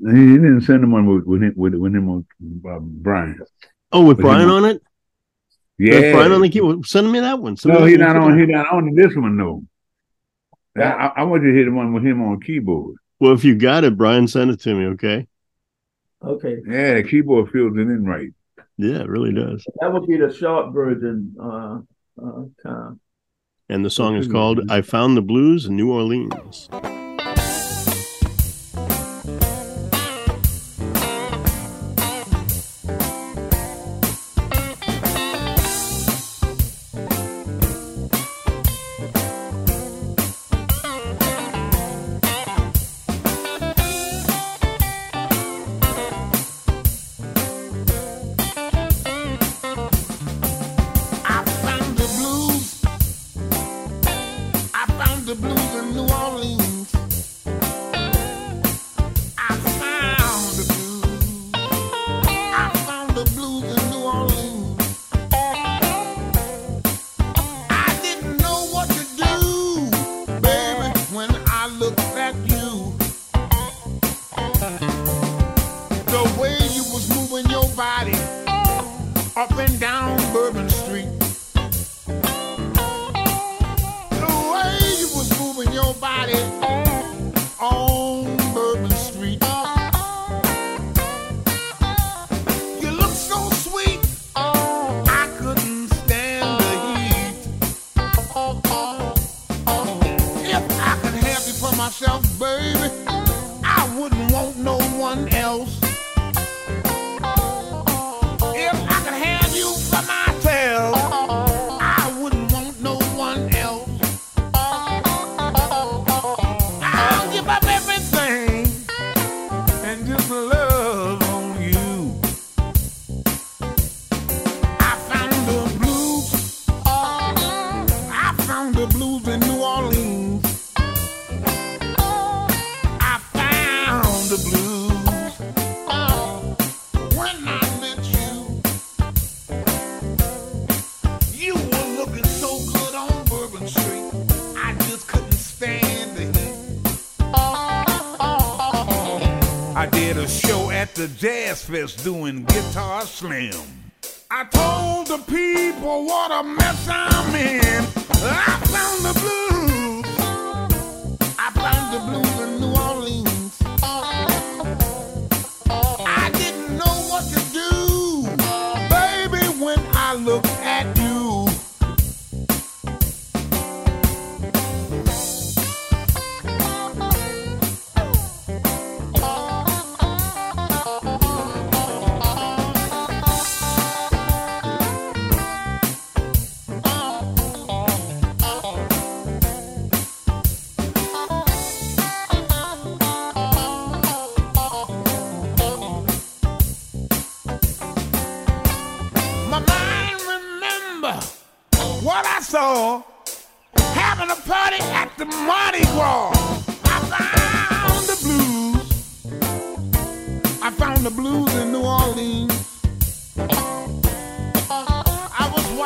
didn't 0.00 0.62
send 0.62 0.82
him 0.82 0.90
one 0.90 1.06
with 1.06 1.24
with 1.24 1.42
him, 1.42 1.52
with, 1.56 1.74
with 1.74 1.94
him 1.94 2.08
on 2.08 2.26
uh, 2.68 2.78
Brian. 2.80 3.40
Oh, 3.92 4.04
with, 4.04 4.18
Brian 4.18 4.48
on, 4.48 4.64
it. 4.64 4.82
Yeah, 5.78 5.94
with 5.94 6.12
Brian 6.14 6.32
on 6.32 6.40
the 6.40 6.48
keyboard. 6.48 6.86
Send 6.86 7.10
me 7.10 7.20
that 7.20 7.38
one. 7.38 7.56
Send 7.56 7.74
no, 7.74 7.84
he's 7.84 7.98
not 7.98 8.16
on. 8.16 8.38
He's 8.38 8.48
not 8.48 8.72
on 8.72 8.94
this 8.94 9.14
one 9.14 9.36
though. 9.36 9.62
No. 10.74 10.84
I, 10.84 11.06
I 11.16 11.22
want 11.22 11.42
you 11.44 11.52
to 11.52 11.56
hit 11.56 11.64
the 11.66 11.72
one 11.72 11.92
with 11.92 12.04
him 12.04 12.22
on 12.22 12.40
keyboard. 12.40 12.96
Well, 13.20 13.32
if 13.32 13.44
you 13.44 13.54
got 13.54 13.84
it, 13.84 13.96
Brian, 13.96 14.28
send 14.28 14.50
it 14.50 14.60
to 14.60 14.74
me. 14.74 14.86
Okay. 14.86 15.26
Okay. 16.22 16.56
Yeah, 16.68 16.94
the 16.94 17.02
keyboard 17.02 17.50
fills 17.50 17.76
it 17.76 17.80
in 17.80 18.04
right. 18.04 18.30
Yeah, 18.76 19.00
it 19.00 19.08
really 19.08 19.32
does. 19.32 19.64
That 19.80 19.92
would 19.92 20.06
be 20.06 20.16
the 20.16 20.34
short 20.34 20.72
version, 20.72 21.34
uh, 21.40 21.78
uh. 22.22 22.90
And 23.68 23.84
the 23.84 23.90
song 23.90 24.16
is 24.16 24.28
called 24.28 24.70
"I 24.70 24.82
Found 24.82 25.16
the 25.16 25.22
Blues 25.22 25.66
in 25.66 25.76
New 25.76 25.92
Orleans." 25.92 26.68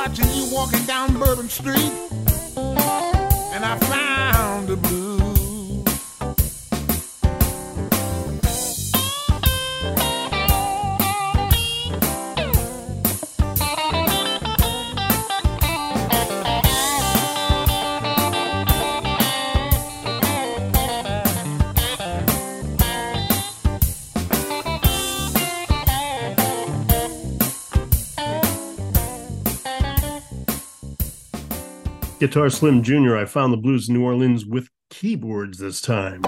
watching 0.00 0.30
you 0.30 0.48
walking 0.50 0.82
down 0.86 1.12
Bourbon 1.18 1.46
Street, 1.46 1.92
and 2.56 3.62
I 3.62 3.76
found 3.80 4.66
the 4.66 4.76
blue. 4.76 5.09
Guitar 32.20 32.50
Slim 32.50 32.82
Jr., 32.82 33.16
I 33.16 33.24
found 33.24 33.50
the 33.50 33.56
blues 33.56 33.88
in 33.88 33.94
New 33.94 34.04
Orleans 34.04 34.44
with 34.44 34.68
keyboards 34.90 35.56
this 35.56 35.80
time. 35.80 36.22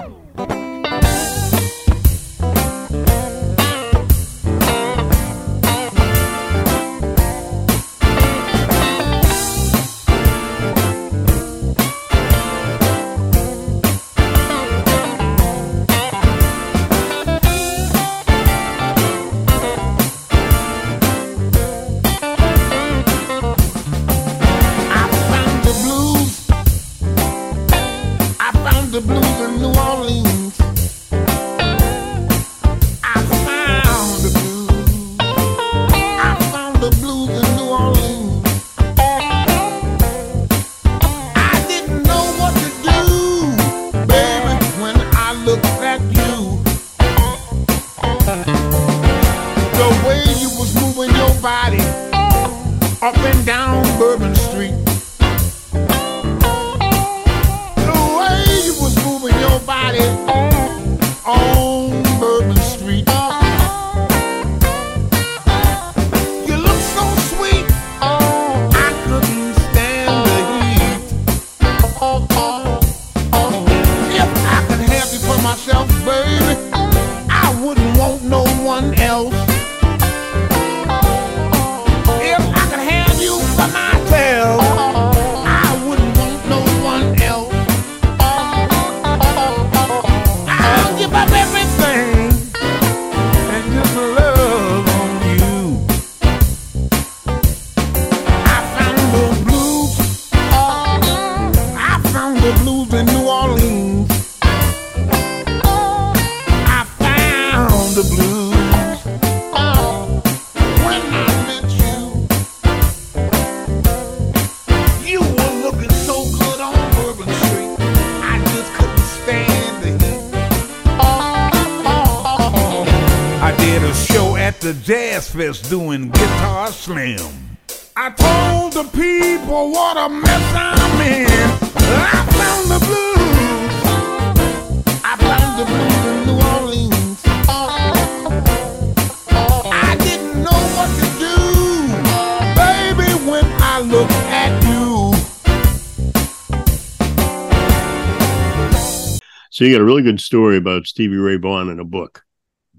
So 149.63 149.67
you 149.67 149.75
got 149.75 149.81
a 149.81 149.85
really 149.85 150.01
good 150.01 150.19
story 150.19 150.57
about 150.57 150.87
Stevie 150.87 151.15
Ray 151.15 151.37
Vaughan 151.37 151.69
in 151.69 151.79
a 151.79 151.85
book. 151.85 152.25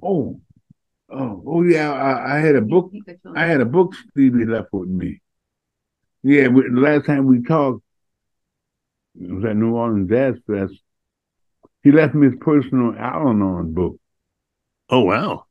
Oh, 0.03 0.39
oh, 1.09 1.43
oh 1.47 1.62
yeah. 1.62 1.91
I, 1.91 2.37
I 2.37 2.41
had 2.41 2.57
a 2.57 2.61
book. 2.61 2.93
I 3.35 3.47
had 3.47 3.62
a 3.62 3.64
book 3.64 3.95
Stevie 4.11 4.45
left 4.45 4.68
with 4.70 4.91
me. 4.91 5.22
Yeah, 6.22 6.49
we, 6.49 6.68
the 6.68 6.78
last 6.78 7.07
time 7.07 7.24
we 7.24 7.43
talked, 7.43 7.82
it 9.18 9.32
was 9.32 9.47
at 9.47 9.57
New 9.57 9.74
Orleans 9.74 10.11
Jazz 10.11 10.35
Fest. 10.47 10.74
He 11.82 11.91
left 11.91 12.14
me 12.14 12.26
his 12.26 12.37
personal 12.39 12.95
Al-Anon 12.95 13.72
book. 13.72 13.97
Oh 14.91 15.05
wow. 15.05 15.47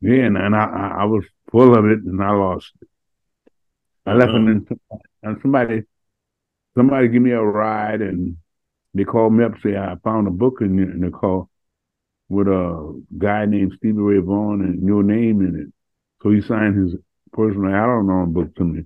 Yeah, 0.00 0.24
and, 0.24 0.36
and 0.36 0.56
I, 0.56 0.64
I 0.64 0.86
I 1.02 1.04
was 1.04 1.24
full 1.52 1.78
of 1.78 1.84
it, 1.84 2.00
and 2.00 2.20
I 2.20 2.32
lost 2.32 2.72
it. 2.82 2.88
I 4.06 4.14
left 4.14 4.30
it, 4.30 4.34
Um. 4.34 4.48
in, 4.48 4.80
and 5.22 5.38
somebody, 5.40 5.82
somebody 6.76 7.06
give 7.06 7.22
me 7.22 7.30
a 7.30 7.40
ride, 7.40 8.02
and 8.02 8.38
they 8.94 9.04
called 9.04 9.32
me 9.34 9.44
up, 9.44 9.52
say 9.62 9.76
I 9.76 9.96
found 10.04 10.26
a 10.28 10.30
book 10.30 10.58
in, 10.60 10.76
the- 10.76 10.82
in 10.90 11.00
the 11.00 11.10
car 11.10 11.46
with 12.28 12.48
a 12.48 13.02
guy 13.18 13.44
named 13.46 13.72
Stevie 13.76 14.00
Ray 14.00 14.18
Vaughan 14.18 14.62
and 14.62 14.86
your 14.86 15.02
name 15.02 15.40
in 15.42 15.60
it. 15.60 15.72
So 16.22 16.30
he 16.30 16.40
signed 16.40 16.76
his 16.82 16.94
personal 17.32 17.74
Al-Anon 17.74 18.32
book 18.32 18.54
to 18.56 18.64
me, 18.64 18.84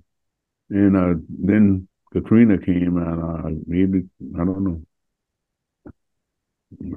and 0.69 0.97
uh, 0.97 1.13
then 1.29 1.87
Katrina 2.11 2.57
came, 2.57 2.97
and 2.97 3.23
uh, 3.23 3.59
maybe 3.65 4.03
I 4.35 4.43
don't 4.43 4.63
know. 4.63 4.81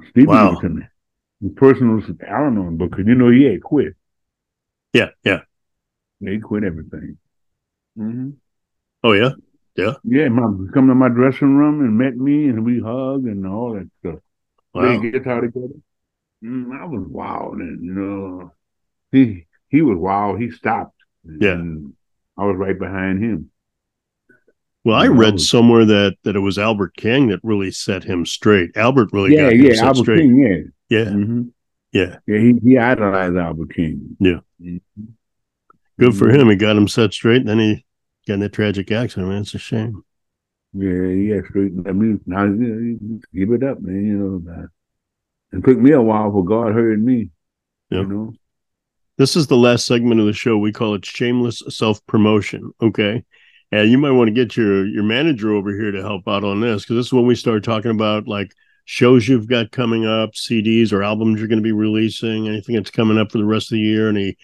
Stevie 0.09 0.27
Wow. 0.27 0.59
to 0.59 0.69
me. 0.69 0.83
His 1.41 1.51
personal 1.55 2.01
Al-Anon 2.27 2.77
book, 2.77 2.91
'cause 2.91 3.05
you 3.05 3.15
know 3.15 3.29
he 3.29 3.43
had 3.43 3.61
quit. 3.63 3.95
Yeah, 4.93 5.09
yeah. 5.23 5.41
They 6.21 6.39
quit 6.39 6.63
everything. 6.63 7.17
Mm-hmm. 7.97 8.29
Oh 9.03 9.13
yeah. 9.13 9.31
Yeah, 9.75 9.93
Yeah, 10.03 10.29
mom 10.29 10.69
come 10.73 10.87
to 10.87 10.95
my 10.95 11.09
dressing 11.09 11.55
room 11.55 11.79
and 11.81 11.97
met 11.97 12.15
me, 12.15 12.45
and 12.47 12.63
we 12.63 12.79
hugged 12.79 13.25
and 13.25 13.47
all 13.47 13.73
that 13.73 13.89
stuff. 13.99 14.19
Wow. 14.73 14.99
Played 14.99 15.11
guitar 15.13 15.41
together. 15.41 15.73
Mm, 16.43 16.79
I 16.79 16.85
was 16.85 17.07
wild, 17.07 17.55
and 17.57 17.83
you 17.83 17.93
know, 17.93 18.51
he 19.11 19.47
he 19.69 19.81
was 19.81 19.97
wild. 19.97 20.39
He 20.39 20.51
stopped. 20.51 20.95
Yeah. 21.25 21.63
I 22.37 22.45
was 22.45 22.57
right 22.57 22.77
behind 22.77 23.23
him. 23.23 23.49
Well, 24.83 24.97
I 24.97 25.07
read 25.07 25.39
somewhere 25.39 25.85
that 25.85 26.17
that 26.23 26.35
it 26.35 26.39
was 26.41 26.57
Albert 26.59 26.95
King 26.97 27.27
that 27.29 27.39
really 27.43 27.71
set 27.71 28.03
him 28.03 28.25
straight. 28.25 28.75
Albert 28.75 29.09
really 29.13 29.33
yeah, 29.33 29.43
got 29.43 29.53
him 29.53 29.65
yeah, 29.65 29.73
set 29.75 29.83
Albert 29.85 30.03
straight. 30.03 30.19
King. 30.19 30.71
Yeah, 30.89 30.99
Yeah, 30.99 31.09
hmm 31.11 31.41
yeah. 31.93 32.17
yeah. 32.27 32.39
He 32.39 32.53
he 32.63 32.77
idolized 32.77 33.37
Albert 33.37 33.73
King. 33.73 34.17
Yeah. 34.19 34.39
Mhm. 34.61 34.81
Good 35.99 36.15
for 36.17 36.25
Mhm. 36.27 36.41
him. 36.41 36.49
He 36.49 36.55
got 36.55 36.75
him 36.75 36.87
set 36.87 37.13
straight. 37.13 37.41
And 37.41 37.47
then 37.47 37.59
he 37.59 37.85
got 38.27 38.35
in 38.35 38.39
that 38.41 38.53
tragic 38.53 38.91
accident. 38.91 39.29
Man, 39.29 39.41
it's 39.41 39.53
a 39.53 39.59
shame. 39.59 40.03
Yeah, 40.73 41.07
he 41.07 41.29
had 41.29 41.45
straightened 41.45 41.87
up. 41.87 41.95
He- 41.95 42.19
Now, 42.25 42.45
you 42.45 42.49
know, 42.51 42.79
you 42.79 43.21
give 43.33 43.51
it 43.51 43.63
up, 43.63 43.81
man. 43.81 44.05
You 44.05 44.17
know, 44.17 44.39
man. 44.39 44.69
it 45.51 45.63
took 45.63 45.77
me 45.77 45.91
a 45.91 46.01
while 46.01 46.31
for 46.31 46.43
God 46.43 46.73
heard 46.73 47.03
me. 47.03 47.29
Yeah. 47.89 47.99
You 48.01 48.07
know. 48.07 48.33
This 49.17 49.35
is 49.35 49.45
the 49.47 49.57
last 49.57 49.85
segment 49.85 50.19
of 50.19 50.25
the 50.25 50.33
show. 50.33 50.57
We 50.57 50.71
call 50.71 50.95
it 50.95 51.05
shameless 51.05 51.61
self 51.69 52.03
promotion. 52.07 52.71
Okay. 52.81 53.23
And 53.71 53.89
you 53.89 53.97
might 53.97 54.11
want 54.11 54.27
to 54.27 54.33
get 54.33 54.57
your 54.57 54.85
your 54.85 55.03
manager 55.03 55.53
over 55.53 55.71
here 55.71 55.91
to 55.91 56.01
help 56.01 56.27
out 56.27 56.43
on 56.43 56.61
this 56.61 56.83
because 56.83 56.95
this 56.95 57.05
is 57.07 57.13
when 57.13 57.25
we 57.25 57.35
start 57.35 57.63
talking 57.63 57.91
about 57.91 58.27
like 58.27 58.51
shows 58.85 59.27
you've 59.27 59.47
got 59.47 59.71
coming 59.71 60.05
up, 60.05 60.31
CDs 60.33 60.91
or 60.91 61.03
albums 61.03 61.39
you're 61.39 61.47
going 61.47 61.59
to 61.59 61.63
be 61.63 61.71
releasing, 61.71 62.47
anything 62.47 62.75
that's 62.75 62.89
coming 62.91 63.17
up 63.17 63.31
for 63.31 63.37
the 63.37 63.45
rest 63.45 63.71
of 63.71 63.75
the 63.75 63.81
year, 63.81 64.09
any 64.09 64.37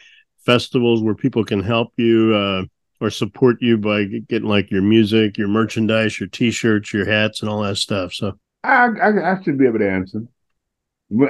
festivals 0.45 1.01
where 1.01 1.15
people 1.15 1.43
can 1.43 1.61
help 1.61 1.93
you 1.97 2.33
uh, 2.33 2.63
or 3.01 3.09
support 3.09 3.61
you 3.61 3.77
by 3.77 4.05
getting 4.05 4.47
like 4.49 4.69
your 4.71 4.81
music, 4.81 5.37
your 5.37 5.47
merchandise, 5.47 6.19
your 6.19 6.29
T-shirts, 6.29 6.93
your 6.93 7.05
hats, 7.05 7.41
and 7.41 7.49
all 7.49 7.61
that 7.61 7.77
stuff. 7.77 8.13
So 8.13 8.37
I, 8.63 8.87
I 8.87 9.33
I 9.33 9.43
should 9.43 9.57
be 9.57 9.67
able 9.67 9.79
to 9.79 9.89
answer. 9.89 10.23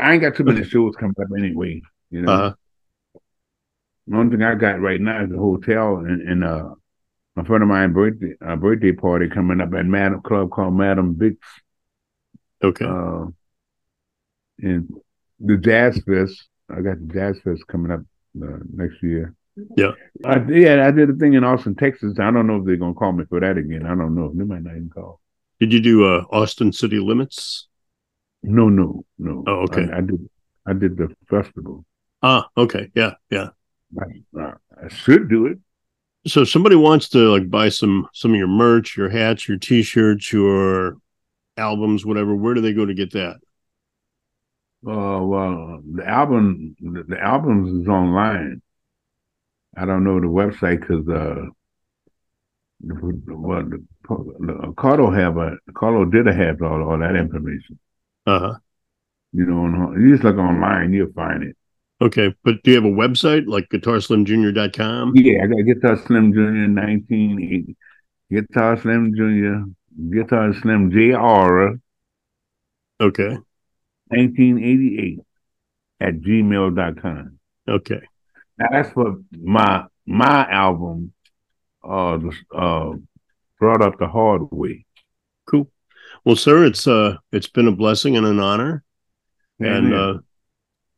I 0.02 0.14
ain't 0.14 0.22
got 0.22 0.36
too 0.36 0.44
many 0.44 0.64
shows 0.64 0.96
coming 0.96 1.16
up 1.22 1.28
anyway. 1.38 1.82
You 2.12 2.24
know, 2.24 2.32
uh, 2.32 2.54
the 4.08 4.18
only 4.18 4.36
thing 4.36 4.44
I 4.46 4.56
got 4.56 4.82
right 4.82 5.00
now 5.00 5.24
is 5.24 5.32
a 5.32 5.38
hotel 5.38 5.98
and, 5.98 6.28
and 6.28 6.44
uh, 6.44 6.70
a 7.38 7.46
friend 7.46 7.64
of 7.64 7.70
mine 7.70 7.94
birthday 7.94 8.34
uh, 8.46 8.56
birthday 8.56 8.92
party 8.92 9.30
coming 9.30 9.62
up 9.62 9.74
at 9.74 9.86
Madam 9.86 10.22
Club 10.22 10.50
called 10.50 10.74
Madam 10.74 11.16
Vic's. 11.18 11.48
okay, 12.64 12.86
Uh, 12.86 13.28
and 14.60 14.92
the 15.40 15.58
Jazz 15.58 16.02
Fest. 16.06 16.48
I 16.70 16.82
got 16.82 17.00
the 17.00 17.14
Jazz 17.14 17.40
Fest 17.44 17.66
coming 17.68 17.92
up 17.92 18.02
uh, 18.44 18.58
next 18.74 19.02
year. 19.02 19.34
Yeah. 19.76 19.92
I, 20.26 20.40
yeah, 20.50 20.88
I 20.88 20.92
did 20.92 21.10
a 21.10 21.14
thing 21.14 21.34
in 21.34 21.44
Austin, 21.44 21.76
Texas. 21.76 22.20
I 22.20 22.32
don't 22.32 22.48
know 22.48 22.58
if 22.58 22.66
they're 22.66 22.78
gonna 22.78 22.94
call 22.94 23.12
me 23.14 23.26
for 23.26 23.40
that 23.40 23.58
again. 23.58 23.86
I 23.86 23.96
don't 23.96 24.16
know. 24.16 24.32
They 24.34 24.44
might 24.44 24.64
not 24.64 24.76
even 24.76 24.90
call. 24.90 25.22
did 25.60 25.74
you 25.74 25.80
do 25.82 26.06
uh, 26.06 26.24
Austin 26.32 26.72
City 26.72 27.00
Limits? 27.00 27.68
No, 28.44 28.70
no, 28.70 29.06
no. 29.18 29.44
Oh, 29.48 29.62
okay. 29.66 29.88
I, 29.92 29.98
I 29.98 30.02
did. 30.02 30.30
I 30.66 30.74
did 30.74 30.98
the 30.98 31.10
festival. 31.30 31.86
Ah, 32.22 32.48
okay, 32.58 32.92
yeah, 32.96 33.14
yeah. 33.30 33.50
I, 34.00 34.40
I, 34.40 34.54
I 34.86 34.88
should 34.90 35.30
do 35.30 35.48
it. 35.48 35.60
so 36.28 36.42
if 36.42 36.50
somebody 36.50 36.76
wants 36.76 37.10
to 37.10 37.20
like 37.32 37.50
buy 37.50 37.70
some 37.70 38.08
some 38.14 38.32
of 38.34 38.38
your 38.38 38.48
merch 38.48 38.98
your 38.98 39.10
hats 39.10 39.48
your 39.48 39.58
t-shirts 39.58 40.32
your 40.34 40.98
albums 41.58 42.06
whatever 42.06 42.36
where 42.36 42.54
do 42.54 42.62
they 42.62 42.74
go 42.74 42.86
to 42.86 42.94
get 42.94 43.12
that 43.14 43.38
Uh, 44.86 45.20
well, 45.22 45.82
the 45.94 46.06
album, 46.08 46.76
the, 46.80 47.04
the 47.04 47.20
albums 47.20 47.82
is 47.82 47.88
online. 47.88 48.62
I 49.78 49.86
don't 49.86 50.04
know 50.04 50.20
the 50.20 50.28
website 50.28 50.82
because 50.82 51.08
uh, 51.08 51.46
well, 52.82 53.64
the, 53.64 53.84
the 54.08 54.74
Carlo 54.78 55.12
have 55.12 55.38
a 55.38 55.58
Carlo 55.76 56.06
did 56.06 56.28
have 56.28 56.62
all, 56.62 56.84
all 56.90 56.98
that 57.00 57.16
information. 57.16 57.78
uh-huh 58.26 58.56
You 59.34 59.46
know, 59.46 59.60
on, 59.60 60.02
you 60.02 60.12
just 60.12 60.24
look 60.24 60.38
online, 60.38 60.94
you'll 60.94 61.12
find 61.14 61.44
it. 61.44 61.56
okay 62.02 62.34
but 62.44 62.64
do 62.64 62.72
you 62.72 62.76
have 62.82 62.86
a 62.86 62.96
website 63.04 63.46
like 63.48 63.68
guitarslimjr.com 63.70 65.14
Yeah, 65.16 65.44
I 65.44 65.48
got 65.48 65.66
Guitar 65.66 65.98
Slim 65.98 66.34
Junior 66.34 66.68
nineteen 66.68 67.40
eighty, 67.42 67.76
Guitar 68.32 68.78
Slim 68.78 69.14
Junior, 69.16 69.66
Guitar 70.10 70.54
Slim 70.54 70.90
Jr. 70.92 71.76
okay 73.02 73.38
nineteen 74.12 74.58
eighty 74.60 75.00
eight 75.00 75.20
at 76.00 76.22
gmail.com. 76.22 77.40
okay 77.68 78.02
Now 78.60 78.68
that's 78.72 78.96
what 78.96 79.14
my 79.32 79.86
my 80.06 80.50
album, 80.50 81.14
uh, 81.84 82.20
uh, 82.54 82.94
brought 83.60 83.82
up 83.82 83.98
the 84.00 84.08
hard 84.08 84.52
way. 84.52 84.86
cool 85.46 85.70
well 86.26 86.36
sir 86.36 86.66
it's 86.66 86.88
uh 86.88 87.16
it's 87.32 87.48
been 87.48 87.68
a 87.68 87.72
blessing 87.72 88.18
and 88.18 88.26
an 88.26 88.40
honor 88.40 88.84
and 89.60 89.94
uh 89.94 90.18